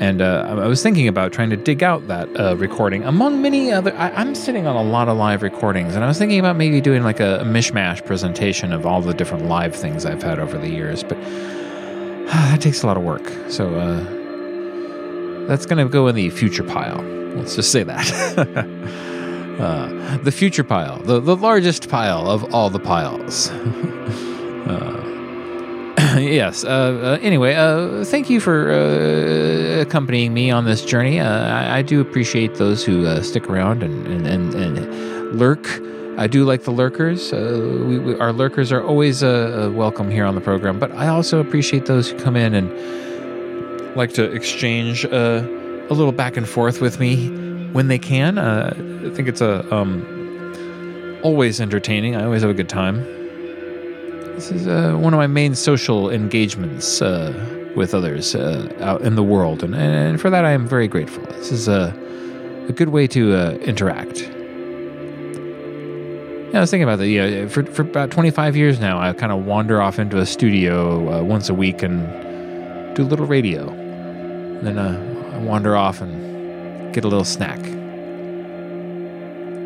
And 0.00 0.20
uh, 0.20 0.58
I 0.60 0.66
was 0.66 0.82
thinking 0.82 1.06
about 1.06 1.32
trying 1.32 1.50
to 1.50 1.56
dig 1.56 1.84
out 1.84 2.08
that 2.08 2.28
uh, 2.36 2.56
recording 2.56 3.04
among 3.04 3.40
many 3.40 3.70
other. 3.70 3.94
I, 3.94 4.10
I'm 4.10 4.34
sitting 4.34 4.66
on 4.66 4.74
a 4.74 4.82
lot 4.82 5.08
of 5.08 5.16
live 5.16 5.42
recordings, 5.42 5.94
and 5.94 6.02
I 6.02 6.08
was 6.08 6.18
thinking 6.18 6.40
about 6.40 6.56
maybe 6.56 6.80
doing 6.80 7.04
like 7.04 7.20
a, 7.20 7.42
mishmash 7.44 8.04
presentation 8.04 8.72
of 8.72 8.84
all 8.84 9.00
the 9.00 9.14
different 9.14 9.46
live 9.46 9.76
things 9.76 10.04
I've 10.04 10.22
had 10.22 10.40
over 10.40 10.58
the 10.58 10.68
years, 10.68 11.04
but 11.04 11.20
that 12.26 12.60
takes 12.60 12.82
a 12.82 12.86
lot 12.88 12.96
of 12.96 13.04
work. 13.04 13.30
So 13.48 13.74
uh, 13.76 15.46
that's 15.46 15.66
going 15.66 15.78
to 15.78 15.88
go 15.88 16.08
in 16.08 16.16
the 16.16 16.30
future 16.30 16.64
pile. 16.64 17.00
Let's 17.36 17.54
just 17.54 17.70
say 17.70 17.84
that. 17.84 18.38
uh, 19.60 20.16
the 20.18 20.32
future 20.32 20.64
pile, 20.64 20.98
the, 20.98 21.20
the 21.20 21.36
largest 21.36 21.88
pile 21.88 22.28
of 22.28 22.52
all 22.52 22.70
the 22.70 22.80
piles. 22.80 23.50
uh, 23.50 25.11
yes. 26.18 26.64
Uh, 26.64 26.68
uh, 26.68 27.18
anyway, 27.22 27.54
uh, 27.54 28.04
thank 28.04 28.28
you 28.28 28.38
for 28.38 28.70
uh, 28.70 29.80
accompanying 29.80 30.34
me 30.34 30.50
on 30.50 30.64
this 30.66 30.84
journey. 30.84 31.20
I, 31.20 31.78
I 31.78 31.82
do 31.82 32.00
appreciate 32.00 32.56
those 32.56 32.84
who 32.84 33.22
stick 33.22 33.48
around 33.48 33.82
and, 33.82 34.06
and, 34.06 34.26
and, 34.26 34.54
and 34.54 35.38
lurk. 35.38 35.66
I 36.18 36.26
do 36.26 36.44
like 36.44 36.64
the 36.64 36.70
lurkers. 36.70 37.32
We, 37.32 37.98
we, 37.98 38.18
our 38.18 38.32
lurkers 38.32 38.72
are 38.72 38.82
always 38.82 39.22
welcome 39.22 40.10
here 40.10 40.26
on 40.26 40.34
the 40.34 40.40
program, 40.42 40.78
but 40.78 40.92
I 40.92 41.08
also 41.08 41.40
appreciate 41.40 41.86
those 41.86 42.10
who 42.10 42.18
come 42.18 42.36
in 42.36 42.52
and 42.52 43.96
like 43.96 44.12
to 44.14 44.30
exchange 44.30 45.04
a 45.04 45.40
little 45.88 46.12
back 46.12 46.36
and 46.36 46.46
forth 46.46 46.82
with 46.82 47.00
me 47.00 47.28
when 47.72 47.88
they 47.88 47.98
can. 47.98 48.38
I 48.38 48.70
think 49.14 49.28
it's 49.28 49.40
a 49.40 49.74
um, 49.74 51.20
always 51.22 51.58
entertaining. 51.60 52.16
I 52.16 52.24
always 52.24 52.42
have 52.42 52.50
a 52.50 52.54
good 52.54 52.68
time. 52.68 53.21
This 54.42 54.62
is 54.62 54.66
uh, 54.66 54.94
one 54.94 55.14
of 55.14 55.18
my 55.18 55.28
main 55.28 55.54
social 55.54 56.10
engagements 56.10 57.00
uh, 57.00 57.32
with 57.76 57.94
others 57.94 58.34
uh, 58.34 58.74
out 58.80 59.02
in 59.02 59.14
the 59.14 59.22
world, 59.22 59.62
and, 59.62 59.72
and 59.72 60.20
for 60.20 60.30
that 60.30 60.44
I 60.44 60.50
am 60.50 60.66
very 60.66 60.88
grateful. 60.88 61.22
This 61.26 61.52
is 61.52 61.68
a, 61.68 61.94
a 62.68 62.72
good 62.72 62.88
way 62.88 63.06
to 63.06 63.36
uh, 63.36 63.52
interact. 63.60 64.22
Yeah, 66.50 66.58
I 66.58 66.60
was 66.60 66.72
thinking 66.72 66.82
about 66.82 66.98
that. 66.98 67.06
Yeah, 67.06 67.46
for, 67.46 67.64
for 67.66 67.82
about 67.82 68.10
25 68.10 68.56
years 68.56 68.80
now, 68.80 68.98
I 68.98 69.12
kind 69.12 69.30
of 69.30 69.46
wander 69.46 69.80
off 69.80 70.00
into 70.00 70.18
a 70.18 70.26
studio 70.26 71.20
uh, 71.20 71.22
once 71.22 71.48
a 71.48 71.54
week 71.54 71.84
and 71.84 72.00
do 72.96 73.04
a 73.04 73.06
little 73.06 73.26
radio. 73.26 73.70
And 73.70 74.66
then 74.66 74.76
uh, 74.76 75.34
I 75.34 75.38
wander 75.38 75.76
off 75.76 76.00
and 76.00 76.92
get 76.92 77.04
a 77.04 77.08
little 77.08 77.24
snack. 77.24 77.60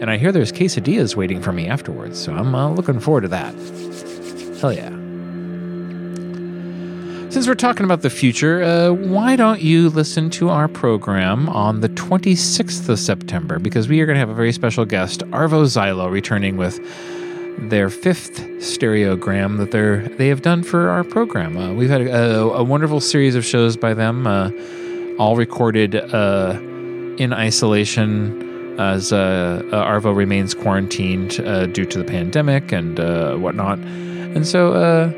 And 0.03 0.11
I 0.11 0.19
hear 0.19 0.33
there's 0.33 0.53
quesadillas 0.53 1.17
waiting 1.17 1.41
for 1.41 1.55
me 1.55 1.67
afterwards, 1.67 2.23
so 2.23 2.35
I'm 2.35 2.55
uh, 2.55 2.69
looking 2.69 3.01
forward 3.01 3.23
to 3.23 3.29
that. 3.29 3.55
Hell 4.67 4.73
yeah. 4.73 4.91
Since 7.31 7.47
we're 7.47 7.55
talking 7.55 7.85
about 7.85 8.03
the 8.03 8.11
future, 8.11 8.65
uh, 8.65 8.91
why 8.91 9.37
don't 9.37 9.63
you 9.63 9.91
listen 9.91 10.29
to 10.31 10.49
our 10.49 10.67
program 10.67 11.49
on 11.51 11.83
the 11.83 11.89
26th 11.91 12.89
of 12.89 12.99
September? 12.99 13.61
Because 13.61 13.87
we 13.87 14.01
are 14.01 14.07
going 14.07 14.17
to 14.17 14.19
have 14.21 14.29
a 14.29 14.35
very 14.35 14.51
special 14.51 14.85
guest, 14.85 15.21
Arvo 15.27 15.67
Zylo, 15.67 16.11
returning 16.11 16.57
with 16.57 16.81
their 17.71 17.91
fifth 17.91 18.41
stereogram 18.59 19.59
that 19.59 19.71
they're 19.71 20.09
they 20.09 20.27
have 20.27 20.43
done 20.43 20.65
for 20.65 20.89
our 20.89 21.05
program. 21.05 21.57
Uh, 21.57 21.73
we've 21.73 21.89
had 21.89 22.01
a, 22.01 22.41
a, 22.41 22.65
wonderful 22.65 23.01
series 23.01 23.37
of 23.37 23.45
shows 23.45 23.77
by 23.77 23.95
them, 23.95 24.27
uh, 24.27 24.51
all 25.19 25.37
recorded 25.37 25.95
uh, 25.95 26.59
in 27.19 27.33
isolation 27.33 28.43
as 28.81 29.13
uh, 29.13 29.63
uh, 29.73 29.85
Arvo 29.85 30.15
remains 30.15 30.55
quarantined 30.55 31.41
uh, 31.41 31.67
due 31.67 31.87
to 31.87 31.99
the 31.99 32.05
pandemic 32.05 32.73
and 32.73 32.99
whatnot. 33.41 33.79
And 34.35 34.47
so, 34.47 34.73
uh, 34.73 35.11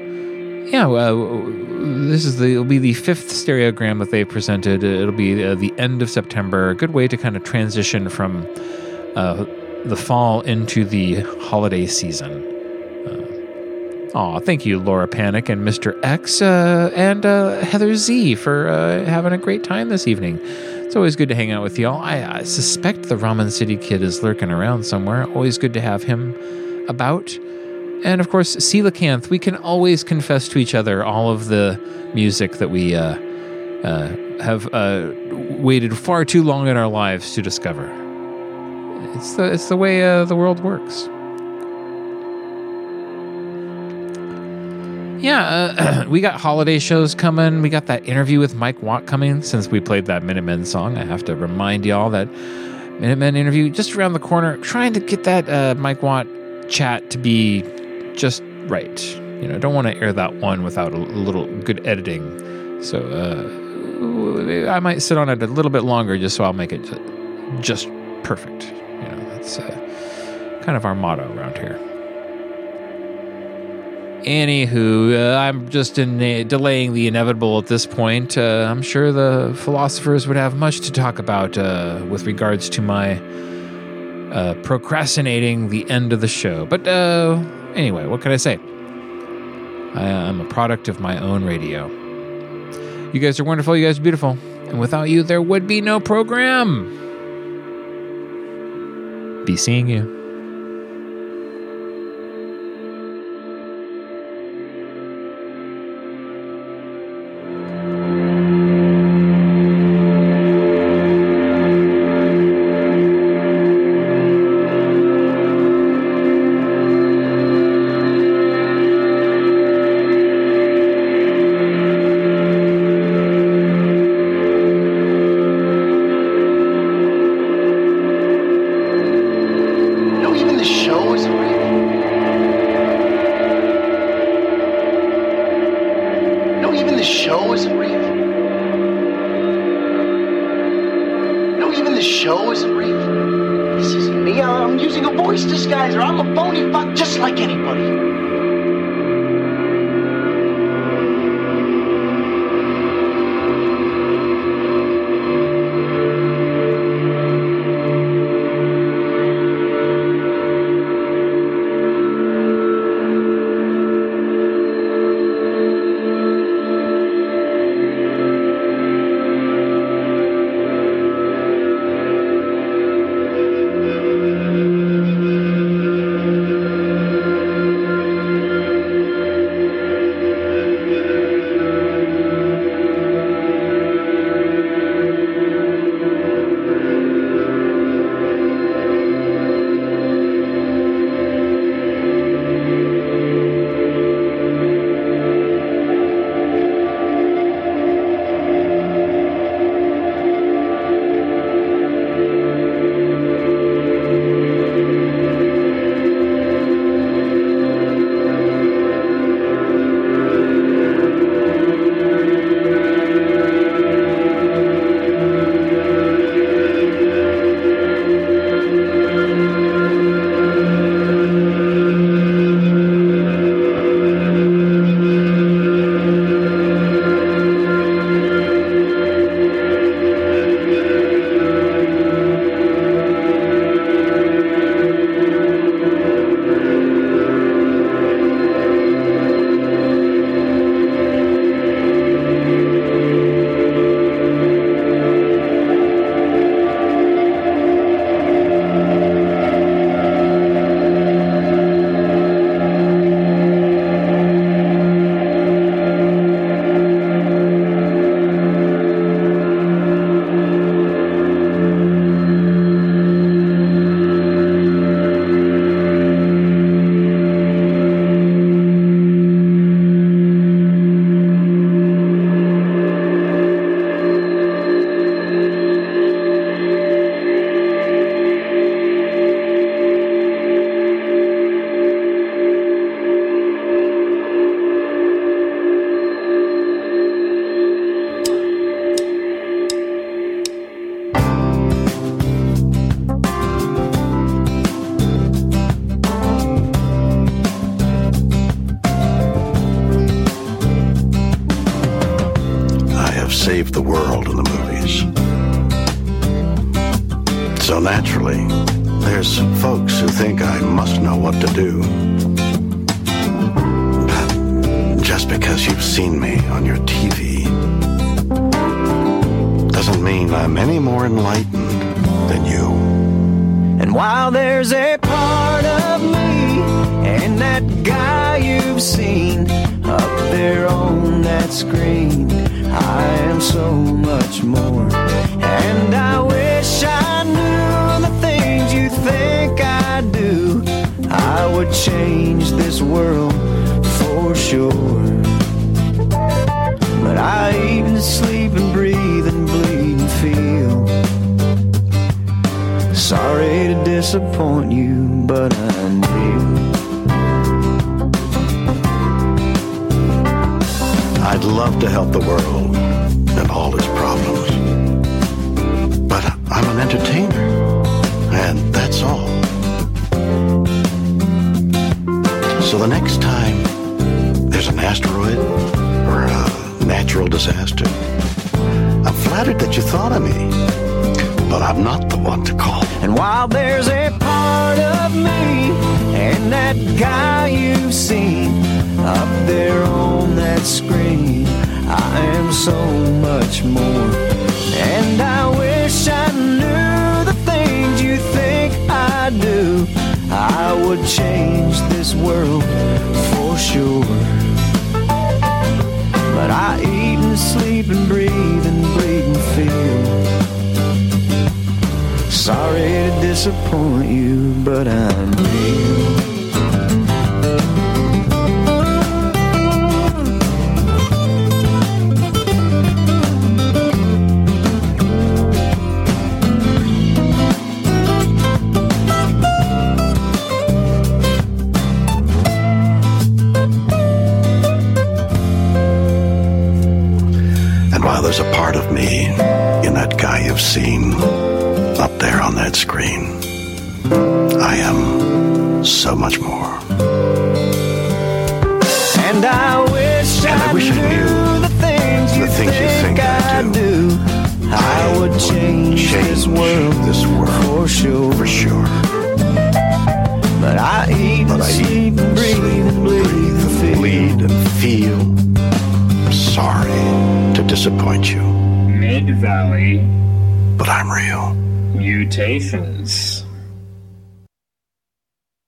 yeah, 0.70 0.88
uh, 0.88 1.14
this 2.08 2.24
is 2.24 2.38
the 2.38 2.52
it'll 2.52 2.64
be 2.64 2.78
the 2.78 2.94
fifth 2.94 3.28
stereogram 3.30 3.98
that 4.00 4.10
they 4.10 4.24
presented. 4.24 4.84
It'll 4.84 5.12
be 5.12 5.42
uh, 5.42 5.54
the 5.54 5.72
end 5.78 6.02
of 6.02 6.10
September. 6.10 6.70
A 6.70 6.74
good 6.74 6.92
way 6.92 7.08
to 7.08 7.16
kind 7.16 7.36
of 7.36 7.44
transition 7.44 8.08
from 8.08 8.46
uh, 9.16 9.44
the 9.84 9.96
fall 9.96 10.42
into 10.42 10.84
the 10.84 11.20
holiday 11.40 11.86
season. 11.86 12.58
Oh, 14.14 14.38
thank 14.40 14.64
you, 14.64 14.78
Laura 14.78 15.06
Panic 15.06 15.48
and 15.48 15.66
Mr. 15.66 15.98
X 16.02 16.40
uh, 16.40 16.90
and 16.96 17.26
uh, 17.26 17.60
Heather 17.60 17.94
Z 17.94 18.36
for 18.36 18.68
uh, 18.68 19.04
having 19.04 19.32
a 19.32 19.38
great 19.38 19.64
time 19.64 19.90
this 19.90 20.06
evening. 20.06 20.40
It's 20.42 20.96
always 20.96 21.14
good 21.14 21.28
to 21.28 21.34
hang 21.34 21.50
out 21.50 21.62
with 21.62 21.78
y'all. 21.78 22.00
I, 22.00 22.38
I 22.38 22.42
suspect 22.44 23.04
the 23.04 23.16
Ramen 23.16 23.52
City 23.52 23.76
Kid 23.76 24.02
is 24.02 24.22
lurking 24.22 24.50
around 24.50 24.84
somewhere. 24.84 25.26
Always 25.28 25.58
good 25.58 25.74
to 25.74 25.80
have 25.82 26.02
him 26.02 26.34
about. 26.88 27.38
And 28.04 28.20
of 28.20 28.30
course, 28.30 28.56
Coelacanth, 28.56 29.28
we 29.28 29.38
can 29.38 29.56
always 29.56 30.04
confess 30.04 30.48
to 30.48 30.58
each 30.58 30.74
other 30.74 31.04
all 31.04 31.30
of 31.30 31.46
the 31.46 31.80
music 32.14 32.52
that 32.52 32.70
we 32.70 32.94
uh, 32.94 33.18
uh, 33.84 34.08
have 34.40 34.72
uh, 34.72 35.12
waited 35.30 35.96
far 35.96 36.24
too 36.24 36.42
long 36.42 36.68
in 36.68 36.76
our 36.76 36.88
lives 36.88 37.34
to 37.34 37.42
discover. 37.42 37.86
It's 39.14 39.34
the, 39.34 39.52
it's 39.52 39.68
the 39.68 39.76
way 39.76 40.04
uh, 40.04 40.24
the 40.24 40.36
world 40.36 40.60
works. 40.60 41.08
Yeah, 45.20 45.74
uh, 45.78 46.04
we 46.08 46.20
got 46.20 46.40
holiday 46.40 46.78
shows 46.78 47.14
coming. 47.14 47.62
We 47.62 47.68
got 47.68 47.86
that 47.86 48.08
interview 48.08 48.38
with 48.38 48.54
Mike 48.54 48.80
Watt 48.82 49.06
coming. 49.06 49.42
Since 49.42 49.68
we 49.68 49.80
played 49.80 50.06
that 50.06 50.22
Minutemen 50.22 50.64
song, 50.64 50.96
I 50.96 51.04
have 51.04 51.24
to 51.24 51.34
remind 51.34 51.84
y'all 51.84 52.10
that 52.10 52.28
Minutemen 53.00 53.34
interview 53.34 53.70
just 53.70 53.96
around 53.96 54.12
the 54.12 54.20
corner. 54.20 54.56
Trying 54.58 54.92
to 54.92 55.00
get 55.00 55.24
that 55.24 55.48
uh, 55.48 55.74
Mike 55.76 56.02
Watt 56.02 56.26
chat 56.68 57.10
to 57.10 57.18
be 57.18 57.62
just 58.18 58.42
right. 58.66 59.00
you 59.40 59.48
know, 59.48 59.54
I 59.54 59.58
don't 59.58 59.74
want 59.74 59.86
to 59.86 59.96
air 59.96 60.12
that 60.12 60.34
one 60.34 60.62
without 60.62 60.92
a 60.92 60.98
little 60.98 61.46
good 61.62 61.86
editing. 61.86 62.82
So 62.82 63.00
uh, 63.00 64.70
I 64.70 64.80
might 64.80 65.00
sit 65.00 65.16
on 65.16 65.28
it 65.28 65.42
a 65.42 65.46
little 65.46 65.70
bit 65.70 65.84
longer 65.84 66.18
just 66.18 66.36
so 66.36 66.44
I'll 66.44 66.52
make 66.52 66.72
it 66.72 66.82
just 67.60 67.88
perfect. 68.24 68.64
You 68.64 69.08
know, 69.08 69.30
that's 69.30 69.58
uh, 69.58 70.62
kind 70.62 70.76
of 70.76 70.84
our 70.84 70.94
motto 70.94 71.32
around 71.34 71.56
here. 71.56 71.78
Anywho, 74.24 75.14
uh, 75.14 75.38
I'm 75.38 75.68
just 75.68 75.96
in, 75.96 76.18
delaying 76.48 76.92
the 76.92 77.06
inevitable 77.06 77.58
at 77.58 77.66
this 77.68 77.86
point. 77.86 78.36
Uh, 78.36 78.66
I'm 78.68 78.82
sure 78.82 79.12
the 79.12 79.54
philosophers 79.56 80.26
would 80.26 80.36
have 80.36 80.56
much 80.56 80.80
to 80.80 80.92
talk 80.92 81.18
about 81.18 81.56
uh, 81.56 82.04
with 82.10 82.26
regards 82.26 82.68
to 82.70 82.82
my 82.82 83.18
uh, 84.32 84.54
procrastinating 84.62 85.68
the 85.68 85.88
end 85.88 86.12
of 86.12 86.20
the 86.20 86.28
show. 86.28 86.66
But 86.66 86.86
uh, 86.86 87.42
anyway, 87.78 88.06
what 88.06 88.20
can 88.20 88.32
I 88.32 88.36
say? 88.36 88.58
I, 89.94 90.10
uh, 90.10 90.28
I'm 90.28 90.40
a 90.40 90.44
product 90.44 90.88
of 90.88 91.00
my 91.00 91.18
own 91.18 91.44
radio. 91.44 91.86
You 93.12 93.20
guys 93.20 93.40
are 93.40 93.44
wonderful. 93.44 93.76
You 93.76 93.86
guys 93.86 93.98
are 93.98 94.02
beautiful. 94.02 94.36
And 94.68 94.78
without 94.78 95.08
you, 95.08 95.22
there 95.22 95.40
would 95.40 95.66
be 95.66 95.80
no 95.80 95.98
program. 95.98 96.94
Be 99.46 99.56
seeing 99.56 99.88
you. 99.88 100.17